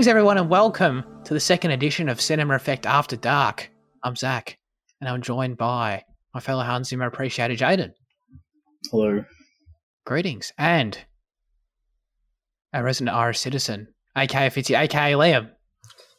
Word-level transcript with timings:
Greetings, 0.00 0.12
everyone, 0.12 0.38
and 0.38 0.48
welcome 0.48 1.04
to 1.24 1.34
the 1.34 1.40
second 1.40 1.72
edition 1.72 2.08
of 2.08 2.22
Cinema 2.22 2.54
Effect 2.54 2.86
After 2.86 3.16
Dark. 3.16 3.70
I'm 4.02 4.16
Zach, 4.16 4.56
and 4.98 5.10
I'm 5.10 5.20
joined 5.20 5.58
by 5.58 6.04
my 6.32 6.40
fellow 6.40 6.64
Hans 6.64 6.88
Zimmer 6.88 7.04
appreciator, 7.04 7.52
Jaden. 7.52 7.92
Hello. 8.90 9.22
Greetings, 10.06 10.54
and 10.56 10.96
a 12.72 12.82
resident 12.82 13.14
Irish 13.14 13.40
citizen, 13.40 13.88
aka 14.16 14.48
Fitzy, 14.48 14.74
aka 14.74 15.12
Liam. 15.12 15.50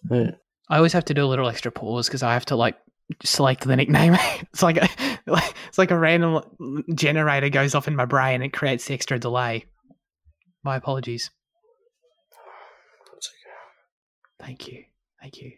Hey. 0.07 0.35
I 0.69 0.77
always 0.77 0.93
have 0.93 1.05
to 1.05 1.15
do 1.15 1.25
a 1.25 1.31
little 1.31 1.49
extra 1.49 1.71
pause 1.71 2.05
because 2.05 2.21
I 2.21 2.33
have 2.33 2.45
to 2.45 2.55
like 2.55 2.77
select 3.23 3.63
the 3.63 3.75
nickname. 3.75 4.15
it's 4.53 4.61
like 4.61 4.77
a, 4.77 4.87
it's 5.67 5.79
like 5.79 5.89
a 5.89 5.97
random 5.97 6.83
generator 6.93 7.49
goes 7.49 7.73
off 7.73 7.87
in 7.87 7.95
my 7.95 8.05
brain 8.05 8.35
and 8.35 8.43
it 8.43 8.53
creates 8.53 8.85
the 8.85 8.93
extra 8.93 9.17
delay. 9.17 9.65
My 10.63 10.75
apologies. 10.75 11.31
That's 13.11 13.27
okay. 13.27 13.51
Thank 14.41 14.67
you. 14.67 14.83
Thank 15.21 15.41
you. 15.41 15.51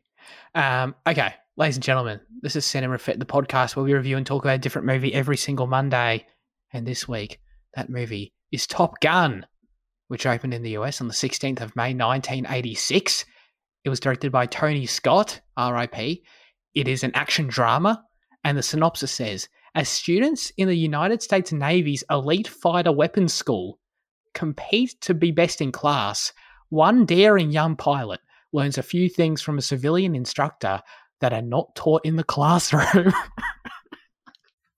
Um, 0.56 0.96
okay, 1.08 1.34
ladies 1.58 1.78
and 1.78 1.84
gentlemen, 1.84 2.20
this 2.42 2.56
is 2.56 2.66
Cinema 2.66 2.96
Effect, 2.96 3.20
the 3.20 3.26
podcast 3.26 3.76
where 3.76 3.86
we 3.86 3.94
review 3.94 4.18
and 4.18 4.26
talk 4.26 4.44
about 4.44 4.56
a 4.56 4.60
different 4.60 4.88
movie 4.88 5.14
every 5.14 5.38
single 5.38 5.68
Monday. 5.68 6.26
And 6.74 6.86
this 6.86 7.08
week, 7.08 7.40
that 7.76 7.90
movie 7.90 8.34
is 8.52 8.68
Top 8.68 9.00
Gun, 9.00 9.46
which 10.10 10.26
opened 10.26 10.54
in 10.54 10.64
the 10.64 10.72
US 10.72 11.00
on 11.00 11.08
the 11.08 11.14
16th 11.14 11.62
of 11.62 11.76
May, 11.76 11.94
1986. 11.94 13.26
It 13.86 13.90
was 13.90 14.00
directed 14.00 14.32
by 14.32 14.46
Tony 14.46 14.86
Scott, 14.86 15.40
RIP. 15.58 16.22
It 16.74 16.88
is 16.88 17.04
an 17.04 17.12
action 17.14 17.48
drama, 17.48 18.04
and 18.44 18.58
the 18.58 18.64
synopsis 18.64 19.12
says 19.12 19.48
As 19.76 19.88
students 19.88 20.52
in 20.58 20.68
the 20.68 20.76
United 20.76 21.22
States 21.22 21.54
Navy's 21.54 22.04
elite 22.10 22.48
fighter 22.48 22.92
weapons 22.92 23.34
school 23.34 23.80
compete 24.34 25.00
to 25.02 25.14
be 25.14 25.32
best 25.32 25.62
in 25.62 25.72
class, 25.72 26.34
one 26.70 27.06
daring 27.06 27.52
young 27.52 27.76
pilot 27.76 28.20
learns 28.54 28.78
a 28.78 28.84
few 28.84 29.10
things 29.10 29.42
from 29.42 29.58
a 29.58 29.62
civilian 29.62 30.16
instructor 30.16 30.82
that 31.20 31.34
are 31.34 31.42
not 31.42 31.76
taught 31.76 32.06
in 32.06 32.16
the 32.16 32.24
classroom. 32.24 33.14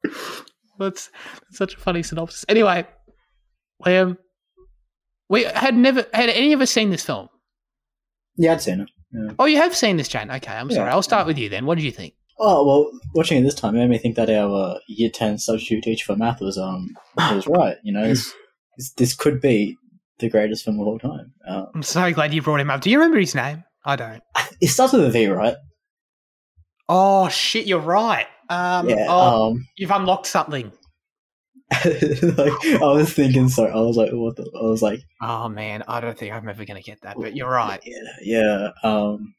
that's, 0.79 1.09
that's 1.09 1.57
such 1.57 1.75
a 1.75 1.77
funny 1.77 2.03
synopsis. 2.03 2.45
Anyway, 2.49 2.87
Liam, 3.85 4.17
we 5.29 5.43
had 5.43 5.75
never 5.75 6.05
had 6.13 6.29
any 6.29 6.53
of 6.53 6.61
us 6.61 6.71
seen 6.71 6.89
this 6.89 7.05
film. 7.05 7.27
Yeah, 8.37 8.53
I'd 8.53 8.61
seen 8.61 8.81
it. 8.81 8.89
Yeah. 9.11 9.31
Oh, 9.39 9.45
you 9.45 9.57
have 9.57 9.75
seen 9.75 9.97
this, 9.97 10.07
Jane. 10.07 10.29
Okay, 10.29 10.51
I'm 10.51 10.69
sorry. 10.69 10.89
I'll 10.89 11.01
start 11.01 11.25
with 11.27 11.37
you 11.37 11.49
then. 11.49 11.65
What 11.65 11.75
did 11.75 11.83
you 11.83 11.91
think? 11.91 12.15
Oh 12.37 12.65
well, 12.65 12.91
watching 13.13 13.37
it 13.37 13.43
this 13.43 13.55
time 13.55 13.75
made 13.75 13.89
me 13.89 13.97
think 13.97 14.17
that 14.17 14.29
our 14.29 14.75
uh, 14.75 14.79
year 14.87 15.09
ten 15.09 15.37
substitute 15.37 15.83
teacher 15.83 16.05
for 16.05 16.17
math 16.17 16.41
was 16.41 16.57
um 16.57 16.89
was 17.17 17.47
right. 17.49 17.77
You 17.81 17.93
know, 17.93 18.07
this, 18.09 18.91
this, 18.97 19.15
could 19.15 19.39
be 19.39 19.77
the 20.19 20.29
greatest 20.29 20.65
film 20.65 20.79
of 20.79 20.87
all 20.87 20.99
time. 20.99 21.33
Uh, 21.47 21.65
I'm 21.73 21.83
so 21.83 22.11
glad 22.13 22.33
you 22.33 22.41
brought 22.41 22.59
him 22.59 22.69
up. 22.69 22.81
Do 22.81 22.89
you 22.89 22.97
remember 22.97 23.19
his 23.19 23.35
name? 23.35 23.63
I 23.85 23.95
don't. 23.95 24.23
it 24.61 24.67
starts 24.67 24.93
with 24.93 25.05
a 25.05 25.09
V, 25.09 25.27
right? 25.27 25.55
Oh 26.89 27.29
shit, 27.29 27.65
you're 27.65 27.79
right. 27.79 28.27
Um, 28.49 28.89
yeah. 28.89 29.07
oh, 29.09 29.51
Um, 29.51 29.67
you've 29.75 29.91
unlocked 29.91 30.27
something. 30.27 30.71
like 31.71 32.53
I 32.65 32.79
was 32.81 33.11
thinking, 33.11 33.49
sorry, 33.49 33.71
I 33.71 33.77
was 33.77 33.97
like, 33.97 34.11
what 34.11 34.35
the? 34.35 34.43
I 34.43 34.63
was 34.63 34.81
like, 34.83 35.01
Oh 35.21 35.49
man, 35.49 35.83
I 35.87 35.99
don't 35.99 36.17
think 36.17 36.33
I'm 36.33 36.47
ever 36.47 36.65
going 36.65 36.81
to 36.81 36.83
get 36.83 37.01
that, 37.01 37.17
but 37.17 37.35
you're 37.35 37.49
right. 37.49 37.81
Yeah, 37.83 38.01
yeah. 38.21 38.69
Um, 38.83 39.33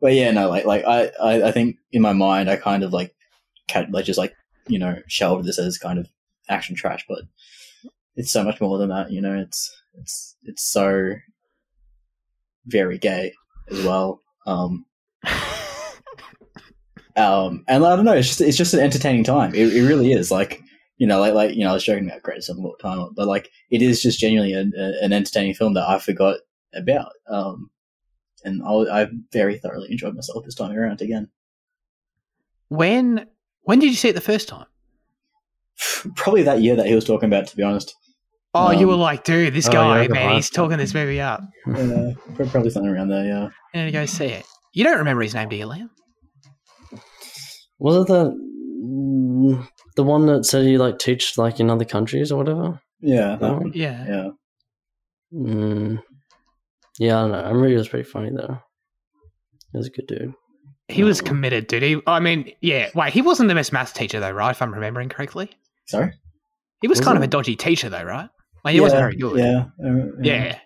but 0.00 0.14
yeah, 0.14 0.30
no, 0.30 0.48
like, 0.48 0.64
like 0.64 0.84
I, 0.84 1.10
I, 1.20 1.48
I 1.48 1.52
think 1.52 1.76
in 1.92 2.00
my 2.00 2.12
mind, 2.12 2.48
I 2.48 2.56
kind 2.56 2.84
of 2.84 2.92
like, 2.92 3.14
cat, 3.68 3.90
like, 3.90 4.04
just 4.04 4.18
like, 4.18 4.34
you 4.66 4.78
know, 4.78 4.96
shelved 5.08 5.44
this 5.46 5.58
as 5.58 5.78
kind 5.78 5.98
of 5.98 6.08
action 6.48 6.74
trash, 6.76 7.04
but 7.08 7.22
it's 8.16 8.30
so 8.30 8.44
much 8.44 8.60
more 8.60 8.78
than 8.78 8.88
that. 8.90 9.10
You 9.10 9.20
know, 9.20 9.36
it's, 9.36 9.70
it's, 9.94 10.36
it's 10.44 10.62
so 10.62 11.14
very 12.70 12.98
gay 12.98 13.32
as 13.70 13.84
well. 13.84 14.22
Um, 14.46 14.86
um, 17.16 17.64
and 17.68 17.84
I 17.84 17.96
don't 17.96 18.04
know, 18.04 18.14
it's 18.14 18.28
just, 18.28 18.40
it's 18.40 18.56
just 18.56 18.74
an 18.74 18.80
entertaining 18.80 19.24
time. 19.24 19.54
It, 19.54 19.74
it 19.74 19.86
really 19.86 20.12
is. 20.12 20.30
Like, 20.30 20.62
you 20.98 21.06
know, 21.06 21.20
like, 21.20 21.34
like, 21.34 21.54
you 21.54 21.64
know, 21.64 21.70
I 21.70 21.74
was 21.74 21.84
joking 21.84 22.06
about 22.06 22.22
greatest 22.22 22.50
of 22.50 22.58
all 22.58 22.76
time, 22.76 23.10
but 23.14 23.26
like, 23.26 23.50
it 23.70 23.82
is 23.82 24.02
just 24.02 24.20
genuinely 24.20 24.54
an, 24.54 24.72
an 24.76 25.12
entertaining 25.12 25.54
film 25.54 25.74
that 25.74 25.88
I 25.88 25.98
forgot 25.98 26.38
about. 26.74 27.12
Um, 27.28 27.70
and 28.44 28.62
I'll, 28.64 28.90
I 28.90 29.08
very 29.32 29.58
thoroughly 29.58 29.90
enjoyed 29.90 30.14
myself 30.14 30.44
this 30.44 30.54
time 30.54 30.76
around 30.76 31.00
again. 31.00 31.28
When 32.68 33.26
when 33.62 33.78
did 33.78 33.90
you 33.90 33.96
see 33.96 34.08
it 34.08 34.14
the 34.14 34.20
first 34.20 34.48
time? 34.48 34.66
Probably 36.16 36.42
that 36.42 36.62
year 36.62 36.76
that 36.76 36.86
he 36.86 36.94
was 36.94 37.04
talking 37.04 37.28
about, 37.28 37.46
to 37.48 37.56
be 37.56 37.62
honest. 37.62 37.94
Oh, 38.52 38.70
you 38.72 38.80
Um, 38.82 38.88
were 38.88 38.96
like, 38.96 39.22
dude, 39.24 39.54
this 39.54 39.68
oh, 39.68 39.72
guy, 39.72 40.02
yeah, 40.02 40.08
man, 40.08 40.34
he's 40.34 40.50
talking 40.50 40.76
this 40.78 40.92
movie 40.94 41.20
up. 41.20 41.40
Uh, 41.68 42.10
probably 42.34 42.70
something 42.70 42.90
around 42.90 43.08
there, 43.08 43.24
yeah. 43.24 43.48
And 43.74 43.86
to 43.88 43.92
go 43.92 44.06
see 44.06 44.24
it. 44.26 44.44
You 44.74 44.82
don't 44.84 44.98
remember 44.98 45.22
his 45.22 45.34
name, 45.34 45.48
do 45.48 45.56
you, 45.56 45.66
Liam? 45.66 45.88
Was 47.78 47.96
it 48.04 48.08
the 48.08 49.66
the 49.96 50.02
one 50.02 50.26
that 50.26 50.44
said 50.44 50.66
you 50.66 50.78
like 50.78 50.98
teach 50.98 51.36
like 51.38 51.60
in 51.60 51.70
other 51.70 51.84
countries 51.84 52.30
or 52.32 52.36
whatever? 52.38 52.80
Yeah, 53.00 53.36
that 53.36 53.52
one. 53.52 53.72
Yeah. 53.74 54.06
Yeah. 54.06 54.28
Mm. 55.34 56.02
Yeah, 56.98 57.18
I 57.18 57.20
don't 57.22 57.32
know. 57.32 57.38
I 57.38 57.48
remember 57.48 57.68
he 57.68 57.74
was 57.74 57.88
pretty 57.88 58.08
funny 58.08 58.30
though. 58.34 58.58
He 59.72 59.78
was 59.78 59.86
a 59.86 59.90
good 59.90 60.06
dude. 60.06 60.34
He 60.88 61.04
was 61.04 61.20
Oh. 61.20 61.24
committed, 61.24 61.68
dude. 61.68 61.82
He, 61.84 62.00
I 62.06 62.18
mean, 62.18 62.52
yeah. 62.60 62.90
Wait, 62.94 63.12
he 63.12 63.22
wasn't 63.22 63.48
the 63.48 63.54
best 63.54 63.72
math 63.72 63.94
teacher, 63.94 64.18
though, 64.18 64.32
right? 64.32 64.50
If 64.50 64.60
I'm 64.60 64.74
remembering 64.74 65.08
correctly. 65.08 65.50
Sorry? 65.86 66.12
He 66.82 66.88
was 66.88 66.98
Was 66.98 67.04
kind 67.06 67.16
of 67.16 67.22
a 67.22 67.28
dodgy 67.28 67.54
teacher, 67.54 67.88
though, 67.88 68.02
right? 68.02 68.28
Like, 68.64 68.72
he 68.72 68.78
yeah, 68.78 68.82
wasn't 68.82 69.00
very 69.00 69.16
good. 69.16 69.38
Yeah. 69.38 69.64
uh, 69.84 70.06
Yeah. 70.22 70.58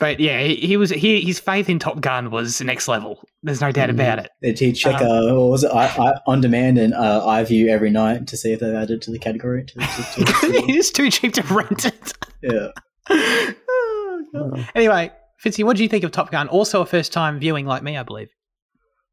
But 0.00 0.20
yeah, 0.20 0.40
he, 0.42 0.56
he 0.56 0.76
was. 0.78 0.88
He, 0.88 1.20
his 1.20 1.38
faith 1.38 1.68
in 1.68 1.78
Top 1.78 2.00
Gun 2.00 2.30
was 2.30 2.62
next 2.62 2.88
level. 2.88 3.20
There's 3.42 3.60
no 3.60 3.70
doubt 3.72 3.90
Mhm. 3.90 3.94
about 3.94 4.18
it. 4.20 4.30
They 4.40 4.54
teach 4.54 4.80
check, 4.80 5.02
Um, 5.02 5.06
uh, 5.06 5.34
what 5.34 5.50
was 5.50 5.64
it? 5.64 5.70
I, 5.70 5.84
I, 5.86 6.14
on 6.26 6.40
demand 6.40 6.78
and 6.78 6.94
uh, 6.94 7.20
iView 7.26 7.68
every 7.68 7.90
night 7.90 8.26
to 8.28 8.38
see 8.38 8.52
if 8.54 8.60
they've 8.60 8.74
added 8.74 9.02
to 9.02 9.10
the 9.10 9.18
category. 9.18 9.64
To, 9.66 9.74
to, 9.74 9.84
to, 9.84 10.24
to- 10.24 10.64
it's 10.72 10.90
too 10.90 11.10
cheap 11.10 11.34
to 11.34 11.42
rent 11.54 11.84
it. 11.84 12.12
yeah. 12.42 12.68
Oh, 13.10 14.22
God. 14.32 14.58
Uh, 14.60 14.64
Anyway, 14.74 15.10
Fitzy, 15.44 15.62
what 15.62 15.76
do 15.76 15.82
you 15.82 15.88
think 15.90 16.04
of 16.04 16.10
Top 16.10 16.30
Gun? 16.30 16.48
Also 16.48 16.80
a 16.80 16.86
first 16.86 17.12
time 17.12 17.38
viewing 17.38 17.66
like 17.66 17.82
me, 17.82 17.98
I 17.98 18.02
believe. 18.02 18.28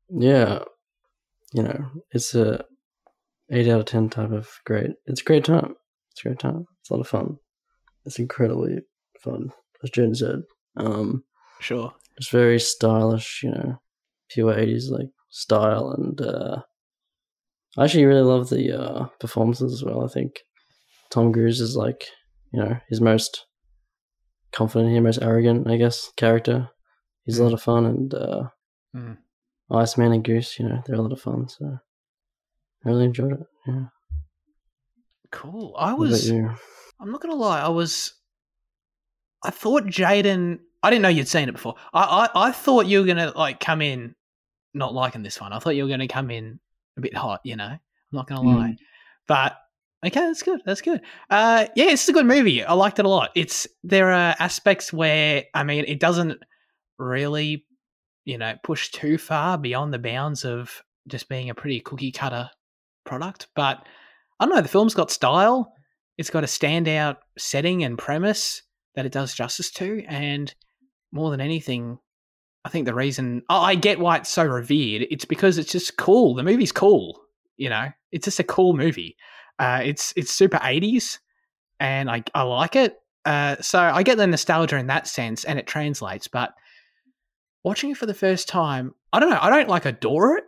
yeah, 0.10 0.60
you 1.54 1.64
know, 1.64 1.86
it's 2.12 2.34
a 2.36 2.64
eight 3.52 3.68
out 3.68 3.82
of 3.82 3.86
ten 3.86 4.10
type 4.10 4.32
of 4.32 4.50
great. 4.66 4.92
It's 5.08 5.20
a 5.22 5.26
great 5.26 5.44
time. 5.44 5.76
It's 6.12 6.22
a 6.24 6.30
great 6.30 6.40
time. 6.40 6.66
It's 6.80 6.90
a 6.90 6.94
lot 6.94 7.02
of 7.02 7.08
fun. 7.08 7.38
It's 8.06 8.20
incredibly 8.20 8.80
fun, 9.20 9.52
as 9.84 9.90
Jen 9.90 10.14
said. 10.16 10.44
Um, 10.78 11.24
Sure. 11.60 11.94
it's 12.18 12.30
very 12.30 12.60
stylish, 12.60 13.42
you 13.44 13.52
know, 13.52 13.82
pure 14.30 14.58
eighties 14.58 14.90
like 14.90 15.10
style, 15.30 15.92
and 15.92 16.20
uh, 16.22 16.62
I 17.78 17.86
actually 17.86 18.06
really 18.06 18.22
love 18.22 18.50
the 18.50 18.72
uh, 18.72 19.06
performances 19.20 19.74
as 19.74 19.84
well. 19.84 20.04
I 20.04 20.08
think 20.08 20.42
Tom 21.10 21.32
Cruise 21.32 21.62
is 21.62 21.76
like, 21.76 22.06
you 22.52 22.60
know, 22.60 22.78
his 22.90 23.00
most 23.02 23.46
confident, 24.52 24.94
his 24.94 25.02
most 25.02 25.22
arrogant, 25.22 25.68
I 25.70 25.78
guess, 25.78 26.12
character. 26.18 26.70
He's 27.26 27.40
a 27.40 27.44
lot 27.44 27.54
of 27.54 27.62
fun, 27.62 27.86
and 27.86 28.14
uh, 28.14 28.44
Mm. 28.96 29.18
Iceman 29.72 30.12
and 30.14 30.24
Goose, 30.24 30.60
you 30.60 30.68
know, 30.70 30.84
they're 30.86 30.98
a 30.98 31.02
lot 31.02 31.12
of 31.14 31.20
fun. 31.22 31.48
So 31.50 31.80
I 32.86 32.90
really 32.90 33.06
enjoyed 33.06 33.32
it. 33.32 33.48
Yeah, 33.66 33.86
Cool. 35.32 35.74
I 35.80 35.94
was. 35.94 36.30
I'm 37.00 37.12
not 37.12 37.22
gonna 37.22 37.36
lie. 37.36 37.62
I 37.62 37.70
was. 37.70 38.14
I 39.44 39.50
thought 39.50 39.84
Jaden. 39.86 40.60
I 40.82 40.90
didn't 40.90 41.02
know 41.04 41.10
you'd 41.10 41.28
seen 41.28 41.50
it 41.50 41.54
before. 41.54 41.76
I, 41.94 42.30
I 42.34 42.48
I 42.48 42.52
thought 42.52 42.86
you 42.88 43.00
were 43.02 43.06
gonna 43.06 43.32
like 43.36 43.60
come 43.60 43.82
in 43.82 44.16
not 44.74 44.94
liking 44.94 45.24
this 45.24 45.40
one. 45.40 45.54
I 45.54 45.60
thought 45.60 45.76
you 45.76 45.84
were 45.84 45.90
gonna 45.90 46.08
come 46.08 46.30
in 46.32 46.60
a 46.98 47.02
bit 47.02 47.16
hot. 47.16 47.42
You 47.44 47.56
know, 47.56 47.66
I'm 47.66 47.80
not 48.12 48.28
gonna 48.28 48.42
Mm. 48.42 48.56
lie. 48.56 48.76
But 49.28 49.58
okay, 50.06 50.20
that's 50.20 50.44
good. 50.44 50.62
That's 50.66 50.82
good. 50.82 51.02
Uh, 51.30 51.68
yeah, 51.76 51.86
it's 51.92 52.08
a 52.10 52.14
good 52.14 52.26
movie. 52.26 52.64
I 52.64 52.74
liked 52.74 53.00
it 53.00 53.06
a 53.06 53.10
lot. 53.10 53.32
It's 53.36 53.68
there 53.84 54.12
are 54.12 54.36
aspects 54.40 54.92
where 54.94 55.46
I 55.54 55.64
mean, 55.64 55.86
it 55.88 56.00
doesn't 56.00 56.40
really, 57.00 57.66
you 58.26 58.38
know, 58.38 58.56
push 58.64 58.92
too 58.92 59.18
far 59.18 59.58
beyond 59.58 59.94
the 59.94 60.00
bounds 60.00 60.46
of 60.46 60.82
just 61.08 61.28
being 61.30 61.50
a 61.50 61.56
pretty 61.56 61.80
cookie 61.82 62.12
cutter 62.12 62.50
product. 63.06 63.48
But 63.56 63.86
I 64.40 64.46
don't 64.46 64.56
know. 64.56 64.62
The 64.62 64.68
film's 64.70 64.94
got 64.94 65.12
style. 65.12 65.74
It's 66.18 66.30
got 66.30 66.44
a 66.44 66.48
standout 66.48 67.18
setting 67.38 67.84
and 67.84 67.98
premise 67.98 68.62
that 68.96 69.06
it 69.06 69.12
does 69.12 69.34
justice 69.34 69.72
to, 69.72 70.04
and 70.08 70.54
more 71.12 71.32
than 71.32 71.42
anything, 71.42 71.98
I 72.66 72.70
think 72.70 72.86
the 72.86 72.94
reason 72.94 73.44
oh, 73.50 73.62
I 73.62 73.76
get 73.76 74.00
why 74.00 74.18
it's 74.18 74.30
so 74.30 74.44
revered. 74.44 75.08
It's 75.10 75.26
because 75.26 75.58
it's 75.58 75.72
just 75.72 75.98
cool. 75.98 76.36
The 76.36 76.44
movie's 76.44 76.72
cool. 76.72 77.22
You 77.58 77.70
know, 77.70 77.90
it's 78.12 78.26
just 78.26 78.40
a 78.40 78.44
cool 78.44 78.76
movie. 78.76 79.16
Uh, 79.60 79.82
it's 79.84 80.14
it's 80.16 80.32
super 80.32 80.60
eighties, 80.64 81.20
and 81.80 82.10
I 82.10 82.24
I 82.34 82.44
like 82.44 82.76
it. 82.76 83.00
Uh, 83.26 83.56
so 83.62 83.80
I 83.80 84.04
get 84.04 84.18
the 84.18 84.28
nostalgia 84.28 84.78
in 84.78 84.88
that 84.88 85.08
sense, 85.08 85.44
and 85.44 85.58
it 85.58 85.68
translates. 85.68 86.28
But 86.28 86.54
watching 87.64 87.92
it 87.92 87.98
for 87.98 88.06
the 88.06 88.14
first 88.14 88.48
time, 88.48 88.94
I 89.12 89.20
don't 89.20 89.30
know. 89.30 89.40
I 89.42 89.50
don't 89.50 89.70
like 89.70 89.86
adore 89.86 90.38
it. 90.38 90.44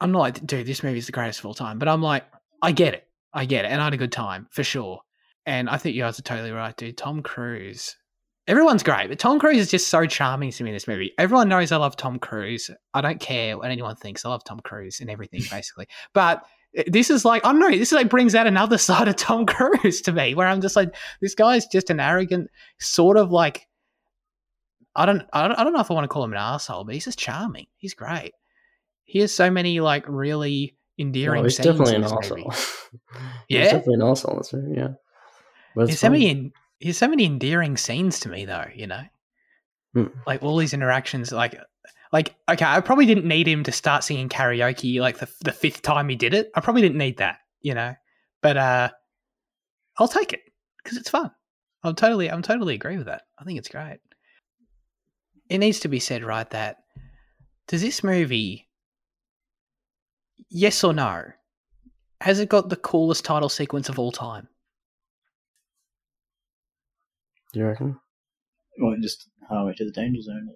I'm 0.00 0.12
not 0.12 0.20
like, 0.20 0.46
dude, 0.46 0.66
this 0.66 0.82
movie 0.82 0.98
is 0.98 1.06
the 1.06 1.12
greatest 1.12 1.40
of 1.40 1.46
all 1.46 1.54
time. 1.54 1.78
But 1.78 1.88
I'm 1.88 2.02
like, 2.02 2.24
I 2.62 2.72
get 2.72 2.94
it. 2.94 3.07
I 3.32 3.44
get 3.44 3.64
it. 3.64 3.68
And 3.68 3.80
I 3.80 3.84
had 3.84 3.94
a 3.94 3.98
good 3.98 4.12
time 4.12 4.48
for 4.50 4.64
sure. 4.64 5.00
And 5.46 5.68
I 5.68 5.76
think 5.76 5.96
you 5.96 6.02
guys 6.02 6.18
are 6.18 6.22
totally 6.22 6.50
right, 6.50 6.76
dude. 6.76 6.96
Tom 6.96 7.22
Cruise 7.22 7.96
Everyone's 8.48 8.82
great, 8.82 9.08
but 9.08 9.18
Tom 9.18 9.38
Cruise 9.38 9.58
is 9.58 9.70
just 9.70 9.88
so 9.88 10.06
charming 10.06 10.50
to 10.50 10.64
me 10.64 10.70
in 10.70 10.74
this 10.74 10.88
movie. 10.88 11.12
Everyone 11.18 11.50
knows 11.50 11.70
I 11.70 11.76
love 11.76 11.96
Tom 11.96 12.18
Cruise. 12.18 12.70
I 12.94 13.02
don't 13.02 13.20
care 13.20 13.58
what 13.58 13.70
anyone 13.70 13.94
thinks. 13.94 14.24
I 14.24 14.30
love 14.30 14.42
Tom 14.42 14.60
Cruise 14.60 15.00
and 15.00 15.10
everything, 15.10 15.42
basically. 15.50 15.86
But 16.14 16.42
eh, 16.74 16.84
this 16.86 17.10
is 17.10 17.26
like 17.26 17.44
I 17.44 17.52
don't 17.52 17.60
know. 17.60 17.68
This 17.68 17.90
is 17.90 17.92
like 17.92 18.08
brings 18.08 18.34
out 18.34 18.46
another 18.46 18.78
side 18.78 19.06
of 19.06 19.16
Tom 19.16 19.44
Cruise 19.44 20.00
to 20.00 20.12
me, 20.12 20.34
where 20.34 20.48
I'm 20.48 20.62
just 20.62 20.76
like, 20.76 20.96
this 21.20 21.34
guy's 21.34 21.66
just 21.66 21.90
an 21.90 22.00
arrogant, 22.00 22.48
sort 22.80 23.18
of 23.18 23.30
like 23.30 23.66
I 24.96 25.04
don't, 25.04 25.24
I 25.34 25.46
don't, 25.46 25.58
I 25.58 25.62
don't 25.62 25.74
know 25.74 25.80
if 25.80 25.90
I 25.90 25.94
want 25.94 26.04
to 26.04 26.08
call 26.08 26.24
him 26.24 26.32
an 26.32 26.38
asshole, 26.38 26.84
but 26.84 26.94
he's 26.94 27.04
just 27.04 27.18
charming. 27.18 27.66
He's 27.76 27.92
great. 27.92 28.32
He 29.04 29.18
has 29.18 29.34
so 29.34 29.50
many 29.50 29.80
like 29.80 30.08
really 30.08 30.77
endearing. 30.98 31.40
Oh, 31.40 31.44
he's 31.44 31.56
definitely 31.56 31.94
in 31.94 32.04
an 32.04 32.12
asshole. 32.12 32.52
Yeah? 33.48 33.60
he's 33.62 33.70
definitely 33.72 33.94
an 33.94 34.02
asshole. 34.02 34.42
yeah. 34.74 34.88
But 35.74 35.86
There's 35.86 36.00
so 36.00 36.10
many, 36.10 36.52
there's 36.80 36.98
so 36.98 37.08
many 37.08 37.24
endearing 37.24 37.76
scenes 37.76 38.20
to 38.20 38.28
me, 38.28 38.44
though. 38.44 38.66
You 38.74 38.86
know, 38.86 39.02
Hmm. 39.94 40.06
like 40.26 40.42
all 40.42 40.56
these 40.56 40.74
interactions. 40.74 41.32
Like, 41.32 41.58
like 42.12 42.34
okay, 42.50 42.64
I 42.64 42.80
probably 42.80 43.06
didn't 43.06 43.26
need 43.26 43.46
him 43.48 43.64
to 43.64 43.72
start 43.72 44.04
singing 44.04 44.28
karaoke 44.28 45.00
like 45.00 45.18
the 45.18 45.28
the 45.42 45.52
fifth 45.52 45.82
time 45.82 46.08
he 46.08 46.16
did 46.16 46.34
it. 46.34 46.50
I 46.54 46.60
probably 46.60 46.82
didn't 46.82 46.98
need 46.98 47.18
that. 47.18 47.38
You 47.62 47.74
know, 47.74 47.94
but 48.42 48.56
uh, 48.56 48.90
I'll 49.98 50.08
take 50.08 50.32
it 50.32 50.40
because 50.82 50.96
it's 50.98 51.10
fun. 51.10 51.30
I'm 51.84 51.94
totally, 51.94 52.30
I'm 52.30 52.42
totally 52.42 52.74
agree 52.74 52.96
with 52.96 53.06
that. 53.06 53.22
I 53.38 53.44
think 53.44 53.58
it's 53.58 53.68
great. 53.68 53.98
It 55.48 55.58
needs 55.58 55.80
to 55.80 55.88
be 55.88 56.00
said, 56.00 56.24
right, 56.24 56.48
that 56.50 56.78
does 57.68 57.82
this 57.82 58.02
movie, 58.04 58.67
yes 60.50 60.82
or 60.84 60.92
no, 60.92 61.24
has 62.20 62.40
it 62.40 62.48
got 62.48 62.68
the 62.68 62.76
coolest 62.76 63.24
title 63.24 63.48
sequence 63.48 63.88
of 63.88 63.98
all 63.98 64.12
time? 64.12 64.48
Do 67.52 67.60
you 67.60 67.66
reckon? 67.66 67.98
Well, 68.80 68.94
just 69.00 69.28
highway 69.48 69.74
to 69.76 69.84
the 69.84 69.92
danger 69.92 70.20
zone. 70.20 70.48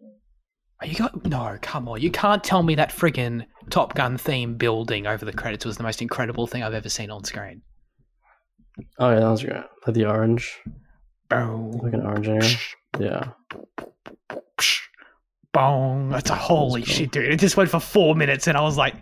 Are 0.81 0.87
You 0.87 0.95
got 0.97 1.25
no, 1.27 1.59
come 1.63 1.89
on! 1.89 2.01
You 2.01 2.11
can't 2.11 2.43
tell 2.43 2.63
me 2.63 2.75
that 2.75 2.91
friggin' 2.91 3.47
Top 3.71 3.95
Gun 3.95 4.19
theme 4.19 4.57
building 4.57 5.07
over 5.07 5.25
the 5.25 5.33
credits 5.33 5.65
was 5.65 5.77
the 5.77 5.85
most 5.85 6.03
incredible 6.03 6.47
thing 6.47 6.63
I've 6.63 6.75
ever 6.75 6.89
seen 6.89 7.11
on 7.11 7.25
screen. 7.25 7.63
Oh 8.99 9.11
yeah, 9.11 9.21
that 9.21 9.31
was 9.31 9.43
great. 9.45 9.63
Like 9.87 9.95
the 9.95 10.07
orange, 10.07 10.59
Boom, 11.29 11.73
like 11.73 11.93
an 11.93 12.03
orange 12.03 12.29
area. 12.29 12.51
Yeah. 12.99 13.29
bong! 15.53 16.09
That's 16.09 16.31
a 16.31 16.35
holy 16.35 16.83
cool. 16.83 16.95
shit, 16.95 17.13
dude! 17.13 17.33
It 17.33 17.41
just 17.41 17.57
went 17.57 17.71
for 17.71 17.81
four 17.81 18.15
minutes, 18.15 18.49
and 18.49 18.57
I 18.57 18.63
was 18.63 18.77
like, 18.77 18.95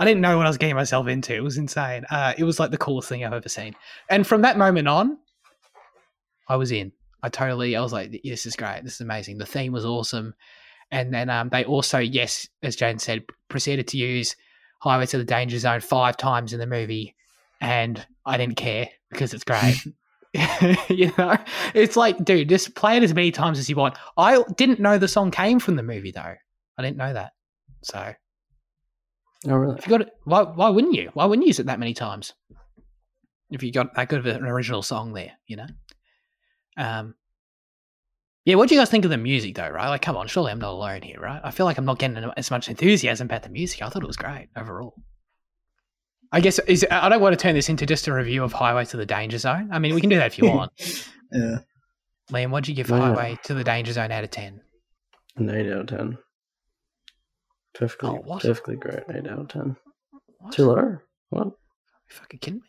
I 0.00 0.06
didn't 0.06 0.22
know 0.22 0.38
what 0.38 0.46
I 0.46 0.48
was 0.48 0.56
getting 0.56 0.76
myself 0.76 1.08
into. 1.08 1.34
It 1.34 1.42
was 1.42 1.58
insane. 1.58 2.06
Uh, 2.10 2.32
it 2.38 2.44
was 2.44 2.58
like 2.58 2.70
the 2.70 2.78
coolest 2.78 3.10
thing 3.10 3.22
I've 3.22 3.34
ever 3.34 3.50
seen. 3.50 3.76
And 4.08 4.26
from 4.26 4.40
that 4.40 4.56
moment 4.56 4.88
on, 4.88 5.18
I 6.48 6.56
was 6.56 6.72
in. 6.72 6.92
I 7.22 7.28
totally, 7.28 7.76
I 7.76 7.82
was 7.82 7.92
like, 7.92 8.18
this 8.24 8.46
is 8.46 8.56
great. 8.56 8.80
This 8.82 8.94
is 8.94 9.02
amazing. 9.02 9.36
The 9.36 9.44
theme 9.44 9.72
was 9.72 9.84
awesome. 9.84 10.32
And 10.90 11.12
then 11.12 11.28
um, 11.28 11.50
they 11.50 11.64
also, 11.64 11.98
yes, 11.98 12.48
as 12.62 12.76
Jane 12.76 12.98
said, 12.98 13.24
proceeded 13.50 13.88
to 13.88 13.98
use 13.98 14.36
Highway 14.78 15.04
to 15.04 15.18
the 15.18 15.24
Danger 15.24 15.58
Zone 15.58 15.80
five 15.80 16.16
times 16.16 16.54
in 16.54 16.60
the 16.60 16.66
movie. 16.66 17.14
And 17.60 18.02
I 18.24 18.38
didn't 18.38 18.56
care 18.56 18.88
because 19.10 19.34
it's 19.34 19.44
great. 19.44 19.76
you 20.88 21.12
know, 21.18 21.36
it's 21.74 21.96
like, 21.96 22.24
dude, 22.24 22.48
just 22.48 22.74
play 22.74 22.96
it 22.96 23.02
as 23.02 23.12
many 23.12 23.32
times 23.32 23.58
as 23.58 23.68
you 23.68 23.76
want. 23.76 23.96
I 24.16 24.42
didn't 24.56 24.80
know 24.80 24.96
the 24.96 25.08
song 25.08 25.30
came 25.30 25.58
from 25.58 25.76
the 25.76 25.82
movie, 25.82 26.12
though. 26.12 26.36
I 26.78 26.82
didn't 26.82 26.96
know 26.96 27.12
that. 27.12 27.32
So 27.82 28.14
Oh 29.48 29.54
really? 29.54 29.78
if 29.78 29.86
you 29.86 29.90
got 29.90 30.02
it, 30.02 30.10
why, 30.24 30.42
why 30.42 30.68
wouldn't 30.68 30.94
you? 30.94 31.10
Why 31.14 31.24
wouldn't 31.24 31.44
you 31.44 31.48
use 31.50 31.58
it 31.60 31.66
that 31.66 31.78
many 31.80 31.94
times? 31.94 32.34
If 33.50 33.62
you 33.62 33.72
got 33.72 33.94
that 33.94 34.08
good 34.08 34.18
of 34.20 34.26
an 34.26 34.44
original 34.44 34.82
song 34.82 35.12
there, 35.12 35.32
you 35.46 35.56
know? 35.56 35.66
Um, 36.76 37.14
yeah, 38.44 38.54
what 38.54 38.68
do 38.68 38.74
you 38.74 38.80
guys 38.80 38.90
think 38.90 39.04
of 39.04 39.10
the 39.10 39.16
music, 39.16 39.54
though, 39.56 39.68
right? 39.68 39.88
Like, 39.88 40.02
come 40.02 40.16
on, 40.16 40.26
surely 40.28 40.52
I'm 40.52 40.58
not 40.60 40.70
alone 40.72 41.02
here, 41.02 41.18
right? 41.20 41.40
I 41.42 41.50
feel 41.50 41.66
like 41.66 41.78
I'm 41.78 41.84
not 41.84 41.98
getting 41.98 42.16
as 42.36 42.50
much 42.50 42.68
enthusiasm 42.68 43.26
about 43.26 43.42
the 43.42 43.48
music. 43.48 43.82
I 43.82 43.88
thought 43.88 44.02
it 44.02 44.06
was 44.06 44.16
great 44.16 44.48
overall. 44.56 44.94
I 46.32 46.40
guess 46.40 46.58
is 46.60 46.86
I 46.90 47.08
don't 47.08 47.20
want 47.20 47.36
to 47.36 47.42
turn 47.42 47.54
this 47.54 47.68
into 47.68 47.86
just 47.86 48.06
a 48.06 48.14
review 48.14 48.44
of 48.44 48.52
Highway 48.52 48.84
to 48.86 48.96
the 48.96 49.04
Danger 49.06 49.38
Zone. 49.38 49.68
I 49.72 49.78
mean, 49.80 49.94
we 49.94 50.00
can 50.00 50.10
do 50.10 50.16
that 50.16 50.28
if 50.28 50.38
you 50.38 50.46
want. 50.48 50.70
Yeah. 51.32 51.58
Liam, 52.30 52.50
what'd 52.50 52.68
you 52.68 52.74
give 52.74 52.88
Yeah. 52.88 52.98
Highway 53.00 53.38
to 53.44 53.54
the 53.54 53.64
Danger 53.64 53.92
Zone 53.92 54.12
out 54.12 54.22
of 54.22 54.30
10? 54.30 54.60
An 55.36 55.50
eight 55.50 55.70
out 55.72 55.80
of 55.80 55.86
ten. 55.88 56.18
Perfectly, 57.74 58.10
Oh, 58.10 58.14
what? 58.24 58.42
perfectly 58.42 58.76
great. 58.76 59.00
Eight 59.14 59.26
out 59.28 59.38
of 59.38 59.48
ten. 59.48 59.76
What? 60.38 60.52
Too 60.52 60.66
low? 60.66 60.98
What? 61.30 61.46
Are 61.46 61.46
you 61.46 61.54
fucking 62.08 62.40
kidding 62.40 62.60
me? 62.60 62.66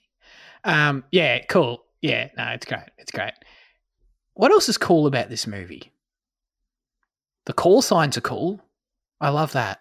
Um, 0.64 1.04
yeah, 1.12 1.40
cool. 1.46 1.84
Yeah, 2.02 2.30
no, 2.38 2.48
it's 2.50 2.66
great. 2.66 2.84
It's 2.98 3.12
great. 3.12 3.34
What 4.34 4.52
else 4.52 4.70
is 4.70 4.78
cool 4.78 5.08
about 5.08 5.30
this 5.30 5.48
movie? 5.48 5.92
The 7.46 7.54
call 7.54 7.82
signs 7.82 8.18
are 8.18 8.22
cool. 8.22 8.62
I 9.20 9.30
love 9.30 9.54
that. 9.54 9.80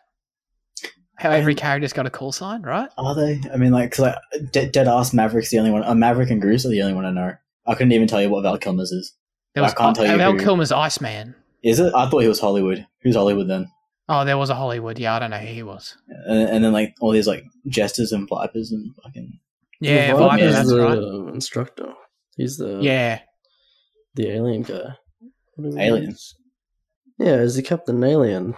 How 1.16 1.30
every 1.30 1.54
character's 1.54 1.92
got 1.92 2.06
a 2.06 2.10
call 2.10 2.32
sign, 2.32 2.62
right? 2.62 2.88
Are 2.96 3.14
they? 3.14 3.40
I 3.52 3.58
mean, 3.58 3.72
like, 3.72 3.90
because 3.90 4.14
like, 4.32 4.50
dead, 4.52 4.72
dead 4.72 4.88
ass 4.88 5.12
Maverick's 5.12 5.50
the 5.50 5.58
only 5.58 5.70
one. 5.70 5.84
Uh, 5.84 5.94
Maverick 5.94 6.30
and 6.30 6.40
Goose 6.40 6.64
are 6.64 6.70
the 6.70 6.80
only 6.80 6.94
one 6.94 7.04
I 7.04 7.10
know. 7.10 7.34
I 7.66 7.74
couldn't 7.74 7.92
even 7.92 8.08
tell 8.08 8.22
you 8.22 8.30
what 8.30 8.42
Val 8.42 8.56
Kilmer's 8.56 8.90
is. 8.90 9.12
There 9.54 9.62
I 9.62 9.66
was 9.66 9.74
can't 9.74 9.94
tell 9.94 10.06
you 10.06 10.16
Val 10.16 10.32
who- 10.32 10.38
Kilmer's 10.38 10.72
Iceman. 10.72 11.34
Is 11.62 11.78
it? 11.78 11.92
I 11.94 12.08
thought 12.08 12.20
he 12.22 12.28
was 12.28 12.40
Hollywood. 12.40 12.86
Who's 13.02 13.16
Hollywood 13.16 13.48
then? 13.48 13.70
Oh, 14.12 14.24
there 14.24 14.36
was 14.36 14.50
a 14.50 14.54
Hollywood. 14.56 14.98
Yeah, 14.98 15.14
I 15.14 15.18
don't 15.20 15.30
know 15.30 15.38
who 15.38 15.46
he 15.54 15.62
was. 15.62 15.96
And, 16.26 16.48
and 16.48 16.64
then 16.64 16.72
like 16.72 16.94
all 17.00 17.12
these 17.12 17.28
like 17.28 17.44
jesters 17.68 18.10
and 18.12 18.28
vipers 18.28 18.72
and 18.72 18.92
fucking. 19.04 19.38
Yeah, 19.80 20.12
Well, 20.14 20.28
Viper, 20.28 20.42
Viper's 20.42 20.52
Viper's 20.52 20.56
that's 20.56 20.68
the 20.68 21.22
right. 21.24 21.34
instructor. 21.34 21.92
He's 22.36 22.56
the 22.56 22.80
Yeah, 22.82 23.20
the 24.16 24.30
alien 24.30 24.62
guy. 24.62 24.96
What 25.54 25.68
is 25.68 25.74
he? 25.76 25.80
Aliens. 25.80 26.34
Yeah, 27.18 27.36
is 27.36 27.54
the 27.54 27.62
Captain 27.62 28.02
Alien? 28.02 28.54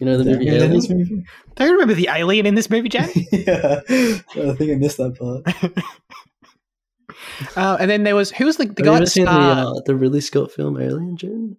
You 0.00 0.06
know 0.06 0.16
the 0.16 0.24
movie 0.24 0.48
Alien? 0.48 0.72
movie? 0.72 1.24
do 1.56 1.64
you 1.64 1.72
remember 1.72 1.94
the 1.94 2.08
alien 2.10 2.46
in 2.46 2.54
this 2.54 2.70
movie, 2.70 2.88
Jack? 2.88 3.10
yeah, 3.32 3.80
I 3.88 4.54
think 4.54 4.70
I 4.70 4.74
missed 4.76 4.96
that 4.98 5.16
part. 5.18 5.42
uh, 7.56 7.76
and 7.80 7.90
then 7.90 8.04
there 8.04 8.14
was 8.16 8.30
who 8.30 8.44
was 8.46 8.56
the, 8.56 8.66
the 8.66 8.82
Have 8.84 8.86
you 8.86 8.92
ever 8.94 9.06
seen 9.06 9.24
the 9.24 9.30
uh, 9.30 9.74
the 9.86 9.96
Ridley 9.96 10.20
Scott 10.20 10.52
film 10.52 10.80
Alien, 10.80 11.16
Jen? 11.16 11.56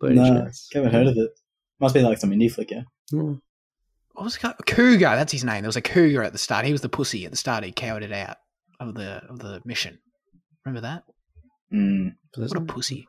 By 0.00 0.10
No, 0.10 0.24
chance? 0.24 0.68
haven't 0.72 0.92
heard 0.92 1.08
of 1.08 1.16
it. 1.16 1.30
Must 1.80 1.94
be 1.94 2.02
like 2.02 2.18
some 2.18 2.30
indie 2.30 2.50
flick, 2.50 2.70
yeah. 2.70 2.82
Yeah. 3.10 3.34
what 4.12 4.24
was 4.24 4.34
the 4.36 4.40
guy? 4.40 4.54
Cougar? 4.66 4.98
That's 4.98 5.32
his 5.32 5.44
name. 5.44 5.62
There 5.62 5.68
was 5.68 5.76
a 5.76 5.82
cougar 5.82 6.22
at 6.22 6.32
the 6.32 6.38
start. 6.38 6.66
He 6.66 6.72
was 6.72 6.82
the 6.82 6.88
pussy 6.88 7.24
at 7.24 7.30
the 7.30 7.36
start. 7.36 7.64
He 7.64 7.72
cowered 7.72 8.02
it 8.02 8.12
out 8.12 8.36
of 8.78 8.94
the 8.94 9.22
of 9.28 9.38
the 9.38 9.60
mission. 9.64 9.98
Remember 10.64 10.82
that? 10.82 11.04
Mm. 11.72 12.14
What 12.36 12.56
a 12.56 12.60
pussy, 12.60 13.06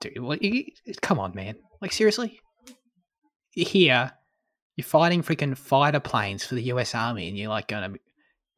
dude! 0.00 0.20
What? 0.20 0.42
You, 0.42 0.64
come 1.00 1.18
on, 1.18 1.34
man! 1.34 1.56
Like 1.80 1.92
seriously, 1.92 2.40
you're 3.54 3.68
here, 3.68 4.12
you're 4.76 4.84
fighting 4.84 5.22
freaking 5.22 5.56
fighter 5.56 6.00
planes 6.00 6.44
for 6.44 6.56
the 6.56 6.62
U.S. 6.64 6.94
Army, 6.94 7.28
and 7.28 7.38
you're 7.38 7.48
like 7.48 7.68
gonna 7.68 7.94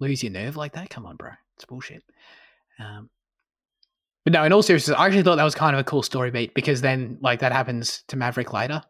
lose 0.00 0.22
your 0.22 0.32
nerve 0.32 0.56
like 0.56 0.72
that? 0.72 0.90
Come 0.90 1.06
on, 1.06 1.16
bro! 1.16 1.30
It's 1.56 1.66
bullshit. 1.66 2.02
Um, 2.78 3.10
but 4.24 4.32
no, 4.32 4.42
in 4.42 4.52
all 4.52 4.62
seriousness, 4.62 4.96
I 4.98 5.06
actually 5.06 5.22
thought 5.22 5.36
that 5.36 5.44
was 5.44 5.54
kind 5.54 5.76
of 5.76 5.80
a 5.80 5.84
cool 5.84 6.02
story 6.02 6.30
beat 6.30 6.52
because 6.54 6.80
then 6.80 7.18
like 7.20 7.40
that 7.40 7.52
happens 7.52 8.02
to 8.08 8.16
Maverick 8.16 8.52
later. 8.52 8.82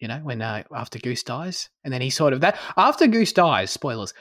You 0.00 0.08
know, 0.08 0.18
when 0.18 0.42
uh, 0.42 0.62
after 0.74 0.98
Goose 0.98 1.22
dies, 1.22 1.68
and 1.84 1.92
then 1.92 2.00
he 2.00 2.10
sort 2.10 2.32
of 2.32 2.40
that 2.40 2.58
after 2.76 3.06
Goose 3.06 3.32
dies. 3.32 3.70
Spoilers. 3.70 4.14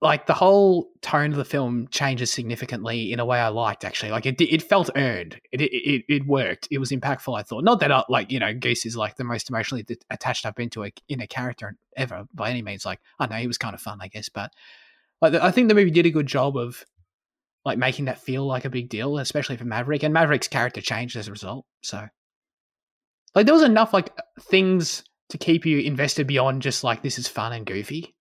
Like 0.00 0.26
the 0.26 0.34
whole 0.34 0.90
tone 1.02 1.32
of 1.32 1.38
the 1.38 1.44
film 1.44 1.88
changes 1.90 2.30
significantly 2.30 3.12
in 3.12 3.18
a 3.18 3.24
way 3.24 3.40
I 3.40 3.48
liked. 3.48 3.84
Actually, 3.84 4.12
like 4.12 4.26
it, 4.26 4.40
it 4.40 4.62
felt 4.62 4.90
earned. 4.94 5.40
It, 5.50 5.60
it 5.60 6.04
it 6.08 6.26
worked. 6.26 6.68
It 6.70 6.78
was 6.78 6.90
impactful. 6.90 7.36
I 7.36 7.42
thought. 7.42 7.64
Not 7.64 7.80
that 7.80 7.90
I, 7.90 8.04
like 8.08 8.30
you 8.30 8.38
know 8.38 8.54
Goose 8.54 8.86
is 8.86 8.96
like 8.96 9.16
the 9.16 9.24
most 9.24 9.50
emotionally 9.50 9.84
attached 10.08 10.46
I've 10.46 10.54
been 10.54 10.70
to 10.70 10.84
a 10.84 10.92
in 11.08 11.20
a 11.20 11.26
character 11.26 11.76
ever 11.96 12.26
by 12.32 12.50
any 12.50 12.62
means. 12.62 12.86
Like 12.86 13.00
I 13.18 13.26
know 13.26 13.36
he 13.36 13.48
was 13.48 13.58
kind 13.58 13.74
of 13.74 13.80
fun, 13.80 13.98
I 14.00 14.06
guess, 14.06 14.28
but 14.28 14.52
like 15.20 15.34
I 15.34 15.50
think 15.50 15.68
the 15.68 15.74
movie 15.74 15.90
did 15.90 16.06
a 16.06 16.10
good 16.10 16.28
job 16.28 16.56
of 16.56 16.84
like 17.64 17.78
making 17.78 18.06
that 18.06 18.22
feel 18.22 18.46
like 18.46 18.64
a 18.64 18.70
big 18.70 18.88
deal, 18.88 19.18
especially 19.18 19.56
for 19.56 19.64
Maverick. 19.64 20.02
And 20.02 20.14
Maverick's 20.14 20.48
character 20.48 20.80
changed 20.80 21.16
as 21.16 21.28
a 21.28 21.32
result. 21.32 21.66
So, 21.82 22.06
like, 23.34 23.46
there 23.46 23.54
was 23.54 23.62
enough 23.62 23.92
like 23.92 24.16
things 24.40 25.04
to 25.30 25.38
keep 25.38 25.66
you 25.66 25.78
invested 25.80 26.26
beyond 26.26 26.62
just 26.62 26.84
like 26.84 27.02
this 27.02 27.18
is 27.18 27.28
fun 27.28 27.52
and 27.52 27.66
goofy. 27.66 28.14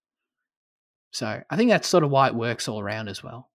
So, 1.12 1.42
I 1.50 1.56
think 1.56 1.70
that's 1.70 1.88
sort 1.88 2.04
of 2.04 2.10
why 2.12 2.28
it 2.28 2.36
works 2.36 2.68
all 2.68 2.80
around 2.80 3.08
as 3.08 3.24
well. 3.24 3.50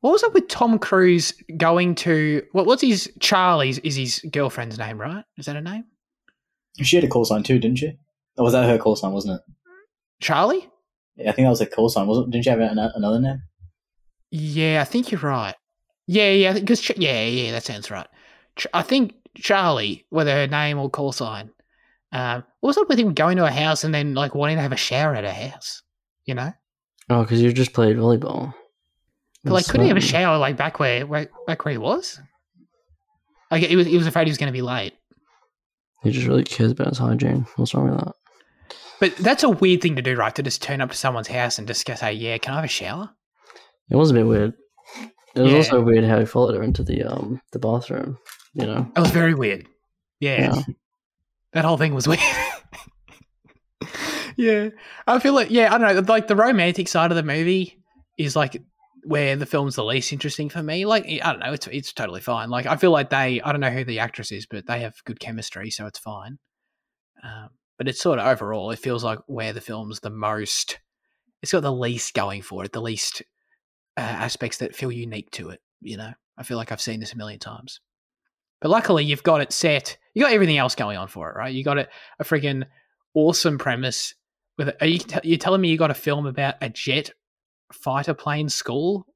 What 0.00 0.12
was 0.12 0.22
up 0.22 0.34
with 0.34 0.48
Tom 0.48 0.78
Cruise 0.78 1.32
going 1.56 1.94
to 1.96 2.42
what? 2.52 2.66
What's 2.66 2.82
his 2.82 3.10
Charlie's 3.18 3.78
is 3.78 3.96
his 3.96 4.20
girlfriend's 4.30 4.78
name, 4.78 5.00
right? 5.00 5.24
Is 5.38 5.46
that 5.46 5.56
her 5.56 5.62
name? 5.62 5.84
She 6.82 6.96
had 6.96 7.04
a 7.04 7.08
call 7.08 7.24
sign 7.24 7.42
too, 7.42 7.58
didn't 7.58 7.78
she? 7.78 7.96
Or 8.36 8.44
was 8.44 8.52
that 8.52 8.68
her 8.68 8.78
call 8.78 8.94
sign? 8.94 9.12
Wasn't 9.12 9.34
it? 9.34 9.40
Charlie? 10.20 10.68
Yeah, 11.16 11.30
I 11.30 11.32
think 11.32 11.46
that 11.46 11.50
was 11.50 11.62
a 11.62 11.66
call 11.66 11.88
sign. 11.88 12.06
Wasn't? 12.06 12.28
It 12.28 12.30
didn't 12.32 12.44
she 12.44 12.50
have 12.50 12.60
an- 12.60 12.78
another 12.78 13.18
name? 13.18 13.42
Yeah, 14.30 14.80
I 14.82 14.84
think 14.84 15.10
you're 15.10 15.20
right. 15.20 15.54
Yeah, 16.06 16.30
yeah, 16.30 16.52
because 16.52 16.88
yeah, 16.96 17.24
yeah, 17.24 17.52
that 17.52 17.64
sounds 17.64 17.90
right. 17.90 18.06
I 18.72 18.82
think 18.82 19.14
Charlie, 19.36 20.04
whether 20.10 20.32
her 20.32 20.46
name 20.46 20.78
or 20.78 20.90
call 20.90 21.12
sign, 21.12 21.50
um, 22.12 22.44
what 22.60 22.68
was 22.68 22.78
up 22.78 22.88
with 22.88 22.98
him 22.98 23.14
going 23.14 23.36
to 23.38 23.44
a 23.46 23.50
house 23.50 23.84
and 23.84 23.94
then 23.94 24.14
like 24.14 24.34
wanting 24.34 24.56
to 24.56 24.62
have 24.62 24.72
a 24.72 24.76
shower 24.76 25.14
at 25.14 25.24
a 25.24 25.32
house? 25.32 25.82
You 26.24 26.34
know, 26.34 26.52
Oh, 27.08 27.22
because 27.22 27.40
you 27.40 27.52
just 27.52 27.72
played 27.72 27.96
volleyball. 27.96 28.52
but 29.44 29.52
like, 29.52 29.66
couldn't 29.66 29.82
he 29.82 29.88
have 29.88 29.96
a 29.96 30.00
shower 30.00 30.38
like 30.38 30.56
back 30.56 30.78
where, 30.80 31.06
where 31.06 31.28
back 31.46 31.64
where 31.64 31.72
he 31.72 31.78
was? 31.78 32.20
Like 33.50 33.62
he 33.62 33.76
was, 33.76 33.86
he 33.86 33.96
was 33.96 34.06
afraid 34.08 34.26
he 34.26 34.30
was 34.30 34.38
going 34.38 34.52
to 34.52 34.56
be 34.56 34.62
late. 34.62 34.94
He 36.02 36.10
just 36.10 36.26
really 36.26 36.42
cares 36.44 36.72
about 36.72 36.88
his 36.88 36.98
hygiene. 36.98 37.46
What's 37.56 37.74
wrong 37.74 37.90
with 37.90 37.98
that? 37.98 38.12
But 38.98 39.16
that's 39.16 39.42
a 39.44 39.50
weird 39.50 39.82
thing 39.82 39.96
to 39.96 40.02
do, 40.02 40.16
right? 40.16 40.34
To 40.34 40.42
just 40.42 40.62
turn 40.62 40.80
up 40.80 40.90
to 40.90 40.96
someone's 40.96 41.28
house 41.28 41.58
and 41.58 41.66
just 41.68 41.84
go 41.86 41.94
say, 41.94 42.12
"Yeah, 42.12 42.38
can 42.38 42.52
I 42.54 42.56
have 42.56 42.64
a 42.64 42.68
shower?" 42.68 43.10
It 43.90 43.96
was 43.96 44.10
a 44.10 44.14
bit 44.14 44.26
weird. 44.26 44.54
It 45.34 45.40
was 45.42 45.52
Yeah. 45.52 45.58
also 45.58 45.82
weird 45.82 46.04
how 46.04 46.18
he 46.18 46.24
followed 46.24 46.54
her 46.54 46.62
into 46.62 46.82
the 46.82 47.04
um 47.04 47.40
the 47.52 47.58
bathroom. 47.58 48.18
You 48.54 48.66
know, 48.66 48.90
It 48.96 49.00
was 49.00 49.10
very 49.10 49.34
weird. 49.34 49.66
Yeah, 50.18 50.54
Yeah. 50.54 50.62
That 51.52 51.64
whole 51.64 51.76
thing 51.76 51.94
was 51.94 52.08
weird. 52.08 52.20
yeah, 54.36 54.70
I 55.06 55.18
feel 55.18 55.34
like 55.34 55.50
yeah, 55.50 55.74
I 55.74 55.78
don't 55.78 55.94
know. 55.94 56.12
Like 56.12 56.28
the 56.28 56.36
romantic 56.36 56.88
side 56.88 57.10
of 57.10 57.16
the 57.16 57.22
movie 57.22 57.78
is 58.18 58.36
like 58.36 58.62
where 59.04 59.36
the 59.36 59.46
film's 59.46 59.76
the 59.76 59.84
least 59.84 60.12
interesting 60.12 60.48
for 60.48 60.62
me. 60.62 60.84
Like 60.84 61.06
I 61.06 61.32
don't 61.32 61.40
know, 61.40 61.52
it's 61.52 61.66
it's 61.68 61.92
totally 61.92 62.20
fine. 62.20 62.50
Like 62.50 62.66
I 62.66 62.76
feel 62.76 62.90
like 62.90 63.10
they, 63.10 63.40
I 63.40 63.52
don't 63.52 63.60
know 63.60 63.70
who 63.70 63.84
the 63.84 64.00
actress 64.00 64.32
is, 64.32 64.46
but 64.46 64.66
they 64.66 64.80
have 64.80 64.94
good 65.04 65.20
chemistry, 65.20 65.70
so 65.70 65.86
it's 65.86 65.98
fine. 65.98 66.38
Um, 67.22 67.50
but 67.78 67.88
it's 67.88 68.00
sort 68.00 68.18
of 68.18 68.26
overall, 68.26 68.70
it 68.70 68.78
feels 68.78 69.04
like 69.04 69.18
where 69.26 69.52
the 69.52 69.60
film's 69.60 70.00
the 70.00 70.10
most. 70.10 70.78
It's 71.42 71.52
got 71.52 71.62
the 71.62 71.72
least 71.72 72.14
going 72.14 72.42
for 72.42 72.64
it, 72.64 72.72
the 72.72 72.80
least 72.80 73.22
uh, 73.96 74.00
aspects 74.00 74.58
that 74.58 74.74
feel 74.74 74.90
unique 74.90 75.30
to 75.32 75.50
it. 75.50 75.60
You 75.80 75.98
know, 75.98 76.12
I 76.36 76.42
feel 76.42 76.56
like 76.56 76.72
I've 76.72 76.80
seen 76.80 77.00
this 77.00 77.12
a 77.12 77.16
million 77.16 77.38
times. 77.38 77.80
But 78.60 78.70
luckily, 78.70 79.04
you've 79.04 79.22
got 79.22 79.40
it 79.40 79.52
set. 79.52 79.98
You 80.16 80.22
got 80.22 80.32
everything 80.32 80.56
else 80.56 80.74
going 80.74 80.96
on 80.96 81.08
for 81.08 81.28
it, 81.30 81.36
right? 81.36 81.52
You 81.52 81.62
got 81.62 81.76
it 81.76 81.90
a 82.18 82.24
freaking 82.24 82.64
awesome 83.12 83.58
premise. 83.58 84.14
With 84.56 84.74
are 84.80 84.86
you 84.86 84.98
t- 84.98 85.28
you 85.28 85.36
telling 85.36 85.60
me 85.60 85.68
you 85.68 85.76
got 85.76 85.90
a 85.90 85.94
film 85.94 86.24
about 86.24 86.54
a 86.62 86.70
jet 86.70 87.10
fighter 87.70 88.14
plane 88.14 88.48
school 88.48 89.06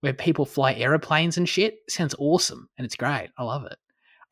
where 0.00 0.14
people 0.14 0.46
fly 0.46 0.72
aeroplanes 0.72 1.36
and 1.36 1.46
shit? 1.46 1.80
Sounds 1.90 2.14
awesome, 2.18 2.66
and 2.78 2.86
it's 2.86 2.96
great. 2.96 3.28
I 3.36 3.42
love 3.42 3.66
it. 3.66 3.76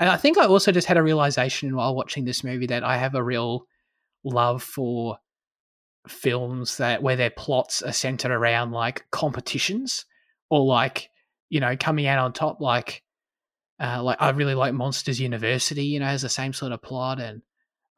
And 0.00 0.08
I 0.08 0.16
think 0.16 0.38
I 0.38 0.46
also 0.46 0.72
just 0.72 0.86
had 0.86 0.96
a 0.96 1.02
realization 1.02 1.76
while 1.76 1.94
watching 1.94 2.24
this 2.24 2.42
movie 2.42 2.66
that 2.68 2.82
I 2.82 2.96
have 2.96 3.14
a 3.14 3.22
real 3.22 3.66
love 4.24 4.62
for 4.62 5.18
films 6.08 6.78
that 6.78 7.02
where 7.02 7.16
their 7.16 7.28
plots 7.28 7.82
are 7.82 7.92
centered 7.92 8.32
around 8.32 8.72
like 8.72 9.04
competitions 9.10 10.06
or 10.48 10.64
like 10.64 11.10
you 11.50 11.60
know 11.60 11.76
coming 11.76 12.06
out 12.06 12.18
on 12.18 12.32
top 12.32 12.62
like 12.62 13.02
uh, 13.80 14.02
like 14.02 14.16
I 14.20 14.30
really 14.30 14.54
like 14.54 14.74
Monsters 14.74 15.20
University, 15.20 15.84
you 15.84 16.00
know, 16.00 16.06
has 16.06 16.22
the 16.22 16.28
same 16.28 16.52
sort 16.52 16.72
of 16.72 16.82
plot, 16.82 17.20
and 17.20 17.42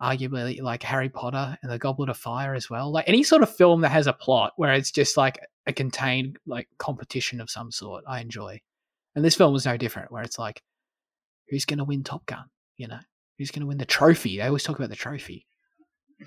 arguably 0.00 0.61
like 0.61 0.82
Harry 0.82 1.08
Potter 1.08 1.58
and 1.62 1.70
the 1.73 1.78
Goblet 1.78 2.08
of 2.08 2.16
Fire 2.16 2.54
as 2.54 2.70
well. 2.70 2.90
Like 2.92 3.08
any 3.08 3.23
sort 3.23 3.42
of 3.42 3.54
film 3.54 3.80
that 3.82 3.90
has 3.90 4.06
a 4.06 4.12
plot 4.12 4.52
where 4.56 4.73
it's 4.73 4.90
just 4.90 5.16
like 5.16 5.38
a 5.66 5.73
contained 5.73 6.38
like 6.47 6.68
competition 6.78 7.40
of 7.40 7.50
some 7.50 7.70
sort, 7.70 8.04
I 8.06 8.20
enjoy. 8.20 8.61
And 9.14 9.25
this 9.25 9.35
film 9.35 9.52
was 9.52 9.66
no 9.66 9.76
different, 9.76 10.12
where 10.12 10.23
it's 10.23 10.38
like, 10.38 10.62
who's 11.49 11.64
going 11.64 11.78
to 11.78 11.85
win 11.85 12.04
Top 12.04 12.25
Gun? 12.26 12.44
You 12.76 12.88
know, 12.88 13.00
who's 13.38 13.50
going 13.50 13.62
to 13.62 13.66
win 13.66 13.78
the 13.78 13.85
trophy? 13.85 14.37
They 14.37 14.44
always 14.44 14.62
talk 14.62 14.76
about 14.78 14.90
the 14.90 14.97
trophy. 14.97 15.47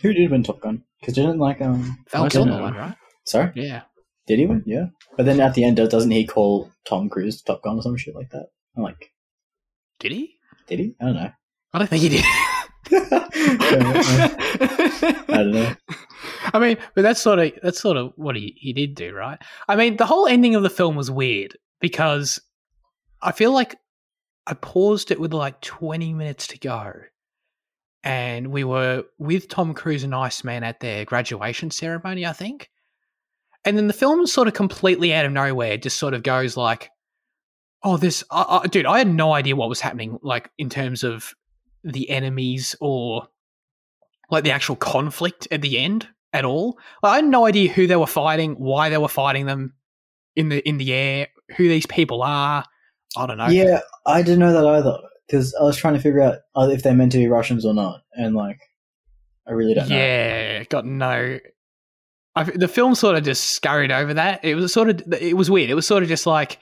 Who 0.02 0.14
did 0.14 0.32
win 0.32 0.44
Top 0.44 0.60
Gun? 0.62 0.84
Because 1.00 1.16
didn't 1.16 1.40
like 1.40 1.62
um. 1.62 2.04
Val 2.10 2.30
Kilmer 2.30 2.62
won, 2.62 2.74
right? 2.74 2.96
Sorry, 3.26 3.52
Yeah. 3.56 3.84
did 4.28 4.40
he 4.40 4.46
win? 4.46 4.64
Yeah, 4.66 4.88
but 5.16 5.26
then 5.26 5.40
at 5.40 5.54
the 5.54 5.64
end, 5.64 5.78
doesn't 5.78 6.12
he 6.12 6.26
call 6.26 6.70
Tom 6.86 7.08
Cruise 7.10 7.42
Top 7.42 7.62
Gun 7.62 7.78
or 7.78 7.82
some 7.82 7.96
shit 7.98 8.16
like 8.16 8.30
that? 8.32 8.48
I'm 8.76 8.84
like, 8.84 9.12
Did 10.02 10.12
he? 10.12 10.36
did 10.72 10.80
he? 10.80 10.96
I 11.00 11.06
don't 11.06 11.16
know. 11.16 11.32
I 11.74 11.78
don't 11.78 11.88
think 11.88 12.02
he 12.02 12.10
did. 12.10 12.26
I 15.30 15.38
don't 15.38 15.52
know. 15.52 15.76
I 16.54 16.60
mean, 16.60 16.78
but 16.96 17.02
that's 17.04 17.22
sort 17.22 17.40
of 17.40 17.52
that's 17.62 17.80
sort 17.80 17.98
of 17.98 18.14
what 18.16 18.36
he, 18.36 18.56
he 18.58 18.74
did 18.74 18.96
do, 18.96 19.14
right? 19.14 19.38
I 19.68 19.76
mean, 19.76 19.98
the 19.98 20.06
whole 20.06 20.28
ending 20.28 20.56
of 20.56 20.64
the 20.64 20.70
film 20.70 20.96
was 20.96 21.12
weird 21.12 21.58
because 21.80 22.40
I 23.22 23.32
feel 23.32 23.52
like 23.52 23.78
I 24.48 24.54
paused 24.54 25.12
it 25.12 25.20
with 25.20 25.34
like 25.34 25.62
20 25.62 26.14
minutes 26.14 26.48
to 26.48 26.60
go. 26.60 26.94
And 28.04 28.48
we 28.48 28.64
were 28.64 29.04
with 29.20 29.48
Tom 29.48 29.74
Cruise 29.76 30.04
and 30.04 30.16
Iceman 30.16 30.64
at 30.64 30.80
their 30.80 31.06
graduation 31.06 31.70
ceremony, 31.70 32.26
I 32.26 32.34
think. 32.34 32.70
And 33.64 33.78
then 33.78 33.86
the 33.88 33.94
film 33.94 34.26
sort 34.26 34.48
of 34.48 34.56
completely 34.56 35.14
out 35.14 35.26
of 35.26 35.32
nowhere 35.32 35.78
just 35.78 36.00
sort 36.00 36.16
of 36.16 36.24
goes 36.24 36.58
like, 36.58 36.90
oh, 37.84 37.98
this, 37.98 38.24
uh, 38.30 38.46
uh, 38.48 38.68
dude, 38.68 38.86
I 38.86 39.00
had 39.00 39.08
no 39.08 39.34
idea 39.34 39.56
what 39.56 39.70
was 39.70 39.82
happening, 39.82 40.20
like 40.22 40.50
in 40.58 40.70
terms 40.70 41.04
of 41.04 41.34
the 41.84 42.10
enemies 42.10 42.76
or 42.80 43.28
like 44.30 44.44
the 44.44 44.52
actual 44.52 44.76
conflict 44.76 45.48
at 45.52 45.62
the 45.62 45.78
end 45.78 46.08
at 46.34 46.46
all. 46.46 46.78
Like, 47.04 47.12
I 47.12 47.16
had 47.18 47.26
no 47.26 47.46
idea 47.46 47.72
who 47.72 47.88
they 47.88 47.96
were 47.96 48.08
fighting, 48.08 48.54
why 48.54 48.90
they 48.90 48.98
were 48.98 49.08
fighting 49.08 49.46
them 49.46 49.74
in 50.36 50.50
the 50.50 50.68
in 50.68 50.78
the 50.78 50.94
air, 50.94 51.28
who 51.58 51.68
these 51.68 51.86
people 51.86 52.24
are. 52.24 52.64
I 53.18 53.26
don't 53.26 53.38
know. 53.38 53.48
Yeah, 53.48 53.82
I 54.06 54.22
didn't 54.22 54.40
know 54.40 54.54
that 54.54 54.66
either 54.66 54.98
because 55.28 55.54
I 55.56 55.64
was 55.64 55.78
trying 55.78 55.96
to 55.96 56.00
figure 56.00 56.22
out 56.22 56.40
uh, 56.56 56.70
if 56.72 56.84
they're 56.84 56.94
meant 56.94 57.12
to 57.14 57.18
be 57.18 57.28
Russians 57.28 57.66
or 57.66 57.74
not, 57.74 58.02
and 58.14 58.36
like, 58.36 58.60
I 59.48 59.52
really 59.52 59.74
don't 59.74 59.90
know. 59.90 59.96
yeah, 59.96 60.64
got 60.66 60.86
no. 60.86 61.40
I, 62.34 62.44
the 62.44 62.70
film 62.70 62.96
sort 62.96 63.18
of 63.18 63.24
just 63.24 63.50
scurried 63.50 63.92
over 63.92 64.14
that. 64.14 64.46
It 64.46 64.56
was 64.56 64.72
sort 64.72 64.90
of 64.90 65.14
it 65.14 65.36
was 65.36 65.52
weird. 65.52 65.70
It 65.70 65.76
was 65.76 65.86
sort 65.86 66.04
of 66.04 66.10
just 66.10 66.26
like, 66.26 66.60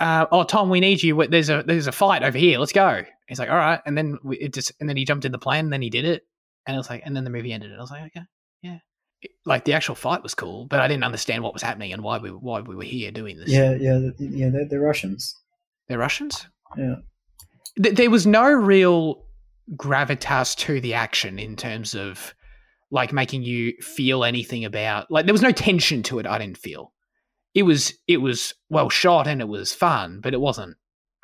uh, 0.00 0.26
"Oh, 0.30 0.44
Tom, 0.44 0.70
we 0.70 0.80
need 0.80 1.02
you. 1.02 1.26
There's 1.26 1.50
a 1.50 1.62
there's 1.66 1.86
a 1.86 1.92
fight 1.92 2.22
over 2.22 2.36
here. 2.38 2.58
Let's 2.58 2.72
go." 2.72 3.02
He's 3.28 3.38
like, 3.38 3.50
"All 3.50 3.56
right," 3.56 3.80
and 3.86 3.96
then 3.96 4.18
we, 4.22 4.36
it 4.38 4.52
just 4.54 4.72
and 4.80 4.88
then 4.88 4.96
he 4.96 5.04
jumped 5.04 5.24
in 5.24 5.32
the 5.32 5.38
plane. 5.38 5.64
And 5.66 5.72
then 5.72 5.82
he 5.82 5.90
did 5.90 6.04
it, 6.04 6.22
and 6.66 6.74
it 6.74 6.78
was 6.78 6.88
like, 6.90 7.02
and 7.04 7.16
then 7.16 7.24
the 7.24 7.30
movie 7.30 7.52
ended. 7.52 7.70
And 7.70 7.78
I 7.78 7.82
was 7.82 7.90
like, 7.90 8.02
"Okay, 8.16 8.24
yeah." 8.62 8.78
It- 9.22 9.30
like 9.46 9.64
the 9.64 9.72
actual 9.72 9.94
fight 9.94 10.22
was 10.22 10.34
cool, 10.34 10.66
but 10.66 10.78
I 10.80 10.88
didn't 10.88 11.04
understand 11.04 11.42
what 11.42 11.52
was 11.54 11.62
happening 11.62 11.92
and 11.92 12.02
why 12.02 12.18
we 12.18 12.28
why 12.30 12.60
we 12.60 12.76
were 12.76 12.82
here 12.84 13.10
doing 13.10 13.38
this. 13.38 13.48
yeah, 13.48 13.74
yeah, 13.80 13.98
yeah. 14.18 14.50
They're, 14.50 14.68
they're 14.68 14.80
Russians. 14.80 15.34
they're 15.88 15.98
Russians. 15.98 16.46
Yeah, 16.76 16.96
th- 17.82 17.96
there 17.96 18.10
was 18.10 18.26
no 18.26 18.44
real 18.50 19.24
gravitas 19.74 20.56
to 20.56 20.80
the 20.80 20.94
action 20.94 21.38
in 21.38 21.56
terms 21.56 21.94
of 21.94 22.34
like 22.90 23.12
making 23.12 23.42
you 23.42 23.72
feel 23.80 24.22
anything 24.24 24.64
about 24.64 25.10
like 25.10 25.26
there 25.26 25.34
was 25.34 25.42
no 25.42 25.50
tension 25.50 26.04
to 26.04 26.20
it 26.20 26.26
i 26.26 26.38
didn't 26.38 26.56
feel 26.56 26.92
it 27.56 27.62
was 27.64 27.94
it 28.06 28.18
was 28.18 28.54
well 28.68 28.88
shot 28.90 29.26
and 29.26 29.40
it 29.40 29.48
was 29.48 29.72
fun 29.74 30.20
but 30.22 30.34
it 30.34 30.40
wasn't 30.40 30.76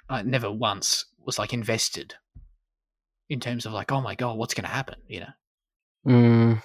i 0.08 0.22
never 0.22 0.50
once 0.50 1.04
was 1.26 1.38
like 1.38 1.52
invested 1.52 2.14
in 3.28 3.38
terms 3.40 3.66
of 3.66 3.72
like 3.72 3.92
oh 3.92 4.00
my 4.00 4.14
god 4.14 4.36
what's 4.38 4.54
going 4.54 4.64
to 4.64 4.76
happen 4.78 4.96
you 5.06 5.20
know 5.20 5.32
Mm, 6.04 6.60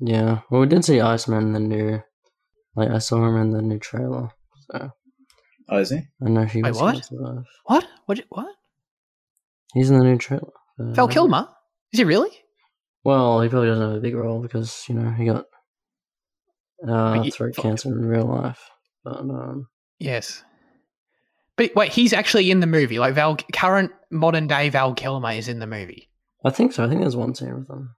yeah. 0.00 0.40
Well, 0.50 0.60
we 0.60 0.66
did 0.66 0.84
see 0.84 1.00
Iceman 1.00 1.44
in 1.44 1.52
the 1.52 1.60
new. 1.60 2.02
Like 2.74 2.90
I 2.90 2.98
saw 2.98 3.26
him 3.26 3.36
in 3.40 3.50
the 3.52 3.62
new 3.62 3.78
trailer, 3.78 4.28
so 4.70 4.90
oh, 5.70 5.78
is 5.78 5.88
he? 5.88 6.00
I 6.22 6.28
know 6.28 6.44
he 6.44 6.62
Wait, 6.62 6.72
was 6.72 6.78
what? 6.82 7.08
gonna 7.10 7.42
what 7.64 7.86
what 8.04 8.20
what 8.28 8.54
He's 9.72 9.88
in 9.88 9.98
the 9.98 10.04
new 10.04 10.18
trailer. 10.18 10.52
for- 10.76 10.92
val 10.92 11.08
kilmer 11.08 11.48
is 11.90 11.98
he 12.00 12.04
really 12.04 12.28
Well, 13.02 13.40
he 13.40 13.48
probably 13.48 13.68
doesn't 13.68 13.88
have 13.88 13.96
a 13.96 14.00
big 14.00 14.14
role 14.14 14.42
because 14.42 14.84
you 14.90 14.94
know 14.94 15.10
he 15.12 15.24
got 15.24 15.46
uh, 16.82 17.18
But 17.22 17.34
throat 17.34 17.56
cancer 17.56 17.88
in 17.88 18.04
real 18.06 18.26
life. 18.26 18.60
But 19.04 19.18
um, 19.18 19.68
yes 19.98 20.42
but 21.56 21.74
wait 21.74 21.90
he's 21.92 22.12
actually 22.12 22.50
in 22.50 22.60
the 22.60 22.66
movie 22.66 22.98
like 22.98 23.14
val 23.14 23.36
current 23.54 23.90
modern 24.10 24.46
day 24.46 24.68
val 24.68 24.92
kilmer 24.94 25.30
is 25.32 25.48
in 25.48 25.58
the 25.58 25.66
movie 25.66 26.10
I 26.44 26.50
think 26.50 26.72
so. 26.72 26.84
I 26.84 26.88
think 26.88 27.00
there's 27.00 27.16
one 27.16 27.34
scene 27.34 27.54
with 27.54 27.70
him. 27.70 27.94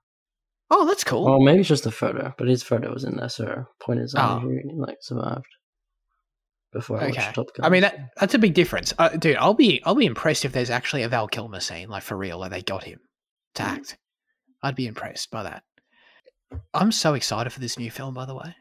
oh 0.71 0.85
that's 0.85 1.03
cool 1.03 1.25
Well, 1.25 1.39
maybe 1.41 1.59
it's 1.59 1.67
just 1.67 1.85
a 1.85 1.91
photo, 1.91 2.33
but 2.37 2.47
his 2.47 2.63
photo 2.63 2.93
was 2.93 3.03
in 3.03 3.17
there. 3.17 3.27
So 3.29 3.65
point 3.81 3.99
is, 3.99 4.15
Oh. 4.17 4.39
he 4.39 4.61
like 4.77 4.97
survived 5.01 5.45
before 6.71 7.01
I 7.01 7.07
Okay. 7.07 7.17
watched 7.17 7.35
Top 7.35 7.53
Gun. 7.55 7.65
I 7.65 7.69
mean 7.69 7.81
that 7.81 8.11
that's 8.17 8.33
a 8.33 8.39
big 8.39 8.53
difference, 8.53 8.93
uh, 8.97 9.09
dude. 9.09 9.35
I'll 9.37 9.53
be 9.55 9.81
I'll 9.83 9.95
be 9.95 10.05
impressed 10.05 10.45
if 10.45 10.51
there's 10.53 10.69
actually 10.69 11.03
a 11.03 11.09
Val 11.09 11.27
Kilmer 11.27 11.59
scene, 11.59 11.89
like 11.89 12.03
for 12.03 12.15
real, 12.15 12.37
like 12.39 12.51
they 12.51 12.61
got 12.61 12.83
him 12.83 12.99
to 13.55 13.63
act. 13.63 13.97
I'd 14.63 14.75
be 14.75 14.87
impressed 14.87 15.31
by 15.31 15.43
that. 15.43 15.63
I'm 16.73 16.91
so 16.91 17.13
excited 17.13 17.51
for 17.51 17.59
this 17.59 17.77
new 17.77 17.91
film, 17.91 18.13
by 18.13 18.25
the 18.25 18.35
way. 18.35 18.55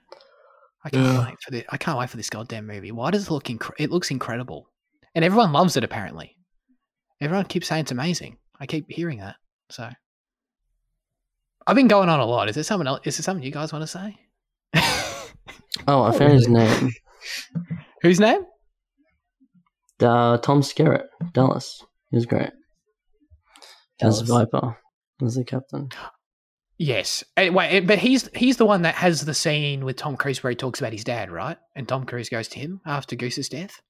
I 0.84 0.90
can't 0.90 1.04
Yeah. 1.04 1.26
wait 1.26 1.40
for 1.42 1.50
the 1.50 1.64
I 1.70 1.76
can't 1.76 1.98
wait 1.98 2.10
for 2.10 2.16
this 2.16 2.30
goddamn 2.30 2.66
movie. 2.66 2.92
Why 2.92 3.10
does 3.10 3.26
it 3.26 3.30
look 3.30 3.44
incre- 3.44 3.74
it 3.78 3.90
looks 3.90 4.10
incredible, 4.10 4.70
and 5.14 5.24
everyone 5.24 5.52
loves 5.52 5.76
it 5.76 5.84
apparently. 5.84 6.36
Everyone 7.20 7.44
keeps 7.46 7.66
saying 7.66 7.82
it's 7.82 7.90
amazing. 7.92 8.38
I 8.60 8.66
keep 8.66 8.86
hearing 8.90 9.18
that. 9.18 9.36
So 9.70 9.90
I've 11.66 11.76
been 11.76 11.88
going 11.88 12.08
on 12.08 12.20
a 12.20 12.24
lot. 12.26 12.48
Is 12.48 12.54
there 12.54 12.64
someone 12.64 12.86
else? 12.86 13.00
Is 13.04 13.16
there 13.16 13.22
something 13.24 13.44
you 13.44 13.50
guys 13.50 13.72
want 13.72 13.82
to 13.82 13.86
say? 13.86 14.16
oh, 15.88 16.02
I 16.02 16.12
found 16.16 16.32
his 16.34 16.48
name. 16.48 16.90
Whose 18.02 18.20
name? 18.20 18.42
Uh, 20.00 20.38
Tom 20.38 20.60
Skerritt, 20.62 21.06
Dallas. 21.32 21.84
He 22.10 22.16
was 22.16 22.26
great. 22.26 22.50
As 24.00 24.20
Viper, 24.20 24.76
as 25.24 25.34
the 25.34 25.44
captain. 25.44 25.88
Yes. 26.78 27.24
Wait, 27.36 27.52
eh, 27.56 27.80
but 27.80 27.98
he's 27.98 28.28
he's 28.34 28.56
the 28.56 28.64
one 28.66 28.82
that 28.82 28.94
has 28.94 29.24
the 29.24 29.34
scene 29.34 29.84
with 29.84 29.96
Tom 29.96 30.16
Cruise 30.16 30.42
where 30.42 30.50
he 30.50 30.56
talks 30.56 30.80
about 30.80 30.92
his 30.92 31.02
dad, 31.04 31.30
right? 31.30 31.56
And 31.74 31.88
Tom 31.88 32.06
Cruise 32.06 32.28
goes 32.28 32.46
to 32.48 32.58
him 32.60 32.80
after 32.86 33.16
Goose's 33.16 33.48
death. 33.48 33.80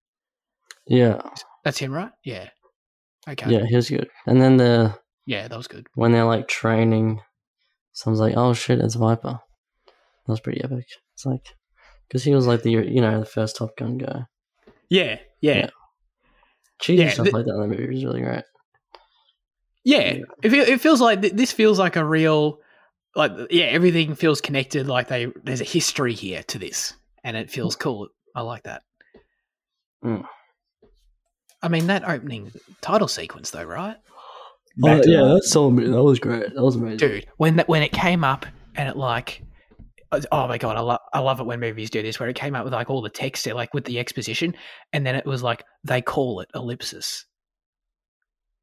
Yeah, 0.86 1.20
That's 1.64 1.78
him, 1.78 1.92
right? 1.92 2.10
Yeah. 2.24 2.48
Okay. 3.28 3.50
yeah, 3.50 3.66
he 3.66 3.76
was 3.76 3.90
good. 3.90 4.08
And 4.26 4.40
then 4.40 4.56
the 4.56 4.98
Yeah, 5.26 5.48
that 5.48 5.56
was 5.56 5.68
good. 5.68 5.86
when 5.94 6.12
they're 6.12 6.24
like 6.24 6.48
training, 6.48 7.20
someone's 7.92 8.20
like, 8.20 8.34
"Oh 8.38 8.54
shit, 8.54 8.78
it's 8.80 8.94
Viper." 8.94 9.38
That 10.26 10.32
was 10.32 10.40
pretty 10.40 10.64
epic. 10.64 10.86
It's 11.14 11.26
like 11.26 11.44
because 12.08 12.24
he 12.24 12.34
was 12.34 12.46
like 12.46 12.62
the 12.62 12.70
you 12.70 13.02
know 13.02 13.20
the 13.20 13.26
first 13.26 13.56
Top 13.56 13.76
Gun 13.76 13.98
guy. 13.98 14.24
Yeah, 14.88 15.18
yeah. 15.42 15.54
Yeah. 15.56 15.70
cheesy 16.80 17.02
Yeah, 17.02 17.10
stuff 17.10 17.24
th- 17.24 17.34
like 17.34 17.44
that 17.44 17.54
in 17.54 17.60
the 17.60 17.66
movie 17.76 17.96
is 17.98 18.04
really 18.06 18.22
great. 18.22 18.44
Yeah, 19.84 19.98
Yeah. 20.14 20.22
it, 20.42 20.52
it 20.54 20.80
feels 20.80 21.02
like 21.02 21.20
this 21.20 21.52
feels 21.52 21.78
like 21.78 21.96
a 21.96 22.04
real, 22.04 22.60
like 23.18 23.32
yeah, 23.50 23.64
everything 23.64 24.14
feels 24.14 24.40
connected. 24.40 24.86
Like 24.86 25.08
they 25.08 25.26
there's 25.42 25.60
a 25.60 25.64
history 25.64 26.14
here 26.14 26.44
to 26.44 26.58
this, 26.58 26.94
and 27.24 27.36
it 27.36 27.50
feels 27.50 27.74
cool. 27.74 28.08
I 28.34 28.42
like 28.42 28.62
that. 28.62 28.82
Mm. 30.04 30.24
I 31.60 31.68
mean 31.68 31.88
that 31.88 32.08
opening 32.08 32.52
title 32.80 33.08
sequence 33.08 33.50
though, 33.50 33.64
right, 33.64 33.96
Back 34.76 35.02
to 35.02 35.10
yeah, 35.10 35.22
that. 35.24 35.34
that's 35.34 35.50
so 35.50 35.68
that 35.68 36.02
was 36.02 36.20
great. 36.20 36.54
That 36.54 36.62
was 36.62 36.76
amazing. 36.76 36.98
dude? 36.98 37.26
When 37.38 37.56
that 37.56 37.68
when 37.68 37.82
it 37.82 37.92
came 37.92 38.24
up 38.24 38.46
and 38.76 38.88
it 38.88 38.96
like. 38.96 39.42
Oh 40.32 40.48
my 40.48 40.56
god, 40.56 40.78
I 40.78 40.80
love 40.80 41.00
I 41.12 41.18
love 41.18 41.38
it 41.38 41.44
when 41.44 41.60
movies 41.60 41.90
do 41.90 42.00
this, 42.00 42.18
where 42.18 42.30
it 42.30 42.36
came 42.36 42.54
up 42.54 42.64
with 42.64 42.72
like 42.72 42.88
all 42.88 43.02
the 43.02 43.10
text, 43.10 43.46
like 43.48 43.74
with 43.74 43.84
the 43.84 43.98
exposition, 43.98 44.54
and 44.94 45.04
then 45.04 45.14
it 45.14 45.26
was 45.26 45.42
like 45.42 45.62
they 45.84 46.00
call 46.00 46.40
it 46.40 46.48
ellipsis. 46.54 47.26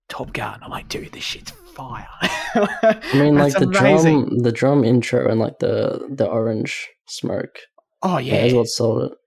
Top 0.10 0.34
Gun. 0.34 0.60
I'm 0.62 0.70
like, 0.72 0.88
dude, 0.90 1.12
this 1.12 1.24
shit's 1.24 1.52
fire. 1.52 2.08
I 2.22 3.02
mean, 3.16 3.36
like 3.36 3.54
the 3.54 3.66
amazing. 3.68 4.26
drum, 4.26 4.38
the 4.40 4.52
drum 4.52 4.84
intro 4.84 5.30
and 5.30 5.40
like 5.40 5.60
the 5.60 6.08
the 6.10 6.26
orange 6.28 6.88
smoke. 7.08 7.58
Oh 8.02 8.18
Yeah, 8.18 8.36
yeah. 8.36 8.44
is 8.46 8.54
what 8.54 8.68
sold 8.68 9.12
it. 9.12 9.18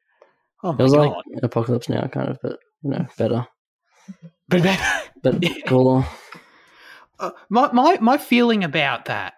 oh 0.63 0.71
It 0.73 0.79
was 0.79 0.93
god. 0.93 1.09
like 1.33 1.43
Apocalypse 1.43 1.89
Now, 1.89 2.07
kind 2.07 2.29
of, 2.29 2.39
but 2.43 2.59
you 2.83 2.91
know, 2.91 3.07
better, 3.19 3.47
but 4.49 4.63
better, 4.63 5.11
but 5.23 5.43
cooler. 5.67 6.05
Uh, 7.19 7.33
my 7.51 7.71
my 7.73 7.99
my 8.01 8.17
feeling 8.17 8.63
about 8.65 9.07
that, 9.07 9.35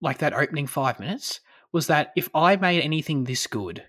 like 0.00 0.18
that 0.18 0.34
opening 0.34 0.66
five 0.66 1.00
minutes, 1.00 1.40
was 1.72 1.86
that 1.86 2.12
if 2.16 2.28
I 2.34 2.56
made 2.56 2.82
anything 2.82 3.24
this 3.24 3.46
good 3.46 3.84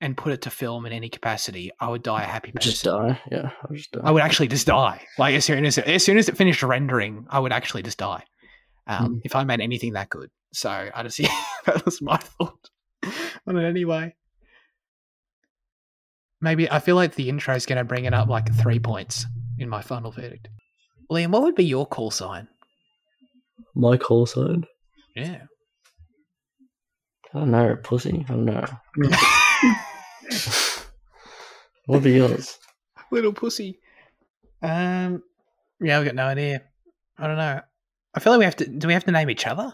and 0.00 0.16
put 0.16 0.32
it 0.32 0.42
to 0.42 0.50
film 0.50 0.86
in 0.86 0.92
any 0.92 1.08
capacity, 1.08 1.70
I 1.80 1.88
would 1.88 2.02
die 2.02 2.22
a 2.22 2.26
happy 2.26 2.52
person. 2.52 2.70
Just 2.70 2.84
die. 2.84 3.20
Yeah, 3.30 3.50
I'll 3.62 3.76
just 3.76 3.90
die. 3.92 4.00
I 4.04 4.10
would 4.10 4.22
actually 4.22 4.48
just 4.48 4.66
die. 4.66 5.04
Like 5.18 5.34
as 5.34 5.44
soon 5.44 5.64
as 5.64 5.78
it, 5.78 5.86
as 5.86 6.04
soon 6.04 6.18
as 6.18 6.28
it 6.28 6.36
finished 6.36 6.62
rendering, 6.62 7.26
I 7.28 7.40
would 7.40 7.52
actually 7.52 7.82
just 7.82 7.98
die. 7.98 8.24
Um, 8.86 9.16
Mm. 9.16 9.20
If 9.24 9.36
I 9.36 9.44
made 9.44 9.60
anything 9.60 9.92
that 9.94 10.08
good, 10.08 10.30
so 10.52 10.70
I 10.70 11.02
just 11.02 11.18
yeah, 11.18 11.34
that 11.66 11.84
was 11.84 12.00
my 12.00 12.16
thought 12.16 12.70
on 13.46 13.56
it 13.56 13.68
anyway. 13.68 14.14
Maybe 16.40 16.70
I 16.70 16.78
feel 16.78 16.94
like 16.94 17.14
the 17.16 17.28
intro 17.28 17.54
is 17.54 17.66
going 17.66 17.78
to 17.78 17.84
bring 17.84 18.04
it 18.04 18.14
up 18.14 18.28
like 18.28 18.54
three 18.54 18.78
points 18.78 19.26
in 19.58 19.68
my 19.68 19.82
final 19.82 20.12
verdict. 20.12 20.48
Liam, 21.10 21.30
what 21.30 21.42
would 21.42 21.56
be 21.56 21.64
your 21.64 21.84
call 21.86 22.10
sign? 22.12 22.46
My 23.74 23.96
call 23.96 24.24
sign. 24.26 24.64
Yeah. 25.16 25.42
I 27.34 27.38
don't 27.40 27.50
know, 27.50 27.76
pussy. 27.82 28.24
I 28.28 28.32
don't 28.32 28.44
know. 28.44 28.64
What 31.86 31.96
would 31.96 32.04
be 32.04 32.12
yours? 32.12 32.58
Little 33.10 33.32
pussy. 33.32 33.78
Um, 34.62 35.22
yeah, 35.80 35.98
I've 35.98 36.04
got 36.04 36.14
no 36.14 36.26
idea. 36.26 36.62
I 37.16 37.26
don't 37.26 37.38
know. 37.38 37.60
I 38.14 38.20
feel 38.20 38.32
like 38.34 38.38
we 38.40 38.44
have 38.44 38.56
to. 38.56 38.66
Do 38.66 38.86
we 38.88 38.92
have 38.92 39.04
to 39.04 39.10
name 39.10 39.30
each 39.30 39.46
other? 39.46 39.72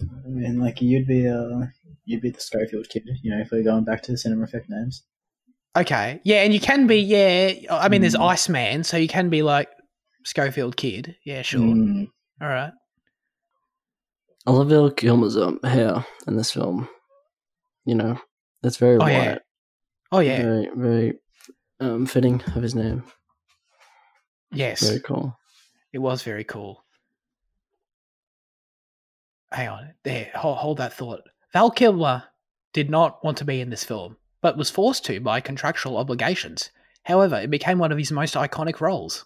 I 0.00 0.28
mean, 0.28 0.58
like 0.58 0.80
you'd 0.80 1.06
be 1.06 1.28
uh, 1.28 1.66
you'd 2.06 2.22
be 2.22 2.30
the 2.30 2.40
Schofield 2.40 2.88
kid, 2.88 3.06
you 3.22 3.30
know, 3.30 3.42
if 3.42 3.50
we're 3.50 3.62
going 3.62 3.84
back 3.84 4.02
to 4.04 4.12
the 4.12 4.16
cinema 4.16 4.44
effect 4.44 4.70
names. 4.70 5.02
Okay. 5.76 6.20
Yeah, 6.24 6.42
and 6.42 6.54
you 6.54 6.60
can 6.60 6.86
be. 6.86 6.96
Yeah, 6.96 7.52
I 7.70 7.90
mean, 7.90 8.00
there's 8.00 8.14
Mm. 8.16 8.26
Iceman, 8.30 8.84
so 8.84 8.96
you 8.96 9.08
can 9.08 9.28
be 9.28 9.42
like 9.42 9.68
Schofield 10.24 10.78
Kid. 10.78 11.16
Yeah, 11.26 11.42
sure. 11.42 11.60
Mm, 11.60 12.08
All 12.40 12.48
right. 12.48 12.72
I 14.46 14.50
love 14.52 14.68
Val 14.70 14.90
Kilmer's 14.90 15.36
um, 15.36 15.60
hair 15.62 16.06
in 16.26 16.36
this 16.36 16.50
film. 16.52 16.88
You 17.84 17.96
know, 17.96 18.18
it's 18.62 18.78
very 18.78 18.96
Oh, 18.96 19.00
white. 19.00 19.12
yeah. 19.12 19.38
Oh 20.12 20.20
yeah. 20.20 20.42
Very, 20.42 20.68
very 20.74 21.18
um, 21.80 22.06
fitting 22.06 22.42
of 22.54 22.62
his 22.62 22.74
name. 22.74 23.04
Yes. 24.52 24.86
Very 24.86 25.00
cool. 25.00 25.36
It 25.92 25.98
was 25.98 26.22
very 26.22 26.44
cool. 26.44 26.84
Hang 29.52 29.68
on. 29.68 29.94
There. 30.04 30.30
Hold, 30.34 30.58
hold 30.58 30.78
that 30.78 30.92
thought. 30.92 31.22
Val 31.52 31.70
Kilmer 31.70 32.24
did 32.72 32.90
not 32.90 33.22
want 33.24 33.38
to 33.38 33.44
be 33.44 33.60
in 33.60 33.70
this 33.70 33.84
film, 33.84 34.16
but 34.40 34.56
was 34.56 34.70
forced 34.70 35.04
to 35.06 35.20
by 35.20 35.40
contractual 35.40 35.96
obligations. 35.96 36.70
However, 37.04 37.36
it 37.36 37.50
became 37.50 37.78
one 37.78 37.92
of 37.92 37.98
his 37.98 38.12
most 38.12 38.34
iconic 38.34 38.80
roles. 38.80 39.24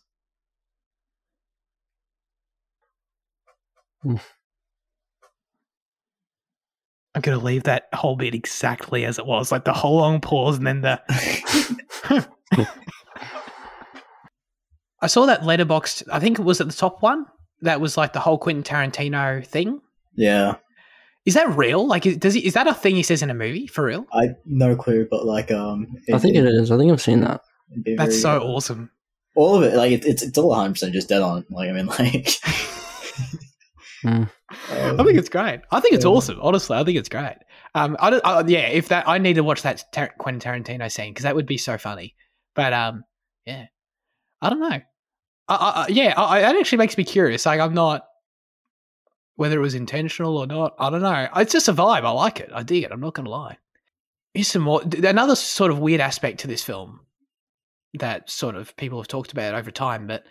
I'm 7.14 7.20
going 7.20 7.38
to 7.38 7.44
leave 7.44 7.62
that 7.64 7.88
whole 7.94 8.16
bit 8.16 8.35
exactly 8.35 9.05
as 9.05 9.18
it 9.18 9.27
was, 9.27 9.53
like 9.53 9.64
the 9.64 9.72
whole 9.72 9.96
long 9.98 10.20
pause 10.20 10.59
and 10.59 10.66
then 10.66 10.81
the. 10.81 11.00
I 15.00 15.07
saw 15.07 15.27
that 15.27 15.42
Letterboxd. 15.42 16.09
I 16.11 16.18
think 16.18 16.38
it 16.38 16.42
was 16.42 16.61
at 16.61 16.66
the 16.66 16.74
top 16.74 17.03
one. 17.03 17.27
That 17.61 17.81
was 17.81 17.96
like 17.96 18.12
the 18.14 18.20
whole 18.20 18.38
Quentin 18.38 18.64
Tarantino 18.64 19.46
thing. 19.46 19.81
yeah, 20.16 20.57
Is 21.24 21.35
that 21.35 21.57
real? 21.57 21.87
Like, 21.87 22.05
is, 22.05 22.16
does 22.16 22.35
he, 22.35 22.44
is 22.44 22.55
that 22.55 22.66
a 22.66 22.74
thing 22.74 22.96
he 22.96 23.03
says 23.03 23.22
in 23.22 23.31
a 23.31 23.35
movie 23.35 23.66
for 23.66 23.85
real? 23.85 24.07
I 24.12 24.31
no 24.44 24.74
clue, 24.74 25.07
but 25.09 25.24
like 25.24 25.53
um, 25.53 25.87
I 26.12 26.18
think 26.18 26.35
it 26.37 26.44
is. 26.44 26.72
I 26.72 26.77
think 26.77 26.90
I've 26.90 27.00
seen 27.00 27.20
that. 27.20 27.42
That's 27.96 27.96
very, 27.96 28.12
so 28.12 28.40
awesome. 28.42 28.90
All 29.37 29.55
of 29.57 29.62
it, 29.62 29.77
like 29.77 29.92
it, 29.92 30.05
it's 30.05 30.22
it's 30.22 30.37
all 30.37 30.48
100 30.48 30.72
percent 30.72 30.92
just 30.92 31.09
dead 31.09 31.22
on. 31.22 31.46
Like 31.50 31.70
I 31.70 31.72
mean, 31.72 31.87
like. 31.87 32.29
Mm. 34.05 34.31
I 34.51 34.97
think 34.97 35.19
it's 35.19 35.29
great. 35.29 35.61
I 35.71 35.81
think 35.81 35.95
it's 35.95 36.05
Yeah. 36.05 36.11
awesome. 36.11 36.39
Honestly, 36.41 36.77
I 36.77 36.85
think 36.85 36.99
it's 36.99 37.09
great. 37.09 37.37
Um, 37.75 37.97
I, 37.99 38.11
don't, 38.11 38.25
I 38.27 38.45
yeah, 38.47 38.67
if 38.69 38.89
that 38.89 39.09
I 39.09 39.19
need 39.19 39.35
to 39.35 39.43
watch 39.43 39.63
that 39.63 39.85
Tar- 39.93 40.15
Quentin 40.19 40.41
Tarantino 40.65 40.91
scene 40.93 41.13
because 41.13 41.25
that 41.25 41.35
would 41.35 41.47
be 41.47 41.59
so 41.59 41.77
funny. 41.79 42.15
But 42.55 42.73
um, 42.73 43.05
yeah, 43.47 43.67
I 44.43 44.51
don't 44.51 44.61
know. 44.61 44.81
I, 45.49 45.55
I, 45.55 45.87
yeah, 45.89 46.15
I, 46.17 46.37
I- 46.37 46.41
that 46.43 46.57
actually 46.57 46.79
makes 46.79 46.97
me 46.97 47.05
curious. 47.05 47.47
Like, 47.47 47.61
I'm 47.61 47.75
not 47.75 48.07
whether 49.37 49.57
it 49.57 49.63
was 49.63 49.75
intentional 49.75 50.39
or 50.39 50.47
not. 50.47 50.75
I 50.79 50.91
don't 50.91 51.03
know. 51.03 51.29
It's 51.37 51.53
just 51.53 51.67
a 51.69 51.73
vibe. 51.73 52.05
I 52.05 52.11
like 52.11 52.39
it. 52.41 52.51
I 52.55 52.63
dig 52.63 52.85
it. 52.85 52.93
I'm 52.93 53.01
not 53.01 53.15
gonna 53.15 53.31
lie. 53.31 53.59
Here's 54.35 54.49
some 54.49 54.63
more. 54.63 54.83
Another 54.83 55.35
sort 55.37 55.71
of 55.71 55.79
weird 55.81 56.01
aspect 56.01 56.41
to 56.41 56.47
this 56.47 56.63
film 56.63 57.01
that 57.95 58.29
sort 58.31 58.55
of 58.57 58.77
people 58.77 58.99
have 58.99 59.09
talked 59.09 59.33
about 59.33 59.55
over 59.55 59.71
time, 59.71 60.07
but 60.07 60.25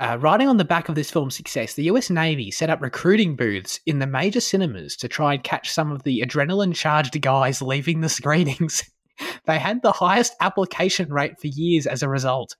uh, 0.00 0.16
riding 0.20 0.48
on 0.48 0.56
the 0.56 0.64
back 0.64 0.88
of 0.88 0.94
this 0.94 1.10
film's 1.10 1.34
success, 1.34 1.74
the 1.74 1.84
US 1.84 2.08
Navy 2.08 2.50
set 2.50 2.70
up 2.70 2.80
recruiting 2.80 3.34
booths 3.34 3.80
in 3.86 3.98
the 3.98 4.06
major 4.06 4.40
cinemas 4.40 4.96
to 4.96 5.08
try 5.08 5.34
and 5.34 5.42
catch 5.42 5.70
some 5.70 5.90
of 5.90 6.04
the 6.04 6.20
adrenaline 6.20 6.74
charged 6.74 7.20
guys 7.20 7.60
leaving 7.60 8.00
the 8.00 8.08
screenings. 8.08 8.88
they 9.46 9.58
had 9.58 9.82
the 9.82 9.92
highest 9.92 10.34
application 10.40 11.12
rate 11.12 11.40
for 11.40 11.48
years 11.48 11.86
as 11.86 12.02
a 12.02 12.08
result. 12.08 12.54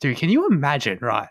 Dude, 0.00 0.16
can 0.16 0.28
you 0.28 0.46
imagine, 0.46 0.98
right? 1.02 1.28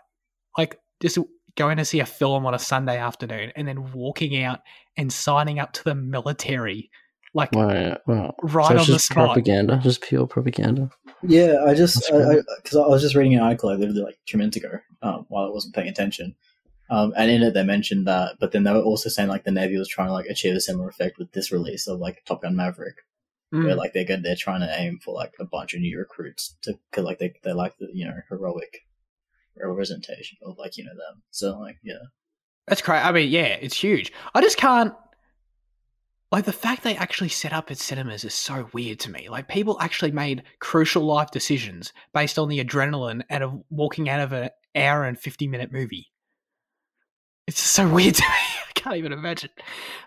Like, 0.58 0.78
just 1.00 1.18
going 1.56 1.78
to 1.78 1.84
see 1.84 2.00
a 2.00 2.06
film 2.06 2.46
on 2.46 2.54
a 2.54 2.58
Sunday 2.58 2.98
afternoon 2.98 3.52
and 3.56 3.66
then 3.66 3.92
walking 3.92 4.42
out 4.42 4.60
and 4.96 5.12
signing 5.12 5.58
up 5.58 5.72
to 5.72 5.84
the 5.84 5.94
military, 5.94 6.90
like, 7.34 7.52
Wow. 7.52 7.98
wow. 8.06 8.34
right 8.42 8.66
so 8.66 8.70
on 8.70 8.76
it's 8.78 8.86
the 8.86 8.92
just 8.94 9.06
spot. 9.06 9.26
propaganda, 9.34 9.78
just 9.82 10.02
pure 10.02 10.26
propaganda. 10.26 10.90
Yeah, 11.22 11.64
I 11.66 11.74
just 11.74 11.96
because 12.06 12.26
I, 12.26 12.34
great. 12.34 12.44
I, 12.48 12.60
'cause 12.62 12.76
I 12.76 12.86
was 12.86 13.02
just 13.02 13.14
reading 13.14 13.34
an 13.34 13.42
article 13.42 13.68
I 13.70 13.74
literally 13.74 14.02
like 14.02 14.18
two 14.26 14.38
minutes 14.38 14.56
ago 14.56 14.78
um, 15.02 15.26
while 15.28 15.44
I 15.46 15.50
wasn't 15.50 15.74
paying 15.74 15.88
attention, 15.88 16.34
um, 16.90 17.12
and 17.16 17.30
in 17.30 17.42
it 17.42 17.52
they 17.54 17.62
mentioned 17.62 18.06
that, 18.06 18.36
but 18.40 18.52
then 18.52 18.64
they 18.64 18.72
were 18.72 18.80
also 18.82 19.08
saying 19.08 19.28
like 19.28 19.44
the 19.44 19.50
Navy 19.50 19.76
was 19.76 19.88
trying 19.88 20.08
to 20.08 20.12
like 20.12 20.26
achieve 20.26 20.54
a 20.56 20.60
similar 20.60 20.88
effect 20.88 21.18
with 21.18 21.30
this 21.32 21.52
release 21.52 21.86
of 21.86 22.00
like 22.00 22.22
Top 22.24 22.42
Gun 22.42 22.56
Maverick, 22.56 22.96
Mm. 23.52 23.64
where 23.64 23.74
like 23.74 23.92
they're 23.92 24.04
good, 24.04 24.22
they're 24.22 24.36
trying 24.36 24.60
to 24.60 24.72
aim 24.78 24.98
for 25.04 25.12
like 25.12 25.34
a 25.40 25.44
bunch 25.44 25.74
of 25.74 25.80
new 25.80 25.98
recruits 25.98 26.56
to 26.62 26.78
cause 26.92 27.04
like 27.04 27.18
they 27.18 27.32
they 27.42 27.52
like 27.52 27.76
the 27.78 27.88
you 27.92 28.04
know 28.06 28.14
heroic 28.28 28.86
representation 29.56 30.38
of 30.42 30.56
like 30.58 30.76
you 30.76 30.84
know 30.84 30.90
them. 30.94 31.22
So 31.30 31.58
like 31.58 31.78
yeah, 31.82 31.94
That's 32.66 32.82
crazy. 32.82 33.02
I 33.02 33.12
mean, 33.12 33.28
yeah, 33.30 33.56
it's 33.60 33.76
huge. 33.76 34.12
I 34.34 34.40
just 34.40 34.56
can't. 34.56 34.94
Like 36.32 36.44
the 36.44 36.52
fact 36.52 36.84
they 36.84 36.96
actually 36.96 37.28
set 37.28 37.52
up 37.52 37.70
at 37.72 37.78
cinemas 37.78 38.24
is 38.24 38.34
so 38.34 38.68
weird 38.72 39.00
to 39.00 39.10
me. 39.10 39.28
Like 39.28 39.48
people 39.48 39.76
actually 39.80 40.12
made 40.12 40.44
crucial 40.60 41.02
life 41.02 41.30
decisions 41.32 41.92
based 42.14 42.38
on 42.38 42.48
the 42.48 42.64
adrenaline 42.64 43.22
out 43.30 43.42
of 43.42 43.60
walking 43.68 44.08
out 44.08 44.20
of 44.20 44.32
an 44.32 44.50
hour 44.76 45.04
and 45.04 45.18
fifty 45.18 45.48
minute 45.48 45.72
movie. 45.72 46.06
It's 47.48 47.60
so 47.60 47.88
weird 47.92 48.14
to 48.14 48.22
me. 48.22 48.28
I 48.28 48.72
can't 48.74 48.96
even 48.96 49.12
imagine. 49.12 49.50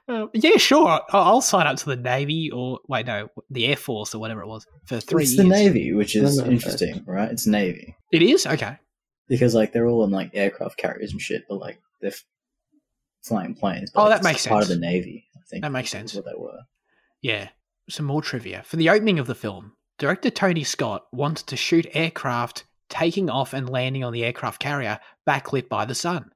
Uh, 0.07 0.27
yeah, 0.33 0.55
sure. 0.57 0.87
I- 0.87 1.01
I'll 1.11 1.41
sign 1.41 1.67
up 1.67 1.75
to 1.77 1.85
the 1.85 1.97
Navy 1.97 2.49
or 2.51 2.79
wait, 2.87 3.05
no, 3.05 3.27
the 3.49 3.65
Air 3.67 3.75
Force 3.75 4.15
or 4.15 4.19
whatever 4.19 4.41
it 4.41 4.47
was 4.47 4.65
for 4.85 5.01
three 5.01 5.23
it's 5.23 5.33
years. 5.33 5.43
the 5.43 5.49
Navy, 5.49 5.93
which 5.93 6.15
is 6.15 6.37
No, 6.37 6.45
no, 6.45 6.51
interesting, 6.51 7.03
right? 7.05 7.29
It's 7.31 7.45
Navy 7.45 7.95
It 8.13 8.21
is 8.21 8.47
okay. 8.47 8.77
because 9.27 9.53
like 9.53 9.73
they're 9.73 9.87
all 9.87 10.05
in 10.05 10.09
like 10.11 10.31
aircraft 10.33 10.77
carriers 10.77 11.11
and 11.11 11.19
shit, 11.21 11.43
but 11.49 11.59
like 11.59 11.79
they're 12.01 12.11
f- 12.11 12.23
flying 13.23 13.53
planes. 13.55 13.91
But, 13.91 13.99
Oh, 13.99 14.03
like, 14.05 14.11
that 14.11 14.17
it's 14.19 14.23
makes 14.25 14.47
Part 14.47 14.63
of 14.63 14.69
the 14.69 14.77
Navy, 14.77 15.25
I 15.43 15.49
think. 15.49 15.61
That 15.63 15.71
makes 15.71 15.89
sense. 15.89 16.15
What 16.15 16.25
they 16.25 16.31
were. 16.37 16.59
Yeah, 17.21 17.49
some 17.89 18.05
more 18.05 18.21
trivia. 18.21 18.63
For 18.65 18.77
the 18.77 18.89
opening 18.89 19.19
of 19.19 19.27
the 19.27 19.35
film, 19.35 19.73
director 19.97 20.29
Tony 20.29 20.63
Scott 20.63 21.05
wanted 21.11 21.47
to 21.47 21.57
shoot 21.57 21.85
aircraft 21.93 22.65
taking 22.89 23.29
off 23.29 23.53
and 23.53 23.69
landing 23.69 24.03
on 24.03 24.13
the 24.13 24.23
aircraft 24.23 24.59
carrier 24.59 24.99
backlit 25.27 25.67
by 25.67 25.85
the 25.85 25.95
sun. 25.95 26.31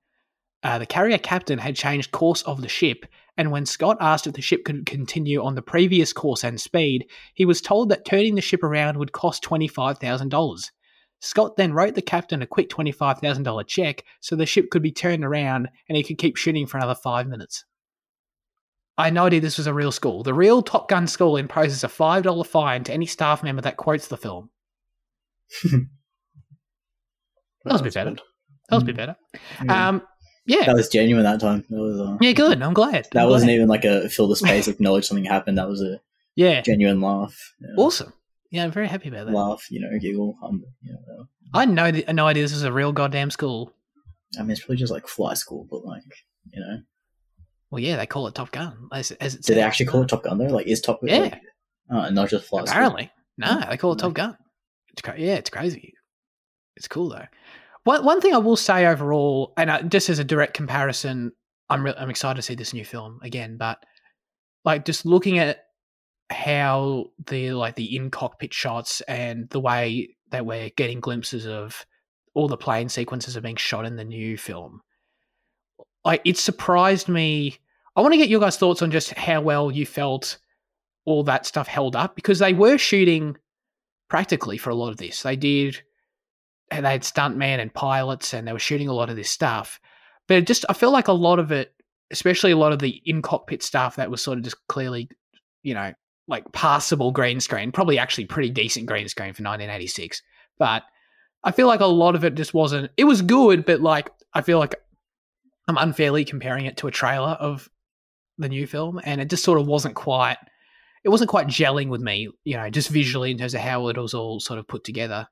Uh, 0.63 0.80
the 0.80 0.86
carrier 0.86 1.20
captain 1.20 1.60
had 1.60 1.76
changed 1.76 2.12
course 2.12 2.41
of 2.43 2.62
the 2.62 2.67
ship, 2.67 3.06
and 3.38 3.52
when 3.52 3.65
Scott 3.65 3.98
asked 4.02 4.26
if 4.26 4.34
the 4.34 4.41
ship 4.41 4.65
could 4.65 4.86
continue 4.86 5.43
on 5.43 5.54
the 5.56 5.62
previous 5.62 6.12
course 6.12 6.43
and 6.43 6.60
speed, 6.60 7.06
he 7.36 7.46
was 7.46 7.62
told 7.62 7.89
that 7.89 8.06
turning 8.06 8.36
the 8.36 8.41
ship 8.41 8.63
around 8.63 8.98
would 8.98 9.12
cost 9.12 9.43
$25,000. 9.43 10.72
Scott 11.20 11.56
then 11.58 11.74
wrote 11.74 11.96
the 11.96 12.02
captain 12.02 12.41
a 12.41 12.48
quick 12.48 12.70
$25,000 12.70 13.67
check 13.67 14.04
so 14.20 14.36
the 14.36 14.46
ship 14.46 14.70
could 14.72 14.82
be 14.82 14.91
turned 14.91 15.24
around 15.24 15.70
and 15.88 15.96
he 15.96 16.04
could 16.04 16.17
keep 16.17 16.38
shooting 16.38 16.65
for 16.65 16.78
another 16.78 16.96
five 16.96 17.28
minutes. 17.28 17.65
I 18.98 19.06
had 19.06 19.14
no 19.14 19.26
idea 19.26 19.40
this 19.42 19.58
was 19.58 19.68
a 19.68 19.74
real 19.74 19.92
school. 19.92 20.24
The 20.24 20.34
real 20.34 20.62
Top 20.64 20.90
Gun 20.90 21.06
school 21.08 21.38
imposes 21.38 21.84
a 21.84 21.88
$5 21.88 22.46
fine 22.48 22.84
to 22.86 22.94
any 22.94 23.06
staff 23.06 23.44
member 23.44 23.62
that 23.62 23.78
quotes 23.78 24.08
the 24.08 24.18
film. 24.18 24.50
That 27.64 27.74
was 27.74 27.82
a 27.82 27.84
bit 27.84 27.94
better. 27.96 28.12
That 28.70 28.76
was 28.76 28.84
a 28.84 28.86
bit 28.86 28.96
better. 28.98 29.16
Yeah. 29.66 29.88
Um, 29.90 30.02
yeah. 30.46 30.64
that 30.66 30.76
was 30.76 30.88
genuine 30.88 31.24
that 31.26 31.40
time. 31.42 31.66
That 31.70 31.78
was. 31.82 32.00
Uh, 32.00 32.18
Yeah, 32.22 32.32
good. 32.32 32.62
I'm 32.62 32.74
glad. 32.74 33.08
that 33.12 33.24
I'm 33.24 33.30
wasn't 33.30 33.50
glad. 33.50 33.56
even 33.56 33.68
like 33.68 33.84
a 33.86 34.08
fill 34.10 34.28
the 34.30 34.36
space, 34.38 34.68
acknowledge 34.70 35.06
something 35.06 35.26
happened. 35.26 35.58
That 35.58 35.68
was 35.68 35.82
a 35.82 36.00
Yeah. 36.36 36.62
genuine 36.62 37.02
laugh. 37.02 37.54
Yeah. 37.60 37.76
Awesome. 37.78 38.14
Yeah, 38.52 38.64
I'm 38.64 38.72
very 38.72 38.88
happy 38.88 39.10
about 39.10 39.26
that. 39.26 39.34
Laugh, 39.34 39.66
you 39.70 39.82
know, 39.82 39.90
giggle. 40.00 40.38
Um, 40.42 40.64
you 40.82 40.94
know, 40.94 41.28
I 41.54 41.62
had 41.62 41.70
no, 41.70 41.92
no 42.14 42.28
idea 42.28 42.44
this 42.44 42.54
was 42.54 42.64
a 42.64 42.72
real 42.72 42.94
goddamn 42.94 43.32
school. 43.32 43.74
I 44.40 44.44
mean, 44.44 44.52
it's 44.52 44.62
probably 44.62 44.78
just 44.78 44.92
like 44.94 45.08
fly 45.08 45.34
school, 45.34 45.68
but 45.70 45.84
like, 45.84 46.04
you 46.52 46.62
know, 46.62 46.78
Well, 47.70 47.80
yeah, 47.82 47.98
they 47.98 48.06
call 48.06 48.28
it 48.28 48.36
Top 48.36 48.52
Gun. 48.52 48.88
As, 48.94 49.12
as 49.12 49.36
do 49.36 49.54
they 49.54 49.62
actually 49.62 49.88
call 49.88 50.02
it 50.04 50.10
Top 50.10 50.24
Gun 50.24 50.38
though? 50.38 50.46
Like, 50.46 50.68
is 50.68 50.82
Top 50.82 51.02
Gun? 51.02 51.10
Yeah. 51.10 51.20
Like, 51.20 51.42
uh, 51.90 52.10
not 52.10 52.30
just 52.30 52.48
school. 52.48 52.60
Apparently. 52.60 53.12
No, 53.38 53.62
they 53.70 53.78
call 53.78 53.94
it 53.94 54.00
Top 54.00 54.14
Gun. 54.14 54.38
It's 54.90 55.02
cra- 55.02 55.20
yeah, 55.20 55.36
it's 55.36 55.50
crazy. 55.50 55.94
It's 56.76 56.88
cool 56.88 57.10
though. 57.10 57.26
One 57.84 58.04
one 58.04 58.22
thing 58.22 58.34
I 58.34 58.40
will 58.40 58.56
say 58.56 58.86
overall, 58.86 59.54
and 59.58 59.70
uh, 59.70 59.82
just 59.84 60.10
as 60.10 60.20
a 60.20 60.24
direct 60.24 60.54
comparison, 60.54 61.32
I'm 61.70 61.84
re- 61.84 61.94
I'm 61.98 62.10
excited 62.10 62.36
to 62.38 62.42
see 62.42 62.56
this 62.56 62.74
new 62.74 62.86
film 62.86 63.20
again. 63.22 63.58
But 63.58 63.78
like 64.66 64.86
just 64.86 65.06
looking 65.06 65.40
at 65.40 65.60
how 66.30 67.06
the 67.28 67.52
like 67.54 67.76
the 67.76 67.96
in 67.96 68.12
cockpit 68.12 68.54
shots 68.54 69.02
and 69.02 69.50
the 69.50 69.60
way 69.60 70.16
that 70.32 70.46
we're 70.46 70.70
getting 70.72 71.00
glimpses 71.00 71.48
of 71.48 71.86
all 72.34 72.48
the 72.48 72.58
plane 72.58 72.90
sequences 72.90 73.38
are 73.38 73.42
being 73.42 73.56
shot 73.56 73.86
in 73.86 73.96
the 73.96 74.04
new 74.04 74.38
film, 74.38 74.82
like 76.08 76.22
it 76.24 76.38
surprised 76.38 77.10
me. 77.10 77.60
I 77.98 78.02
want 78.02 78.13
to 78.13 78.17
get 78.17 78.30
your 78.30 78.39
guys' 78.39 78.56
thoughts 78.56 78.82
on 78.82 78.91
just 78.91 79.13
how 79.13 79.41
well 79.41 79.70
you 79.70 79.86
felt 79.86 80.38
all 81.04 81.22
that 81.24 81.46
stuff 81.46 81.67
held 81.67 81.98
up 81.98 82.15
because 82.15 82.39
they 82.39 82.54
were 82.54 82.78
shooting 82.78 83.36
practically 84.08 84.58
for 84.58 84.70
a 84.70 84.76
lot 84.76 84.89
of 84.89 84.96
this. 84.96 85.22
They 85.22 85.36
did, 85.36 85.82
and 86.72 86.86
they 86.86 86.91
had 86.91 87.02
stuntmen 87.02 87.60
and 87.60 87.74
pilots, 87.74 88.34
and 88.34 88.48
they 88.48 88.54
were 88.54 88.60
shooting 88.60 88.88
a 88.88 88.93
lot 88.93 89.10
of 89.10 89.17
this 89.17 89.30
stuff. 89.30 89.82
But 90.30 90.46
just, 90.46 90.63
I 90.70 90.74
feel 90.74 90.91
like 90.91 91.10
a 91.10 91.13
lot 91.13 91.39
of 91.39 91.52
it, 91.52 91.74
especially 92.10 92.52
a 92.52 92.58
lot 92.58 92.72
of 92.72 92.80
the 92.80 93.02
in 93.06 93.22
cockpit 93.22 93.62
stuff, 93.62 93.98
that 93.98 94.10
was 94.10 94.22
sort 94.22 94.38
of 94.38 94.46
just 94.46 94.65
clearly, 94.67 95.10
you 95.62 95.74
know, 95.74 95.91
like 96.30 96.50
passable 96.54 97.12
green 97.12 97.41
screen, 97.41 97.74
probably 97.74 98.00
actually 98.00 98.28
pretty 98.28 98.50
decent 98.50 98.86
green 98.86 99.10
screen 99.10 99.34
for 99.34 99.43
1986. 99.43 100.22
But 100.58 100.84
I 101.43 101.52
feel 101.52 101.67
like 101.67 101.82
a 101.82 101.86
lot 101.86 102.15
of 102.15 102.24
it 102.24 102.36
just 102.36 102.54
wasn't. 102.54 102.91
It 102.96 103.04
was 103.04 103.22
good, 103.22 103.65
but 103.65 103.82
like 103.82 104.10
I 104.34 104.39
feel 104.39 104.60
like 104.60 104.76
I'm 105.68 105.78
unfairly 105.78 106.26
comparing 106.26 106.66
it 106.66 106.78
to 106.78 106.88
a 106.88 106.92
trailer 106.92 107.32
of 107.32 107.70
the 108.38 108.50
new 108.50 108.68
film, 108.68 109.00
and 109.04 109.20
it 109.20 109.30
just 109.30 109.44
sort 109.44 109.60
of 109.60 109.68
wasn't 109.68 109.96
quite 109.96 110.38
it 111.04 111.10
wasn't 111.10 111.30
quite 111.30 111.48
gelling 111.48 111.90
with 111.90 112.02
me, 112.02 112.30
you 112.44 112.58
know, 112.58 112.70
just 112.70 112.90
visually 112.90 113.32
in 113.32 113.38
terms 113.38 113.54
of 113.54 113.62
how 113.62 113.88
it 113.88 113.98
was 113.98 114.14
all 114.14 114.40
sort 114.40 114.60
of 114.60 114.68
put 114.68 114.84
together 114.84 115.28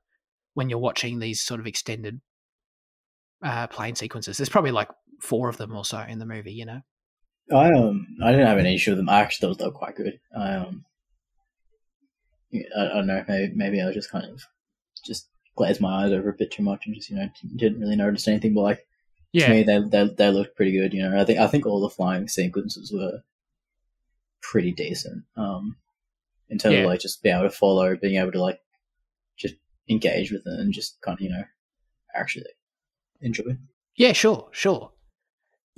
when 0.54 0.70
you're 0.70 0.78
watching 0.78 1.18
these 1.18 1.42
sort 1.42 1.60
of 1.60 1.66
extended 1.66 2.20
uh, 3.42 3.66
plane 3.66 3.94
sequences. 3.94 4.38
There's 4.38 4.48
probably 4.48 4.70
like 4.70 4.88
four 5.20 5.48
of 5.48 5.56
them 5.56 5.76
or 5.76 5.84
so 5.84 5.98
in 6.00 6.18
the 6.18 6.26
movie, 6.26 6.52
you 6.52 6.64
know. 6.64 6.80
I 7.52 7.72
um, 7.72 8.06
I 8.24 8.32
didn't 8.32 8.46
have 8.46 8.58
an 8.58 8.66
issue 8.66 8.92
with 8.92 8.98
them. 8.98 9.08
I 9.08 9.20
actually 9.20 9.48
thought 9.48 9.58
they 9.58 9.66
were 9.66 9.70
quite 9.70 9.96
good. 9.96 10.18
I 10.36 10.54
um, 10.54 10.84
I, 12.52 12.86
I 12.86 12.94
don't 12.94 13.06
know. 13.06 13.24
Maybe 13.28 13.52
maybe 13.54 13.80
I 13.80 13.86
was 13.86 13.94
just 13.94 14.10
kind 14.10 14.24
of 14.24 14.42
just 15.04 15.28
glazed 15.56 15.80
my 15.80 16.04
eyes 16.04 16.12
over 16.12 16.30
a 16.30 16.34
bit 16.34 16.50
too 16.50 16.62
much 16.62 16.86
and 16.86 16.94
just 16.94 17.10
you 17.10 17.16
know 17.16 17.28
didn't 17.54 17.80
really 17.80 17.96
notice 17.96 18.26
anything. 18.26 18.54
But 18.54 18.62
like 18.62 18.86
to 19.34 19.38
Yeah, 19.40 19.50
me, 19.50 19.62
they, 19.62 19.78
they 19.80 20.08
they 20.16 20.30
looked 20.30 20.56
pretty 20.56 20.72
good. 20.72 20.92
You 20.92 21.08
know, 21.08 21.20
I 21.20 21.24
think 21.24 21.38
I 21.38 21.46
think 21.46 21.66
all 21.66 21.80
the 21.80 21.90
flying 21.90 22.28
sequences 22.28 22.92
were 22.92 23.22
pretty 24.40 24.72
decent. 24.72 25.24
Um, 25.36 25.76
in 26.48 26.58
terms 26.58 26.74
Yeah. 26.74 26.80
of 26.80 26.86
like 26.86 27.00
just 27.00 27.22
being 27.22 27.34
able 27.36 27.48
to 27.48 27.54
follow, 27.54 27.96
being 27.96 28.16
able 28.16 28.32
to 28.32 28.40
like 28.42 28.60
just 29.36 29.54
engage 29.88 30.30
with 30.32 30.42
it, 30.46 30.60
and 30.60 30.72
just 30.72 31.00
kind 31.00 31.18
of 31.18 31.22
you 31.22 31.30
know 31.30 31.44
actually 32.14 32.46
enjoy. 33.20 33.56
yeah, 33.96 34.12
sure, 34.12 34.48
sure. 34.52 34.92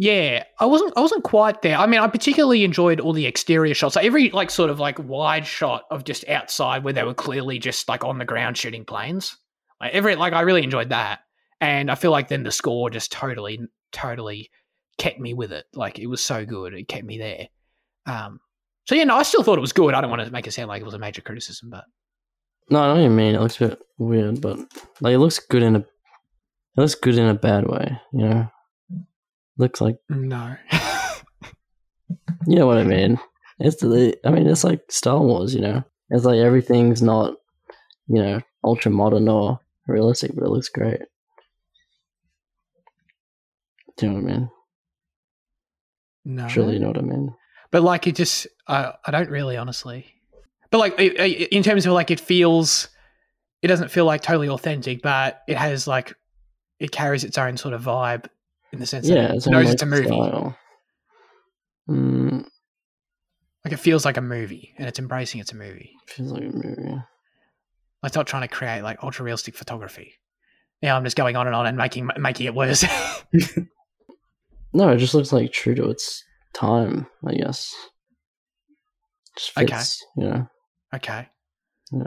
Yeah, 0.00 0.44
I 0.60 0.66
wasn't 0.66 0.92
I 0.96 1.00
wasn't 1.00 1.24
quite 1.24 1.62
there. 1.62 1.76
I 1.76 1.86
mean, 1.86 1.98
I 2.00 2.06
particularly 2.06 2.62
enjoyed 2.62 3.00
all 3.00 3.12
the 3.12 3.26
exterior 3.26 3.74
shots. 3.74 3.96
Like 3.96 4.04
every 4.04 4.30
like 4.30 4.50
sort 4.50 4.70
of 4.70 4.78
like 4.78 4.96
wide 5.00 5.44
shot 5.46 5.84
of 5.90 6.04
just 6.04 6.28
outside 6.28 6.84
where 6.84 6.92
they 6.92 7.02
were 7.02 7.14
clearly 7.14 7.58
just 7.58 7.88
like 7.88 8.04
on 8.04 8.18
the 8.18 8.24
ground 8.24 8.56
shooting 8.56 8.84
planes. 8.84 9.36
Like 9.80 9.92
every 9.94 10.14
like 10.14 10.34
I 10.34 10.42
really 10.42 10.62
enjoyed 10.62 10.90
that. 10.90 11.20
And 11.60 11.90
I 11.90 11.94
feel 11.94 12.10
like 12.10 12.28
then 12.28 12.44
the 12.44 12.52
score 12.52 12.90
just 12.90 13.10
totally 13.12 13.60
totally 13.92 14.50
kept 14.98 15.18
me 15.18 15.34
with 15.34 15.52
it. 15.52 15.66
Like 15.74 15.98
it 15.98 16.06
was 16.06 16.22
so 16.22 16.44
good. 16.44 16.74
It 16.74 16.88
kept 16.88 17.04
me 17.04 17.18
there. 17.18 17.48
Um 18.06 18.40
so 18.86 18.94
yeah, 18.94 19.04
no, 19.04 19.16
I 19.16 19.22
still 19.22 19.42
thought 19.42 19.58
it 19.58 19.62
was 19.62 19.72
good. 19.72 19.94
I 19.94 20.00
don't 20.00 20.10
want 20.10 20.22
to 20.22 20.30
make 20.30 20.46
it 20.46 20.52
sound 20.52 20.68
like 20.68 20.80
it 20.80 20.84
was 20.86 20.94
a 20.94 20.98
major 20.98 21.20
criticism, 21.20 21.70
but 21.70 21.84
No, 22.70 22.80
I 22.80 22.86
know 22.86 22.94
what 22.94 23.02
you 23.02 23.10
mean. 23.10 23.34
It 23.34 23.40
looks 23.40 23.60
a 23.60 23.68
bit 23.68 23.78
weird, 23.98 24.40
but 24.40 24.58
like 25.00 25.14
it 25.14 25.18
looks 25.18 25.38
good 25.38 25.62
in 25.62 25.76
a 25.76 25.80
it 25.80 25.86
looks 26.76 26.94
good 26.94 27.18
in 27.18 27.26
a 27.26 27.34
bad 27.34 27.66
way, 27.66 28.00
you 28.12 28.28
know. 28.28 28.48
Looks 29.56 29.80
like 29.80 29.96
no. 30.08 30.56
you 32.46 32.56
know 32.56 32.66
what 32.66 32.78
I 32.78 32.84
mean. 32.84 33.18
It's 33.58 33.82
the 33.82 34.16
I 34.24 34.30
mean 34.30 34.46
it's 34.46 34.64
like 34.64 34.82
Star 34.90 35.20
Wars, 35.20 35.54
you 35.54 35.60
know. 35.60 35.82
It's 36.10 36.24
like 36.24 36.38
everything's 36.38 37.02
not, 37.02 37.34
you 38.06 38.22
know, 38.22 38.40
ultra 38.64 38.90
modern 38.90 39.28
or 39.28 39.60
realistic, 39.86 40.32
but 40.34 40.44
it 40.44 40.50
looks 40.50 40.68
great. 40.68 41.00
Do 43.98 44.06
you 44.06 44.12
know 44.12 44.20
what 44.20 44.30
I 44.30 44.36
mean? 44.36 44.50
no. 46.24 46.48
Surely 46.48 46.74
you 46.74 46.80
know 46.80 46.88
what 46.88 46.98
I 46.98 47.02
mean. 47.02 47.34
but 47.70 47.82
like 47.82 48.06
it 48.06 48.14
just 48.16 48.46
I 48.66 48.92
I 49.04 49.10
don't 49.10 49.30
really 49.30 49.56
honestly 49.56 50.06
but 50.70 50.78
like 50.78 50.98
in 50.98 51.62
terms 51.62 51.86
of 51.86 51.92
like 51.92 52.10
it 52.10 52.20
feels 52.20 52.88
it 53.62 53.68
doesn't 53.68 53.90
feel 53.90 54.04
like 54.04 54.20
totally 54.22 54.48
authentic 54.48 55.02
but 55.02 55.42
it 55.48 55.56
has 55.56 55.86
like 55.86 56.14
it 56.78 56.90
carries 56.92 57.24
its 57.24 57.38
own 57.38 57.56
sort 57.56 57.74
of 57.74 57.82
vibe 57.82 58.26
in 58.72 58.78
the 58.78 58.86
sense 58.86 59.06
Yeah, 59.08 59.28
that 59.28 59.34
it's 59.36 59.46
it 59.46 59.50
knows 59.50 59.70
it's 59.70 59.82
a 59.82 59.86
movie 59.86 60.06
style. 60.06 60.56
Mm, 61.88 62.46
like 63.64 63.72
it 63.72 63.78
feels 63.78 64.04
like 64.04 64.18
a 64.18 64.22
movie 64.22 64.74
and 64.78 64.86
it's 64.86 64.98
embracing 64.98 65.40
it's 65.40 65.52
a 65.52 65.56
movie 65.56 65.92
feels 66.06 66.30
like 66.32 66.42
a 66.42 66.46
movie. 66.54 66.82
like 66.92 68.10
it's 68.10 68.14
not 68.16 68.26
trying 68.26 68.42
to 68.42 68.48
create 68.54 68.82
like 68.82 69.02
ultra 69.02 69.24
realistic 69.24 69.56
photography 69.56 70.12
now 70.82 70.94
i'm 70.96 71.04
just 71.04 71.16
going 71.16 71.34
on 71.36 71.46
and 71.46 71.56
on 71.56 71.66
and 71.66 71.78
making 71.78 72.08
making 72.18 72.44
it 72.46 72.54
worse 72.54 72.84
No, 74.72 74.90
it 74.90 74.98
just 74.98 75.14
looks 75.14 75.32
like 75.32 75.52
true 75.52 75.74
to 75.74 75.88
its 75.90 76.22
time, 76.54 77.06
I 77.26 77.34
guess. 77.34 77.74
Just 79.36 79.56
Okay. 79.56 79.66
fits, 79.66 80.04
you 80.16 80.24
know. 80.24 80.46
okay 80.94 81.28
I 81.92 81.98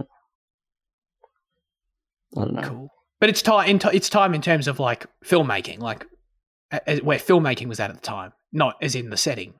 don't 2.45 2.53
know. 2.53 2.61
cool 2.61 2.89
but 3.19 3.29
it's 3.29 3.41
time 3.41 3.69
in 3.69 3.79
t- 3.79 3.89
it's 3.93 4.09
time 4.09 4.33
in 4.33 4.41
terms 4.41 4.67
of 4.67 4.79
like 4.79 5.05
filmmaking 5.25 5.79
like 5.79 6.05
a- 6.71 6.81
a- 6.87 6.99
where 6.99 7.19
filmmaking 7.19 7.67
was 7.67 7.79
at 7.79 7.89
at 7.89 7.95
the 7.95 8.01
time 8.01 8.31
not 8.51 8.75
as 8.81 8.95
in 8.95 9.09
the 9.09 9.17
setting 9.17 9.53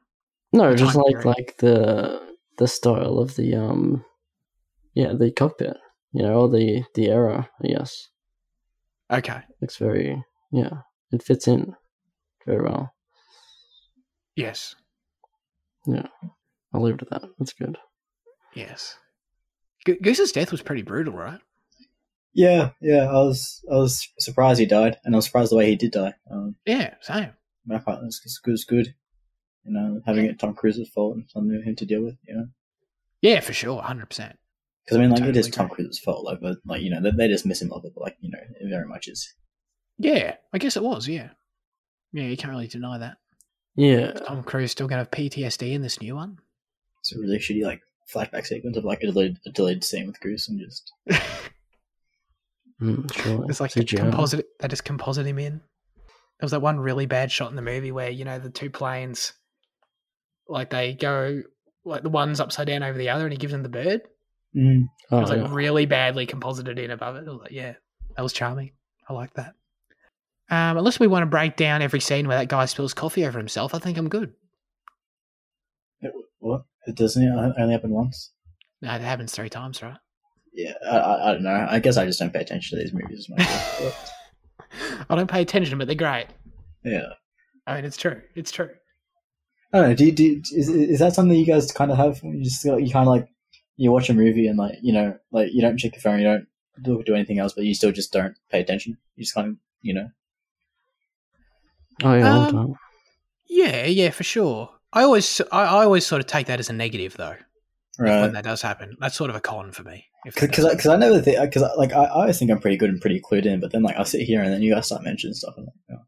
No, 0.54 0.72
the 0.72 0.76
just 0.78 0.96
like 0.96 1.06
period. 1.08 1.26
like 1.26 1.58
the 1.58 2.36
the 2.58 2.68
style 2.68 3.20
of 3.20 3.36
the 3.36 3.56
um 3.56 4.06
yeah, 4.94 5.14
the 5.14 5.32
cockpit. 5.32 5.78
You 6.14 6.24
know, 6.24 6.42
or 6.42 6.50
the 6.50 6.84
the 6.96 7.08
era, 7.08 7.50
I 7.64 7.68
guess. 7.68 8.10
okay 9.10 9.42
Looks 9.62 9.78
very 9.78 10.22
yeah. 10.52 10.82
It 11.14 11.24
fits 11.24 11.48
in 11.48 11.74
very 12.46 12.64
well. 12.64 12.94
yes 14.36 14.76
Yeah. 15.86 16.08
I'll 16.74 16.82
leave 16.82 16.96
it 16.96 17.02
at 17.02 17.10
that. 17.22 17.30
That's 17.38 17.54
good. 17.54 17.78
Yes. 18.54 18.96
Go- 19.86 19.98
Goose's 20.02 20.32
death 20.32 20.52
was 20.52 20.62
pretty 20.62 20.84
brutal, 20.84 21.14
right? 21.14 21.40
Yeah, 22.34 22.70
yeah. 22.82 23.08
I 23.10 23.14
was 23.14 23.62
I 23.70 23.76
was 23.76 24.08
surprised 24.20 24.60
he 24.62 24.66
died, 24.66 24.98
and 25.04 25.14
I 25.14 25.18
was 25.18 25.26
surprised 25.26 25.52
the 25.52 25.58
way 25.58 25.70
he 25.70 25.76
did 25.76 25.92
die. 25.92 26.14
Um, 26.32 26.56
Yeah, 26.66 26.94
same. 27.02 27.32
I 27.70 27.78
quite 27.80 27.98
it 27.98 28.04
was, 28.04 28.22
it 28.46 28.50
was 28.50 28.64
good. 28.64 28.94
You 29.66 29.74
know, 29.74 30.02
having 30.06 30.26
it 30.26 30.40
Tom 30.40 30.54
Cruise's 30.54 30.90
fault 30.90 31.16
and 31.18 31.30
something 31.30 31.60
for 31.62 31.70
him 31.70 31.76
to 31.76 31.86
deal 31.86 32.02
with. 32.04 32.16
You 32.26 32.36
know, 32.36 32.46
Yeah, 33.22 33.42
for 33.42 33.52
sure, 33.52 33.82
hundred 33.82 34.08
percent. 34.08 34.38
because 34.86 34.98
I 34.98 35.02
mean, 35.02 35.10
like 35.10 35.20
it 35.20 35.26
Totally 35.26 35.40
is 35.42 35.50
Tom. 35.50 35.68
Cruise's 35.68 36.00
fault. 36.00 36.24
Like, 36.24 36.40
but 36.42 36.58
like 36.66 36.82
you 36.82 36.90
know, 36.90 37.02
they, 37.02 37.12
they 37.12 37.28
just 37.28 37.46
miss 37.46 37.62
him 37.62 37.70
a 37.70 37.76
little 37.76 37.90
bit. 37.90 38.00
Like 38.02 38.16
you 38.22 38.32
know, 38.32 38.40
it 38.40 38.70
very 38.70 38.88
much 38.88 39.10
is. 39.10 39.34
Yeah, 39.98 40.36
I 40.54 40.58
guess 40.58 40.78
it 40.78 40.84
was. 40.84 41.10
Yeah, 41.10 41.32
yeah, 42.14 42.24
you 42.24 42.38
can't 42.38 42.52
really 42.52 42.68
deny 42.68 42.98
that. 42.98 43.18
Yeah. 43.76 44.12
Tom 44.12 44.44
Cruise 44.44 44.72
still 44.72 44.88
going 44.88 44.98
to 44.98 45.04
have 45.04 45.12
PTSD 45.12 45.72
in 45.74 45.82
this 45.82 46.02
new 46.02 46.16
one. 46.16 46.38
It's 47.00 47.16
a 47.16 47.20
really 47.20 47.38
shitty 47.40 47.64
like 47.64 47.82
flashback 48.14 48.46
sequence 48.46 48.76
of 48.78 48.84
like 48.84 49.02
a 49.02 49.08
delayed, 49.08 49.38
a 49.46 49.50
delayed 49.52 49.84
scene 49.84 50.08
with 50.08 50.20
Goose 50.20 50.50
and 50.50 50.60
just 50.60 50.92
Mm, 52.82 53.14
sure. 53.14 53.46
it's 53.48 53.60
like 53.60 53.76
a 53.78 53.84
composite. 53.86 54.48
They 54.60 54.68
just 54.68 54.84
composite 54.84 55.28
him 55.28 55.38
in. 55.38 55.54
There 55.58 56.46
was 56.46 56.52
that 56.52 56.62
one 56.64 56.80
really 56.80 57.06
bad 57.06 57.32
shot 57.32 57.52
in 57.52 57.56
the 57.56 57.62
movie 57.62 57.92
where 57.92 58.10
you 58.10 58.26
know 58.26 58.40
the 58.40 58.50
two 58.50 58.72
planes, 58.72 59.34
like 60.48 60.72
they 60.72 60.94
go 60.94 61.44
like 61.86 62.02
the 62.02 62.10
one's 62.10 62.40
upside 62.40 62.66
down 62.68 62.82
over 62.82 62.98
the 62.98 63.10
other, 63.10 63.26
and 63.26 63.32
he 63.32 63.38
gives 63.38 63.54
him 63.54 63.62
the 63.62 63.70
bird. 63.70 64.02
mm. 64.56 64.86
Oh, 65.12 65.18
It 65.18 65.22
was 65.22 65.30
like 65.30 65.42
yeah. 65.42 65.54
really 65.54 65.86
badly 65.86 66.26
composited 66.26 66.80
in 66.80 66.90
above 66.90 67.18
it. 67.18 67.28
I 67.28 67.32
was 67.32 67.42
like, 67.42 67.52
yeah, 67.52 67.74
That 68.18 68.24
was 68.24 68.34
charming. 68.34 68.72
I 69.08 69.14
like 69.14 69.34
that. 69.36 69.54
Um, 70.52 70.78
unless 70.78 71.00
we 71.00 71.08
want 71.08 71.24
to 71.24 71.28
break 71.28 71.56
down 71.56 71.82
every 71.82 72.02
scene 72.02 72.28
where 72.28 72.38
that 72.38 72.50
guy 72.50 72.66
spills 72.66 72.94
coffee 72.94 73.26
over 73.26 73.40
himself, 73.40 73.74
I 73.74 73.80
think 73.80 73.98
I'm 73.98 74.10
good. 74.10 74.34
What? 76.40 76.64
It 76.88 76.96
doesn't 76.96 77.24
it 77.24 77.54
only 77.58 77.74
happen 77.74 77.92
once? 77.92 78.32
No, 78.82 78.94
it 78.94 79.02
happens 79.02 79.32
three 79.32 79.50
times, 79.50 79.82
right? 79.82 79.98
Yeah, 80.54 80.74
I, 80.86 81.30
I, 81.30 81.34
don't 81.34 81.44
know. 81.44 81.68
I 81.70 81.80
guess 81.80 81.98
I 81.98 82.06
just 82.06 82.20
don't 82.20 82.34
pay 82.34 82.42
attention 82.42 82.78
to 82.78 82.84
these 82.84 82.94
movies 82.94 83.20
as 83.20 83.30
much. 83.30 83.94
I 85.10 85.16
don't 85.16 85.30
pay 85.30 85.42
attention, 85.42 85.78
but 85.78 85.88
they're 85.88 85.96
great. 85.96 86.28
yeah. 86.84 87.10
I 87.68 87.76
mean, 87.76 87.86
it's 87.86 87.96
true. 87.96 88.22
It's 88.36 88.52
true. 88.52 88.70
I 89.72 89.78
don't 89.78 89.90
know. 89.90 89.96
Do 89.96 90.06
you, 90.06 90.12
do 90.12 90.24
you- 90.24 90.42
is 90.58 90.68
is 90.68 91.00
that 91.00 91.14
something 91.14 91.38
you 91.38 91.46
guys 91.46 91.72
kind 91.72 91.92
of 91.92 91.98
have? 91.98 92.20
You 92.24 92.44
just 92.44 92.66
you 92.66 92.90
kind 92.92 93.08
of 93.08 93.14
like 93.14 93.30
you 93.78 93.92
watch 93.92 94.10
a 94.10 94.14
movie 94.14 94.48
and 94.48 94.58
like 94.58 94.76
you 94.82 94.92
know 94.92 95.16
like 95.32 95.54
you 95.54 95.62
don't 95.62 95.78
check 95.78 95.94
your 95.94 96.02
phone, 96.02 96.20
you 96.20 96.26
don't 96.26 96.48
do, 96.82 97.02
do 97.06 97.14
anything 97.14 97.38
else, 97.40 97.54
but 97.54 97.64
you 97.64 97.74
still 97.76 97.92
just 97.92 98.12
don't 98.12 98.36
pay 98.50 98.60
attention. 98.60 98.98
You 99.16 99.24
just 99.24 99.36
kind 99.36 99.48
of 99.48 99.56
you 99.82 99.94
know. 99.94 100.08
Oh 102.04 102.14
yeah, 102.14 102.32
all 102.34 102.40
Um, 102.40 102.46
the 102.46 102.52
time. 102.52 102.74
Yeah, 103.50 103.86
yeah, 103.86 104.10
for 104.12 104.24
sure. 104.24 104.70
I 104.94 105.04
always, 105.04 105.42
I, 105.52 105.62
I 105.64 105.84
always 105.84 106.06
sort 106.06 106.20
of 106.22 106.28
take 106.28 106.48
that 106.48 106.60
as 106.60 106.70
a 106.70 106.74
negative, 106.74 107.16
though, 107.18 107.36
when 108.22 108.34
that 108.34 108.44
does 108.44 108.62
happen. 108.62 108.96
That's 109.00 109.16
sort 109.16 109.30
of 109.30 109.36
a 109.36 109.42
con 109.42 109.72
for 109.72 109.84
me. 109.84 110.06
Because 110.24 110.66
because 110.70 110.86
I, 110.88 110.98
know 110.98 111.20
think 111.20 111.40
because 111.42 111.64
like 111.78 111.94
I, 111.94 112.04
I 112.04 112.10
always 112.10 112.38
think 112.38 112.52
I'm 112.52 112.60
pretty 112.60 112.78
good 112.78 112.90
and 112.92 113.02
pretty 113.02 113.20
clued 113.22 113.46
in, 113.46 113.60
but 113.60 113.72
then 113.72 113.82
like 113.84 113.98
I 113.98 114.04
sit 114.04 114.22
here 114.22 114.42
and 114.42 114.54
then 114.54 114.62
you 114.62 114.74
guys 114.74 114.86
start 114.86 115.04
mentioning 115.04 115.34
stuff 115.34 115.56
and 115.58 115.66
like 115.66 116.00
oh, 116.00 116.04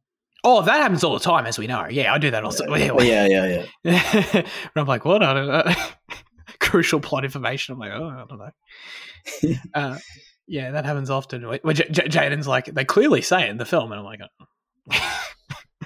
Oh, 0.45 0.61
that 0.61 0.81
happens 0.81 1.03
all 1.03 1.13
the 1.13 1.19
time, 1.23 1.45
as 1.45 1.57
we 1.57 1.67
know. 1.67 1.87
Yeah, 1.89 2.13
I 2.13 2.17
do 2.17 2.29
that 2.31 2.43
also. 2.43 2.65
yeah, 2.75 2.91
Yeah, 2.99 3.25
yeah, 3.25 3.45
yeah, 3.45 3.65
yeah. 3.83 4.29
and 4.35 4.45
I'm 4.75 4.85
like, 4.85 5.05
what? 5.05 5.23
I 5.23 5.33
don't 5.33 5.47
know. 5.47 5.73
Crucial 6.59 6.99
plot 6.99 7.23
information. 7.23 7.73
I'm 7.73 7.79
like, 7.79 7.91
oh, 7.93 8.07
I 8.09 8.25
don't 8.27 8.39
know. 8.39 9.55
uh, 9.73 9.97
yeah, 10.45 10.71
that 10.71 10.85
happens 10.85 11.09
often. 11.09 11.43
Where 11.47 11.73
J- 11.73 11.87
J- 11.89 12.07
Jaden's 12.07 12.47
like, 12.47 12.65
they 12.65 12.83
clearly 12.83 13.21
say 13.21 13.43
it 13.45 13.49
in 13.51 13.57
the 13.57 13.65
film, 13.65 13.91
and 13.93 13.99
I'm 13.99 14.05
like, 14.05 14.19
oh. 14.91 15.22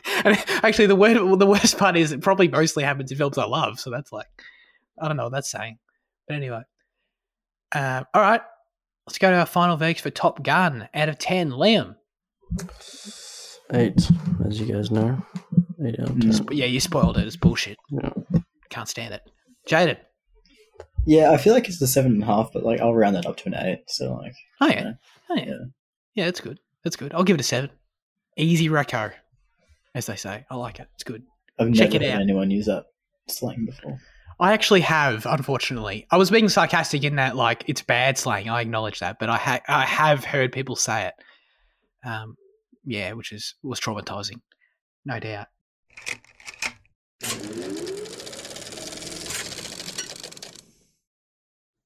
and 0.26 0.38
actually, 0.64 0.88
the 0.88 0.96
word, 0.96 1.40
the 1.40 1.48
worst 1.48 1.78
part 1.78 1.98
is 1.98 2.12
it 2.12 2.22
probably 2.22 2.48
mostly 2.48 2.84
happens 2.84 3.12
in 3.12 3.18
films 3.18 3.38
I 3.38 3.46
love. 3.46 3.80
So 3.80 3.90
that's 3.90 4.12
like, 4.12 4.28
I 5.02 5.08
don't 5.08 5.18
know 5.18 5.24
what 5.24 5.34
that's 5.34 5.52
saying. 5.52 5.78
But 6.28 6.36
anyway, 6.36 6.62
uh, 7.74 8.04
all 8.14 8.22
right, 8.22 8.42
let's 9.08 9.18
go 9.18 9.32
to 9.32 9.38
our 9.38 9.46
final 9.46 9.78
verdict 9.78 10.02
for 10.02 10.10
Top 10.10 10.44
Gun 10.44 10.90
out 10.94 11.10
of 11.10 11.18
ten. 11.18 11.52
Liam, 11.52 11.96
Eight, 13.74 14.10
as 14.46 14.60
you 14.60 14.74
guys 14.74 14.92
know. 14.92 15.22
Eight 15.86 16.00
out 16.00 16.10
of 16.10 16.20
ten. 16.20 16.48
Yeah, 16.52 16.66
you 16.66 16.80
spoiled 16.80 17.18
it. 17.18 17.28
It's 17.28 17.36
bullshit. 17.36 17.78
Yeah. 17.90 18.12
Can't 18.70 18.88
stand 18.88 19.14
it. 19.14 19.22
Jaden. 19.70 19.98
Yeah, 21.06 21.32
I 21.32 21.38
feel 21.38 21.54
like 21.54 21.68
it's 21.68 21.80
the 21.80 21.88
seven 21.88 22.14
and 22.14 22.24
a 22.24 22.26
half, 22.26 22.52
but 22.54 22.64
like 22.64 22.82
I'll 22.82 22.94
round 22.94 23.16
that 23.16 23.26
up 23.26 23.38
to 23.38 23.48
an 23.48 23.56
eight. 23.56 23.84
So 23.88 24.14
like, 24.14 24.36
Oh 24.62 24.68
yeah. 24.68 24.84
Yeah. 24.84 24.94
Oh 25.30 25.36
yeah. 25.36 25.46
Yeah. 25.46 25.58
Yeah, 26.16 26.26
that's 26.26 26.42
good. 26.42 26.60
That's 26.84 26.96
good. 26.96 27.14
I'll 27.14 27.24
give 27.24 27.36
it 27.36 27.42
a 27.42 27.44
seven. 27.44 27.70
Easy 28.38 28.70
reco, 28.70 29.12
as 29.98 30.06
they 30.06 30.16
say. 30.16 30.46
I 30.50 30.56
like 30.56 30.80
it. 30.80 30.88
It's 30.94 31.04
good. 31.04 31.24
I've 31.60 31.74
Check 31.74 31.92
never 31.94 32.04
it 32.04 32.10
heard 32.12 32.16
out. 32.18 32.22
anyone 32.22 32.52
use 32.52 32.68
that 32.68 32.86
slang 33.28 33.66
before. 33.66 34.00
I 34.40 34.54
actually 34.54 34.82
have, 34.82 35.26
unfortunately. 35.26 36.06
I 36.12 36.18
was 36.18 36.30
being 36.30 36.48
sarcastic 36.48 37.04
in 37.04 37.16
that, 37.16 37.36
like, 37.36 37.64
it's 37.68 37.82
bad 37.82 38.20
slang. 38.20 38.48
I 38.48 38.62
acknowledge 38.62 39.00
that, 39.00 39.18
but 39.20 39.30
I 39.30 39.38
ha- 39.38 39.62
I 39.68 39.84
have 39.86 40.24
heard 40.24 40.52
people 40.52 40.76
say 40.76 41.08
it. 41.08 41.14
Um, 42.08 42.38
yeah, 42.86 43.14
which 43.14 43.32
is 43.32 43.56
was 43.64 43.80
traumatizing, 43.80 44.40
no 45.06 45.20
doubt. 45.20 45.48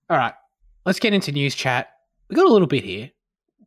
All 0.09 0.17
right, 0.17 0.33
let's 0.85 0.99
get 0.99 1.13
into 1.13 1.31
news 1.31 1.55
chat. 1.55 1.89
We 2.29 2.35
got 2.35 2.45
a 2.45 2.51
little 2.51 2.67
bit 2.67 2.83
here. 2.83 3.11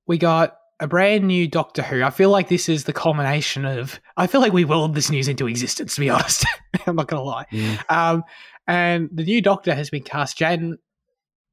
We 0.06 0.18
got 0.18 0.58
a 0.80 0.86
brand 0.86 1.26
new 1.26 1.46
Doctor 1.46 1.82
Who. 1.82 2.02
I 2.02 2.10
feel 2.10 2.30
like 2.30 2.48
this 2.48 2.68
is 2.68 2.84
the 2.84 2.92
culmination 2.92 3.64
of. 3.64 4.00
I 4.16 4.26
feel 4.26 4.40
like 4.40 4.52
we 4.52 4.64
willed 4.64 4.94
this 4.94 5.10
news 5.10 5.28
into 5.28 5.46
existence. 5.46 5.94
To 5.94 6.00
be 6.00 6.10
honest, 6.10 6.44
I'm 6.86 6.96
not 6.96 7.08
gonna 7.08 7.22
lie. 7.22 7.46
Mm. 7.52 7.90
Um, 7.90 8.24
and 8.66 9.08
the 9.12 9.24
new 9.24 9.40
Doctor 9.40 9.74
has 9.74 9.90
been 9.90 10.02
cast. 10.02 10.38
Jaden, 10.38 10.74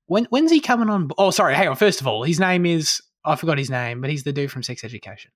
when 0.07 0.25
when's 0.25 0.51
he 0.51 0.59
coming 0.59 0.89
on? 0.89 1.09
Oh, 1.17 1.31
sorry. 1.31 1.55
Hang 1.55 1.67
on. 1.67 1.75
First 1.75 2.01
of 2.01 2.07
all, 2.07 2.23
his 2.23 2.39
name 2.39 2.65
is 2.65 3.01
I 3.23 3.35
forgot 3.35 3.57
his 3.57 3.69
name, 3.69 4.01
but 4.01 4.09
he's 4.09 4.23
the 4.23 4.33
dude 4.33 4.51
from 4.51 4.63
Sex 4.63 4.83
Education. 4.83 5.31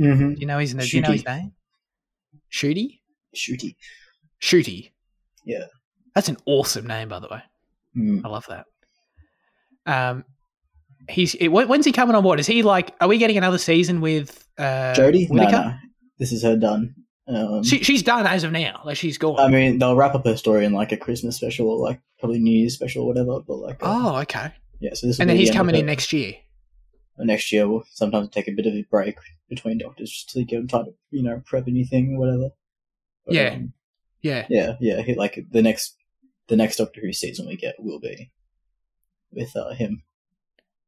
Mm-hmm. 0.00 0.34
Do 0.34 0.40
you 0.40 0.46
know 0.46 0.58
his 0.58 0.74
Do 0.74 0.96
you 0.96 1.02
know 1.02 1.12
his 1.12 1.24
name? 1.24 1.52
Ncuti. 2.52 3.00
Ncuti. 3.34 3.76
Ncuti. 4.40 4.90
Yeah. 5.44 5.66
That's 6.14 6.28
an 6.28 6.38
awesome 6.46 6.86
name, 6.86 7.08
by 7.08 7.20
the 7.20 7.28
way. 7.28 7.42
Mm. 7.96 8.22
I 8.24 8.28
love 8.28 8.46
that. 8.48 8.66
Um, 9.86 10.24
he's 11.08 11.34
when- 11.40 11.68
when's 11.68 11.84
he 11.86 11.92
coming 11.92 12.14
on 12.16 12.22
board? 12.22 12.40
Is 12.40 12.46
he 12.46 12.62
like? 12.62 12.94
Are 13.00 13.08
we 13.08 13.18
getting 13.18 13.36
another 13.36 13.58
season 13.58 14.00
with 14.00 14.46
uh, 14.58 14.94
Jodie? 14.96 15.28
No, 15.30 15.48
no. 15.48 15.74
This 16.18 16.32
is 16.32 16.42
her 16.42 16.56
done. 16.56 16.94
Um, 17.28 17.62
She, 17.64 17.82
she's 17.82 18.02
done 18.04 18.24
as 18.26 18.44
of 18.44 18.52
now. 18.52 18.80
Like 18.84 18.96
she's 18.96 19.18
gone. 19.18 19.38
I 19.40 19.48
mean, 19.48 19.78
they'll 19.78 19.96
wrap 19.96 20.14
up 20.14 20.24
her 20.26 20.36
story 20.36 20.64
in 20.64 20.72
like 20.72 20.92
a 20.92 20.96
Christmas 20.96 21.36
special 21.36 21.68
or 21.68 21.78
like 21.78 22.00
probably 22.20 22.38
New 22.38 22.56
Year's 22.56 22.74
special 22.74 23.02
or 23.02 23.08
whatever. 23.08 23.40
But 23.40 23.56
like, 23.56 23.82
uh, 23.82 23.86
oh, 23.86 24.16
okay. 24.22 24.52
yeah. 24.80 24.90
So 24.94 25.06
this 25.08 25.18
And 25.18 25.28
then 25.28 25.36
be 25.36 25.40
he's 25.40 25.50
the 25.50 25.56
coming 25.56 25.74
in 25.74 25.86
next 25.86 26.12
year. 26.12 26.34
next 27.18 27.50
year. 27.52 27.68
We'll 27.68 27.84
sometimes 27.92 28.28
take 28.30 28.46
a 28.48 28.52
bit 28.52 28.66
of 28.66 28.74
a 28.74 28.82
break 28.90 29.16
between 29.48 29.78
doctors 29.78 30.10
just 30.10 30.30
to 30.30 30.44
get 30.44 30.68
time 30.68 30.84
to 30.86 30.94
you 31.10 31.22
know 31.24 31.42
prep 31.44 31.66
anything 31.66 32.14
or 32.14 32.18
whatever. 32.20 32.50
But, 33.26 33.34
Yeah. 33.34 33.48
um, 33.54 33.72
Yeah. 34.22 34.46
yeah, 34.48 34.74
yeah. 34.80 35.02
he- 35.02 35.14
Like 35.16 35.44
the 35.50 35.62
next, 35.62 35.96
the 36.46 36.56
next 36.56 36.76
Doctor 36.76 37.00
Who 37.00 37.12
season 37.12 37.48
we 37.48 37.56
get 37.56 37.74
will 37.80 37.98
be 38.00 38.30
with 39.32 39.54
uh, 39.56 39.74
him. 39.74 40.04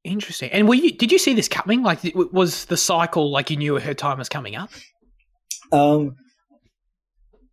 Interesting. 0.09 0.51
And 0.51 0.69
were 0.69 0.75
you? 0.75 0.93
Did 0.93 1.13
you 1.13 1.19
see 1.19 1.35
this 1.35 1.49
coming? 1.49 1.83
Like, 1.83 2.01
was 2.15 2.65
the 2.67 2.77
cycle 2.77 3.31
like 3.31 3.51
you 3.51 3.57
knew 3.57 3.79
her 3.79 3.95
time 3.95 4.19
was 4.19 4.29
coming 4.29 4.57
up? 4.57 4.71
Um, 5.71 6.17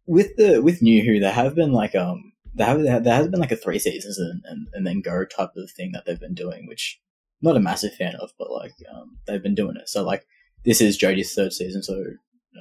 with 0.08 0.36
the 0.38 0.62
with 0.62 0.82
New 0.82 1.04
Who, 1.04 1.20
there 1.20 1.32
have 1.32 1.56
been 1.56 1.72
like 1.72 1.96
um 1.96 2.32
there 2.54 2.68
have 2.68 3.04
there 3.04 3.16
has 3.16 3.28
been 3.28 3.40
like 3.40 3.52
a 3.52 3.56
three 3.56 3.80
seasons 3.80 4.18
and, 4.18 4.42
and 4.46 4.68
and 4.74 4.88
then 4.88 5.02
go 5.02 5.26
type 5.26 5.52
of 5.56 5.72
thing 5.72 5.92
that 5.94 6.06
they've 6.06 6.20
been 6.20 6.34
doing, 6.34 6.68
which 6.68 7.00
I'm 7.42 7.50
not 7.50 7.58
a 7.58 7.62
massive 7.62 7.94
fan 7.94 8.16
of, 8.16 8.32
but 8.38 8.52
like 8.52 8.74
um 8.94 9.18
they've 9.28 9.44
been 9.44 9.56
doing 9.56 9.76
it. 9.78 9.90
So 9.90 10.04
like 10.04 10.26
this 10.64 10.82
is 10.82 10.98
Jodie's 10.98 11.34
third 11.34 11.54
season, 11.54 11.84
so 11.84 12.04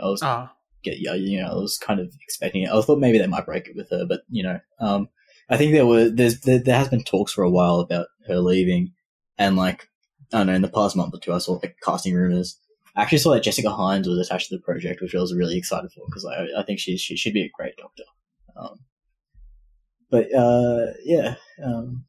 I 0.03 0.07
was 0.07 0.21
Oh, 0.23 0.49
get 0.83 0.99
yeah 0.99 1.15
you 1.15 1.41
know 1.41 1.49
I 1.49 1.55
was 1.55 1.79
kind 1.79 2.01
of 2.01 2.13
expecting 2.23 2.63
it. 2.63 2.71
I 2.71 2.81
thought 2.83 2.99
maybe 2.99 3.19
they 3.19 3.27
might 3.27 3.47
break 3.47 3.69
it 3.69 3.77
with 3.77 3.91
her, 3.91 4.05
but 4.07 4.23
you 4.29 4.43
know 4.43 4.61
um 4.81 5.09
I 5.49 5.57
think 5.57 5.73
there 5.73 5.87
were 5.87 6.09
there's 6.09 6.41
there, 6.41 6.59
there 6.59 6.79
has 6.79 6.89
been 6.89 7.05
talks 7.05 7.33
for 7.33 7.45
a 7.45 7.51
while 7.51 7.81
about 7.81 8.07
her 8.27 8.39
leaving, 8.39 8.93
and 9.39 9.57
like 9.57 9.89
I 10.33 10.39
don't 10.39 10.47
know 10.49 10.55
in 10.55 10.63
the 10.63 10.69
past 10.69 10.97
month 10.97 11.15
or 11.15 11.21
two 11.21 11.33
I 11.33 11.39
saw 11.39 11.53
like 11.55 11.77
casting 11.83 12.15
rumors. 12.15 12.59
I 12.97 13.03
actually 13.03 13.19
saw 13.19 13.33
that 13.33 13.43
Jessica 13.43 13.69
Hynes 13.69 14.07
was 14.07 14.19
attached 14.25 14.49
to 14.51 14.57
the 14.57 14.63
project, 14.63 15.01
which 15.03 15.15
I 15.15 15.19
was 15.21 15.35
really 15.35 15.59
excited 15.59 15.91
for 15.93 16.05
because 16.07 16.25
I, 16.25 16.47
I 16.61 16.63
think 16.65 16.79
she 16.79 16.97
she 16.97 17.17
should 17.17 17.33
be 17.35 17.43
a 17.45 17.51
great 17.57 17.77
doctor. 17.77 18.05
Um, 18.57 18.79
but 20.11 20.33
uh, 20.35 20.93
yeah, 21.05 21.35
um, 21.65 22.05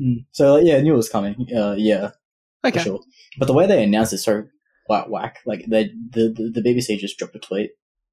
mm, 0.00 0.24
so 0.32 0.54
like, 0.54 0.66
yeah, 0.66 0.76
I 0.76 0.80
knew 0.80 0.94
it 0.94 0.96
was 0.96 1.08
coming. 1.08 1.46
Uh, 1.54 1.76
yeah, 1.78 2.10
okay. 2.64 2.78
for 2.78 2.84
sure. 2.84 3.00
But 3.38 3.46
the 3.46 3.52
way 3.52 3.66
they 3.66 3.82
announced 3.84 4.12
it 4.12 4.18
so 4.18 4.44
whack 4.88 5.08
whack. 5.08 5.38
Like 5.46 5.64
they 5.68 5.84
the, 6.10 6.34
the 6.36 6.60
the 6.60 6.68
BBC 6.68 6.98
just 6.98 7.16
dropped 7.18 7.36
a 7.36 7.38
tweet 7.38 7.70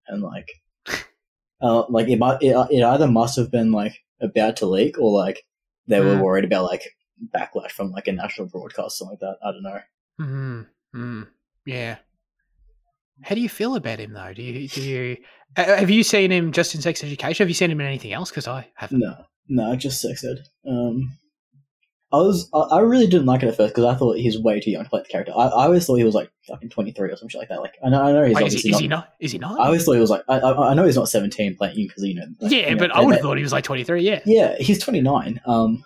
and 0.07 0.21
like 0.21 0.51
uh 1.61 1.83
like 1.89 2.07
it 2.07 2.19
might 2.19 2.41
it, 2.41 2.55
it 2.69 2.83
either 2.83 3.07
must 3.07 3.35
have 3.37 3.51
been 3.51 3.71
like 3.71 3.97
about 4.21 4.57
to 4.57 4.65
leak 4.67 4.99
or 4.99 5.11
like 5.11 5.43
they 5.87 5.99
were 6.01 6.17
Hmm. 6.17 6.21
worried 6.21 6.45
about 6.45 6.65
like 6.65 6.83
backlash 7.35 7.71
from 7.71 7.91
like 7.91 8.07
a 8.07 8.11
national 8.11 8.47
broadcast 8.47 8.97
something 8.97 9.11
like 9.11 9.19
that. 9.19 9.37
I 9.43 9.51
don't 9.51 9.63
know. 9.63 9.79
Mm, 10.21 10.67
mm, 10.95 11.27
yeah. 11.65 11.97
How 13.21 13.35
do 13.35 13.41
you 13.41 13.49
feel 13.49 13.75
about 13.75 13.99
him 13.99 14.13
though? 14.13 14.33
Do 14.33 14.41
you 14.41 14.67
do 14.67 14.81
you 14.81 15.17
have 15.55 15.89
you 15.89 16.03
seen 16.03 16.31
him 16.31 16.51
just 16.51 16.75
in 16.75 16.81
Sex 16.81 17.03
Education? 17.03 17.43
Have 17.43 17.49
you 17.49 17.55
seen 17.55 17.71
him 17.71 17.81
in 17.81 17.87
anything 17.87 18.13
else? 18.13 18.29
Because 18.29 18.47
I 18.47 18.67
haven't. 18.75 18.99
No, 18.99 19.25
no, 19.49 19.75
just 19.75 20.01
sex 20.01 20.23
ed. 20.23 20.39
Um, 20.69 21.17
I 22.11 22.17
was, 22.17 22.49
I, 22.53 22.59
I 22.59 22.79
really 22.79 23.05
didn't 23.05 23.27
like 23.27 23.43
it 23.43 23.49
at 23.49 23.57
first 23.57 23.75
because 23.75 23.85
I 23.85 23.95
thought 23.95 24.17
he's 24.17 24.39
way 24.39 24.59
too 24.59 24.71
young 24.71 24.83
to 24.83 24.89
play 24.89 25.01
the 25.01 25.07
character. 25.07 25.31
I, 25.35 25.45
I 25.45 25.65
always 25.65 25.85
thought 25.85 25.95
he 25.95 26.03
was 26.03 26.15
like 26.15 26.31
fucking 26.47 26.69
twenty 26.69 26.91
three 26.91 27.11
or 27.11 27.15
some 27.17 27.29
shit 27.29 27.39
like 27.39 27.49
that. 27.49 27.61
Like 27.61 27.75
I 27.83 27.89
know, 27.89 28.01
I 28.01 28.11
know 28.11 28.25
he's 28.25 28.35
Wait, 28.35 28.47
is, 28.47 28.61
he, 28.61 28.69
is 28.69 28.73
not. 28.73 28.81
he 28.81 28.87
not? 28.87 29.13
Is 29.19 29.31
he 29.31 29.37
not? 29.37 29.59
I 29.59 29.65
always 29.65 29.85
thought 29.85 29.93
he 29.93 29.99
was 29.99 30.09
like. 30.09 30.23
I, 30.27 30.39
I, 30.39 30.71
I 30.71 30.73
know 30.73 30.85
he's 30.85 30.95
not 30.95 31.09
seventeen 31.09 31.55
playing 31.55 31.75
because 31.75 32.03
you 32.03 32.15
know. 32.15 32.25
like, 32.39 32.51
yeah, 32.51 32.69
you 32.69 32.75
know, 32.75 32.79
but 32.79 32.91
I 32.91 33.01
would 33.01 33.13
have 33.13 33.21
thought 33.21 33.37
he 33.37 33.43
was 33.43 33.51
like 33.51 33.63
twenty 33.63 33.83
three. 33.83 34.01
Yeah. 34.01 34.21
Yeah, 34.25 34.55
he's 34.59 34.79
twenty 34.79 35.01
nine. 35.01 35.39
Um, 35.45 35.83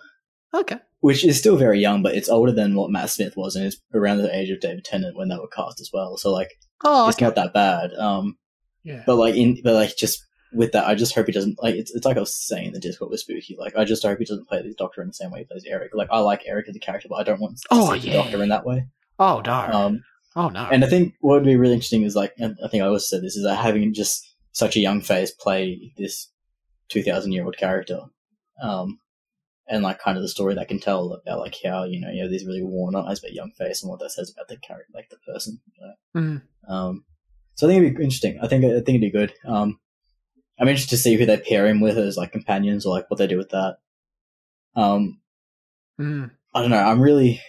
Okay. 0.54 0.76
which 1.00 1.24
is 1.24 1.38
still 1.38 1.56
very 1.56 1.80
young, 1.80 2.02
but 2.02 2.14
it's 2.14 2.28
older 2.28 2.52
than 2.52 2.74
what 2.76 2.90
Matt 2.90 3.10
Smith 3.10 3.36
was, 3.36 3.56
and 3.56 3.66
it's 3.66 3.76
around 3.92 4.18
the 4.18 4.34
age 4.34 4.50
of 4.50 4.60
David 4.60 4.84
Tennant 4.84 5.16
when 5.16 5.28
they 5.28 5.36
were 5.36 5.48
cast 5.48 5.80
as 5.80 5.90
well. 5.92 6.16
So 6.16 6.32
like, 6.32 6.50
Oh, 6.84 7.08
it's 7.08 7.16
okay. 7.18 7.24
not 7.26 7.34
that 7.36 7.52
bad. 7.54 7.92
Um, 7.94 8.36
Yeah. 8.84 9.02
but 9.06 9.16
like 9.16 9.34
in, 9.34 9.58
but 9.64 9.74
like 9.74 9.96
just 9.96 10.24
with 10.52 10.72
that, 10.72 10.86
I 10.86 10.94
just 10.94 11.14
hope 11.14 11.26
he 11.26 11.32
doesn't 11.32 11.60
like. 11.62 11.74
It's, 11.74 11.92
it's 11.94 12.04
like 12.06 12.16
I 12.16 12.20
was 12.20 12.36
saying 12.46 12.68
in 12.68 12.72
the 12.72 12.78
Discord 12.80 13.10
with 13.10 13.20
Spooky. 13.20 13.56
Like, 13.58 13.74
I 13.76 13.84
just 13.84 14.02
hope 14.04 14.18
he 14.18 14.24
doesn't 14.24 14.46
play 14.48 14.62
the 14.62 14.72
Doctor 14.78 15.02
in 15.02 15.08
the 15.08 15.14
same 15.14 15.30
way 15.32 15.40
he 15.40 15.44
plays 15.46 15.64
Eric. 15.66 15.90
Like, 15.94 16.08
I 16.12 16.18
like 16.20 16.42
Eric 16.46 16.68
as 16.68 16.76
a 16.76 16.78
character, 16.78 17.08
but 17.10 17.16
I 17.16 17.24
don't 17.24 17.40
want 17.40 17.56
to 17.58 17.62
Oh, 17.72 17.92
see 17.94 18.10
the. 18.10 18.12
Doctor 18.16 18.42
in 18.42 18.50
that 18.50 18.64
way. 18.64 18.86
Oh 19.18 19.42
no. 19.44 19.52
Um, 19.52 20.04
oh 20.36 20.48
no. 20.50 20.68
and 20.70 20.84
I 20.84 20.88
think 20.88 21.14
what 21.20 21.34
would 21.34 21.44
be 21.44 21.56
really 21.56 21.74
interesting 21.74 22.02
is 22.04 22.14
like, 22.14 22.32
and 22.38 22.56
I 22.64 22.68
think 22.68 22.82
I 22.82 22.86
also 22.86 22.98
said 23.04 23.22
this 23.22 23.34
is 23.36 23.44
that 23.44 23.56
having 23.56 23.92
just 23.94 24.24
such 24.52 24.76
a 24.76 24.80
young 24.80 25.00
face 25.00 25.32
play 25.32 25.92
this 25.96 26.30
two 26.88 27.02
thousand 27.02 27.32
year 27.32 27.44
old 27.44 27.56
character. 27.56 28.00
Um, 28.62 28.98
and 29.68 29.82
like 29.82 29.98
kind 29.98 30.16
of 30.16 30.22
the 30.22 30.28
story 30.28 30.54
they 30.54 30.64
can 30.64 30.80
tell 30.80 31.12
about 31.12 31.40
like 31.40 31.56
how 31.64 31.84
you 31.84 32.00
know 32.00 32.10
you 32.10 32.22
have 32.22 32.30
these 32.30 32.46
really 32.46 32.62
worn 32.62 32.94
eyes 32.94 33.20
but 33.20 33.32
young 33.32 33.52
face 33.52 33.82
and 33.82 33.90
what 33.90 34.00
that 34.00 34.10
says 34.12 34.30
about 34.30 34.48
the 34.48 34.56
character, 34.56 34.92
like 34.94 35.08
the 35.10 35.32
person. 35.32 35.60
You 35.74 35.86
know? 35.86 36.20
Mm. 36.20 36.42
Um, 36.72 37.04
so 37.54 37.66
I 37.66 37.70
think 37.70 37.82
it'd 37.82 37.96
be 37.96 38.04
interesting. 38.04 38.38
I 38.42 38.48
think 38.48 38.64
I 38.64 38.68
think 38.68 38.88
it'd 38.88 39.00
be 39.00 39.10
good. 39.10 39.32
Um, 39.46 39.78
I'm 40.58 40.68
interested 40.68 40.96
to 40.96 41.02
see 41.02 41.16
who 41.16 41.26
they 41.26 41.36
pair 41.36 41.66
him 41.66 41.80
with 41.80 41.98
as 41.98 42.16
like 42.16 42.32
companions 42.32 42.86
or 42.86 42.94
like 42.94 43.10
what 43.10 43.18
they 43.18 43.26
do 43.26 43.38
with 43.38 43.50
that. 43.50 43.78
Um, 44.76 45.20
Mm. 46.00 46.30
I 46.54 46.60
don't 46.60 46.70
know. 46.70 46.78
I'm 46.84 47.00
really. 47.00 47.40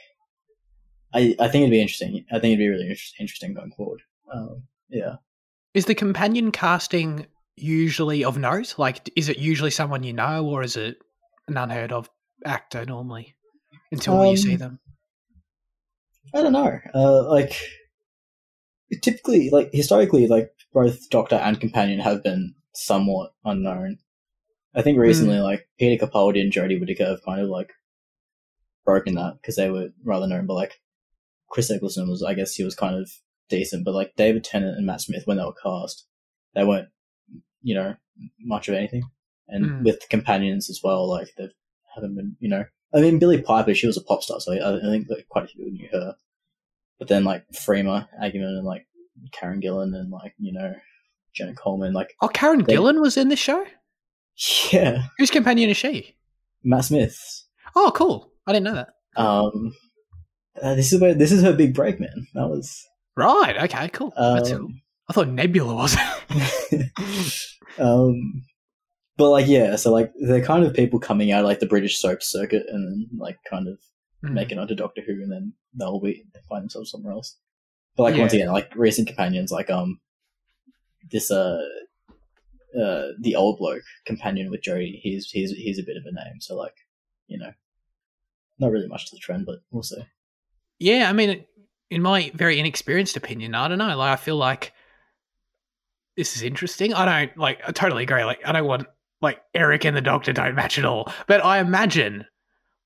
I 1.14 1.36
I 1.40 1.48
think 1.48 1.64
it'd 1.64 1.72
be 1.72 1.82
interesting. 1.82 2.26
I 2.32 2.40
think 2.40 2.54
it'd 2.54 2.60
be 2.60 2.68
really 2.68 2.90
inter- 2.90 3.02
interesting 3.20 3.54
going 3.54 3.72
forward. 3.72 4.02
Um, 4.34 4.64
yeah. 4.90 5.16
Is 5.74 5.86
the 5.86 5.96
companion 5.96 6.52
casting 6.52 7.26
usually 7.56 8.24
of 8.24 8.38
note? 8.38 8.76
Like, 8.78 9.10
is 9.16 9.30
it 9.30 9.38
usually 9.38 9.72
someone 9.72 10.04
you 10.04 10.14
know, 10.14 10.46
or 10.46 10.64
is 10.64 10.78
it 10.78 10.98
an 11.48 11.58
unheard 11.58 11.92
of 11.92 12.10
actor 12.46 12.86
normally 12.86 13.36
until 13.92 14.26
you 14.26 14.38
see 14.38 14.54
Um, 14.54 14.60
them? 14.60 14.80
I 16.34 16.42
don't 16.42 16.54
know. 16.54 16.80
Uh, 16.94 17.30
like 17.30 17.60
typically, 19.02 19.50
like 19.50 19.70
historically, 19.72 20.28
like 20.28 20.52
both 20.74 21.10
Doctor 21.10 21.36
and 21.36 21.60
Companion 21.60 22.00
have 22.00 22.24
been 22.24 22.56
somewhat 22.74 23.34
unknown. 23.44 24.00
I 24.74 24.82
think 24.82 24.98
recently, 24.98 25.40
like 25.40 25.68
Peter 25.80 26.06
Capaldi 26.06 26.42
and 26.42 26.52
Jodie 26.52 26.80
Whittaker 26.80 27.06
have 27.06 27.24
kind 27.24 27.42
of 27.42 27.50
like 27.50 27.72
broken 28.84 29.16
that 29.16 29.36
because 29.42 29.56
they 29.56 29.70
were 29.70 29.90
rather 30.04 30.28
known. 30.28 30.46
But 30.46 30.56
like 30.56 30.82
Chris 31.50 31.72
Eccleston 31.72 32.10
was, 32.10 32.22
I 32.22 32.34
guess 32.34 32.56
he 32.56 32.64
was 32.64 32.76
kind 32.76 32.96
of 32.96 33.10
decent. 33.50 33.86
But 33.86 33.94
like 33.94 34.16
David 34.18 34.44
Tennant 34.44 34.76
and 34.78 34.86
Matt 34.86 35.02
Smith, 35.02 35.24
when 35.26 35.38
they 35.38 35.44
were 35.46 35.54
cast, 35.54 36.06
they 36.54 36.66
weren't, 36.66 36.90
you 37.62 37.76
know, 37.76 37.96
much 38.42 38.68
of 38.68 38.76
anything. 38.76 39.04
And 39.48 39.66
Mm. 39.66 39.84
with 39.84 40.10
companions 40.10 40.70
as 40.70 40.80
well, 40.84 41.08
like 41.08 41.28
they 41.38 41.48
haven't 41.94 42.16
been, 42.16 42.36
you 42.40 42.50
know. 42.50 42.66
I 42.94 43.02
mean, 43.02 43.20
Billie 43.20 43.42
Piper, 43.42 43.74
she 43.76 43.88
was 43.88 43.98
a 43.98 44.02
pop 44.04 44.24
star, 44.24 44.40
so 44.40 44.54
I, 44.54 44.78
I 44.78 44.82
think 44.82 45.08
like 45.10 45.28
quite 45.30 45.44
a 45.46 45.48
few 45.48 45.66
people 45.66 45.78
knew 45.78 45.90
her. 45.92 46.16
But 47.00 47.10
then 47.10 47.24
like 47.24 47.46
Freema 47.54 48.08
Agyeman 48.22 48.58
and 48.58 48.66
like 48.66 48.88
Karen 49.34 49.62
Gillan 49.62 49.94
and 49.96 50.10
like 50.12 50.34
you 50.40 50.52
know 50.54 50.74
Jenna 51.36 51.54
Coleman, 51.54 51.94
like 51.94 52.14
Oh, 52.22 52.28
Karen 52.30 52.64
they- 52.64 52.74
Gillan 52.76 53.02
was 53.02 53.18
in 53.18 53.28
this 53.30 53.40
show. 53.40 53.66
yeah, 54.72 55.04
Whose 55.18 55.30
companion 55.32 55.70
is 55.70 55.78
she? 55.78 56.16
Matt 56.64 56.86
Smith. 56.86 57.18
Oh, 57.76 57.92
cool. 57.94 58.32
I 58.48 58.54
didn't 58.54 58.64
know 58.66 58.76
that. 58.76 58.90
Um, 59.18 59.74
uh, 60.62 60.74
this 60.76 60.92
is 60.94 61.00
where 61.02 61.14
this 61.14 61.32
is 61.32 61.44
her 61.44 61.54
big 61.54 61.74
break, 61.76 62.00
man. 62.00 62.28
That 62.34 62.48
was 62.50 62.84
Right. 63.18 63.56
Okay. 63.64 63.90
Cool. 63.90 64.14
That's 64.18 64.50
cool. 64.50 64.58
um, 64.66 64.82
I 65.10 65.14
thought 65.14 65.28
Nebula 65.30 65.76
was. 65.76 65.96
um, 67.80 68.44
but 69.18 69.30
like 69.30 69.48
yeah, 69.48 69.76
so 69.76 69.92
like 69.92 70.12
they're 70.20 70.44
kind 70.44 70.66
of 70.66 70.74
people 70.74 71.00
coming 71.00 71.32
out 71.32 71.42
of, 71.42 71.46
like 71.48 71.60
the 71.60 71.66
British 71.66 72.00
soap 72.00 72.22
circuit 72.22 72.66
and 72.70 72.88
then 72.88 73.08
like 73.18 73.38
kind 73.50 73.68
of 73.68 73.78
Mm. 74.24 74.34
make 74.34 74.52
it 74.52 74.58
onto 74.58 74.76
Doctor 74.76 75.02
Who, 75.06 75.22
and 75.22 75.32
then 75.32 75.54
they'll 75.74 76.00
be 76.00 76.24
they 76.34 76.40
find 76.50 76.64
themselves 76.64 76.90
somewhere 76.90 77.14
else. 77.14 77.38
But 77.96 78.04
like 78.04 78.18
once 78.18 78.34
again, 78.34 78.52
like 78.52 78.72
recent 78.76 79.08
companions, 79.08 79.52
like 79.52 79.70
um, 79.70 80.00
this 81.12 81.30
uh, 81.32 81.62
uh, 82.80 83.08
the 83.20 83.36
old 83.36 83.60
bloke 83.60 83.84
companion 84.06 84.50
with 84.50 84.62
Jodie, 84.62 85.00
he's 85.02 85.30
he's 85.30 85.52
he's 85.52 85.80
a 85.80 85.84
bit 85.84 85.98
of 85.98 86.04
a 86.06 86.12
name. 86.12 86.40
So 86.40 86.56
like, 86.56 86.74
you 87.28 87.38
know, 87.38 87.52
not 88.58 88.72
really 88.72 88.88
much 88.88 89.10
to 89.10 89.16
the 89.16 89.20
trend, 89.20 89.46
but 89.46 89.60
we'll 89.72 89.84
see. 89.84 90.02
Yeah, 90.80 91.10
I 91.10 91.14
mean, 91.14 91.46
in 91.90 92.02
my 92.02 92.32
very 92.34 92.60
inexperienced 92.60 93.16
opinion, 93.18 93.54
I 93.54 93.68
don't 93.68 93.78
know. 93.78 93.96
Like, 93.98 94.14
I 94.14 94.16
feel 94.16 94.38
like 94.38 94.74
this 96.18 96.36
is 96.36 96.42
interesting. 96.42 96.94
I 96.94 97.06
don't 97.28 97.38
like. 97.38 97.62
I 97.68 97.72
totally 97.72 98.04
agree. 98.04 98.24
Like, 98.24 98.42
I 98.46 98.54
don't 98.54 98.66
want 98.66 98.88
like 99.22 99.42
Eric 99.54 99.86
and 99.86 99.96
the 99.96 100.02
Doctor 100.02 100.34
don't 100.34 100.56
match 100.56 100.78
at 100.78 100.86
all. 100.86 101.12
But 101.28 101.44
I 101.44 101.60
imagine 101.60 102.26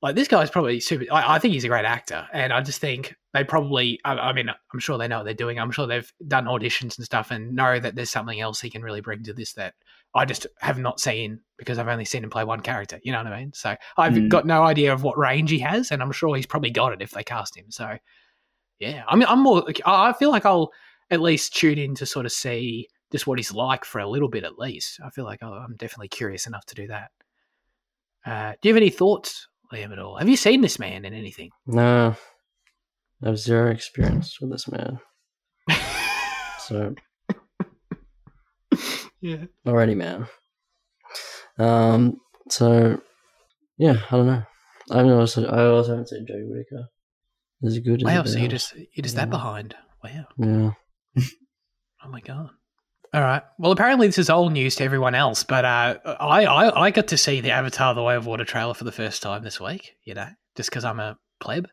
like 0.01 0.15
this 0.15 0.27
guy's 0.27 0.49
probably 0.49 0.79
super. 0.79 1.05
I, 1.11 1.35
I 1.35 1.39
think 1.39 1.53
he's 1.53 1.65
a 1.65 1.69
great 1.69 1.85
actor, 1.85 2.27
and 2.31 2.53
I 2.53 2.61
just 2.61 2.79
think 2.79 3.15
they 3.33 3.43
probably. 3.43 3.99
I, 4.05 4.13
I 4.13 4.33
mean, 4.33 4.49
I'm 4.49 4.79
sure 4.79 4.97
they 4.97 5.07
know 5.07 5.17
what 5.17 5.23
they're 5.25 5.33
doing. 5.33 5.59
I'm 5.59 5.71
sure 5.71 5.87
they've 5.87 6.11
done 6.27 6.45
auditions 6.45 6.97
and 6.97 7.05
stuff, 7.05 7.31
and 7.31 7.53
know 7.53 7.79
that 7.79 7.95
there's 7.95 8.09
something 8.09 8.39
else 8.39 8.61
he 8.61 8.69
can 8.69 8.81
really 8.81 9.01
bring 9.01 9.23
to 9.23 9.33
this 9.33 9.53
that 9.53 9.73
I 10.15 10.23
just 10.23 10.47
have 10.59 10.79
not 10.79 10.99
seen 11.01 11.41
because 11.57 11.77
I've 11.77 11.87
only 11.89 12.05
seen 12.05 12.23
him 12.23 12.29
play 12.29 12.45
one 12.45 12.61
character. 12.61 12.99
You 13.03 13.11
know 13.11 13.17
what 13.23 13.33
I 13.33 13.39
mean? 13.39 13.51
So 13.53 13.75
I've 13.97 14.13
Mm. 14.13 14.29
got 14.29 14.45
no 14.45 14.63
idea 14.63 14.93
of 14.93 15.03
what 15.03 15.17
range 15.17 15.49
he 15.51 15.59
has, 15.59 15.91
and 15.91 16.01
I'm 16.01 16.13
sure 16.13 16.35
he's 16.35 16.45
probably 16.45 16.71
got 16.71 16.93
it 16.93 17.01
if 17.01 17.11
they 17.11 17.23
cast 17.23 17.57
him. 17.57 17.65
So 17.69 17.97
yeah, 18.79 19.03
I 19.07 19.17
mean, 19.17 19.27
I'm 19.27 19.43
more. 19.43 19.65
I 19.85 20.09
I 20.09 20.13
feel 20.13 20.31
like 20.31 20.45
I'll 20.45 20.71
at 21.11 21.19
least 21.19 21.55
tune 21.55 21.77
in 21.77 21.93
to 21.95 22.05
sort 22.05 22.25
of 22.25 22.31
see 22.31 22.87
just 23.11 23.25
what 23.27 23.39
he's 23.39 23.53
like 23.53 23.85
for 23.85 23.99
a 23.99 24.07
little 24.09 24.29
bit 24.29 24.43
at 24.43 24.59
least. 24.59 24.99
I 25.03 25.09
feel 25.09 25.25
like 25.25 25.41
I'll- 25.43 25.53
I'm 25.53 25.75
definitely 25.75 26.09
curious 26.09 26.47
enough 26.47 26.65
to 26.67 26.75
do 26.75 26.87
that. 26.87 27.11
Uh, 28.25 28.53
do 28.61 28.69
you 28.69 28.73
have 28.75 28.81
any 28.81 28.89
thoughts, 28.89 29.47
Liam, 29.73 29.91
at 29.91 29.99
all? 29.99 30.17
Have 30.17 30.29
you 30.29 30.37
seen 30.37 30.61
this 30.61 30.77
man 30.79 31.05
in 31.05 31.13
anything? 31.13 31.49
No, 31.65 32.15
I 33.23 33.25
have 33.25 33.37
zero 33.39 33.71
experience 33.71 34.39
with 34.39 34.51
this 34.51 34.67
man. 34.67 34.99
So 36.59 36.93
yeah. 39.21 39.45
already, 39.65 39.95
man. 39.95 40.27
Um. 41.57 42.19
So 42.49 43.01
yeah, 43.77 43.95
I 44.11 44.15
don't 44.15 44.27
know. 44.27 44.43
I 44.91 45.01
also 45.09 45.45
I 45.45 45.65
also 45.65 45.91
haven't 45.91 46.09
seen 46.09 46.25
Whittaker. 46.29 46.89
Is 47.63 47.75
it 47.77 47.81
good? 47.83 48.01
Wow, 48.03 48.23
so 48.23 48.37
you're 48.39 48.47
just 48.47 48.75
you're 48.75 49.03
just 49.03 49.15
that 49.15 49.29
behind. 49.29 49.75
Wow. 50.03 50.25
yeah. 50.37 50.71
Oh 52.01 52.07
my 52.09 52.21
god. 52.21 52.49
All 53.13 53.21
right. 53.21 53.41
Well, 53.57 53.71
apparently 53.71 54.07
this 54.07 54.19
is 54.19 54.29
old 54.29 54.53
news 54.53 54.75
to 54.75 54.83
everyone 54.83 55.15
else, 55.15 55.43
but 55.43 55.65
uh, 55.65 55.97
I, 56.05 56.45
I 56.45 56.85
I 56.85 56.91
got 56.91 57.07
to 57.07 57.17
see 57.17 57.41
the 57.41 57.51
Avatar: 57.51 57.95
The 57.95 58.03
Way 58.03 58.15
of 58.15 58.27
Water 58.27 58.45
trailer 58.45 58.73
for 58.75 58.83
the 58.83 58.91
first 58.91 59.23
time 59.23 59.43
this 59.43 59.59
week. 59.59 59.95
You 60.03 60.13
know, 60.13 60.27
just 60.55 60.69
because 60.69 60.85
I'm 60.85 60.99
a 60.99 61.17
pleb, 61.39 61.67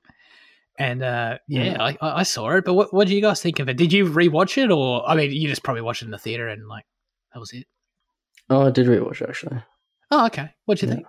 and 0.79 1.03
uh, 1.03 1.38
yeah, 1.46 1.64
Yeah. 1.64 1.83
I, 1.83 1.88
I 2.01 2.20
I 2.20 2.22
saw 2.22 2.49
it. 2.53 2.64
But 2.64 2.72
what 2.75 2.94
what 2.94 3.07
do 3.07 3.14
you 3.14 3.20
guys 3.20 3.42
think 3.42 3.59
of 3.59 3.68
it? 3.68 3.77
Did 3.77 3.92
you 3.92 4.07
rewatch 4.07 4.57
it, 4.62 4.70
or 4.70 5.07
I 5.07 5.14
mean, 5.14 5.31
you 5.31 5.46
just 5.49 5.62
probably 5.62 5.83
watched 5.83 6.01
it 6.03 6.07
in 6.07 6.11
the 6.11 6.18
theater 6.18 6.49
and 6.49 6.66
like 6.68 6.87
that 7.35 7.40
was 7.40 7.53
it? 7.53 7.66
Oh, 8.49 8.66
I 8.66 8.70
did 8.70 8.87
rewatch 8.87 9.20
it, 9.20 9.29
actually. 9.29 9.62
Oh, 10.11 10.25
okay. 10.27 10.49
What 10.64 10.79
do 10.79 10.87
you 10.87 10.90
Yeah. 10.92 10.96
think? 10.96 11.07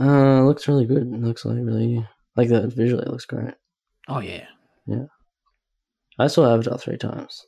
Uh, 0.00 0.40
it 0.40 0.44
looks 0.44 0.66
really 0.66 0.86
good. 0.86 1.02
It 1.02 1.20
looks 1.20 1.44
like 1.44 1.58
really 1.58 2.06
like 2.36 2.48
that 2.48 2.72
visually. 2.72 3.02
It 3.04 3.10
looks 3.10 3.26
great. 3.26 3.52
Oh 4.08 4.20
yeah. 4.20 4.46
yeah. 4.86 5.04
I 6.18 6.28
saw 6.28 6.50
Avatar 6.50 6.78
three 6.78 6.96
times 6.96 7.44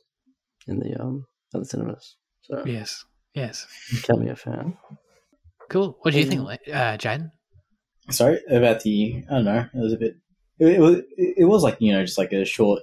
in 0.67 0.79
the 0.79 1.01
um 1.01 1.25
at 1.55 1.59
the 1.61 1.65
cinemas. 1.65 2.15
So 2.41 2.63
Yes. 2.65 3.03
Yes. 3.33 3.67
count 4.03 4.21
me 4.21 4.29
a 4.29 4.35
fan. 4.35 4.77
Cool. 5.69 5.97
What 6.01 6.11
do 6.13 6.19
you 6.19 6.25
think, 6.25 6.41
Um, 6.41 6.57
uh, 6.71 6.97
Jane? 6.97 7.31
Sorry 8.11 8.39
about 8.49 8.81
the. 8.81 9.23
I 9.29 9.33
don't 9.35 9.45
know. 9.45 9.65
It 9.73 9.79
was 9.79 9.93
a 9.93 9.97
bit. 9.97 10.15
It, 10.59 10.67
it 10.75 10.79
was. 10.79 11.01
It 11.17 11.45
was 11.45 11.63
like 11.63 11.77
you 11.79 11.91
know, 11.91 12.05
just 12.05 12.17
like 12.19 12.31
a 12.33 12.45
short 12.45 12.81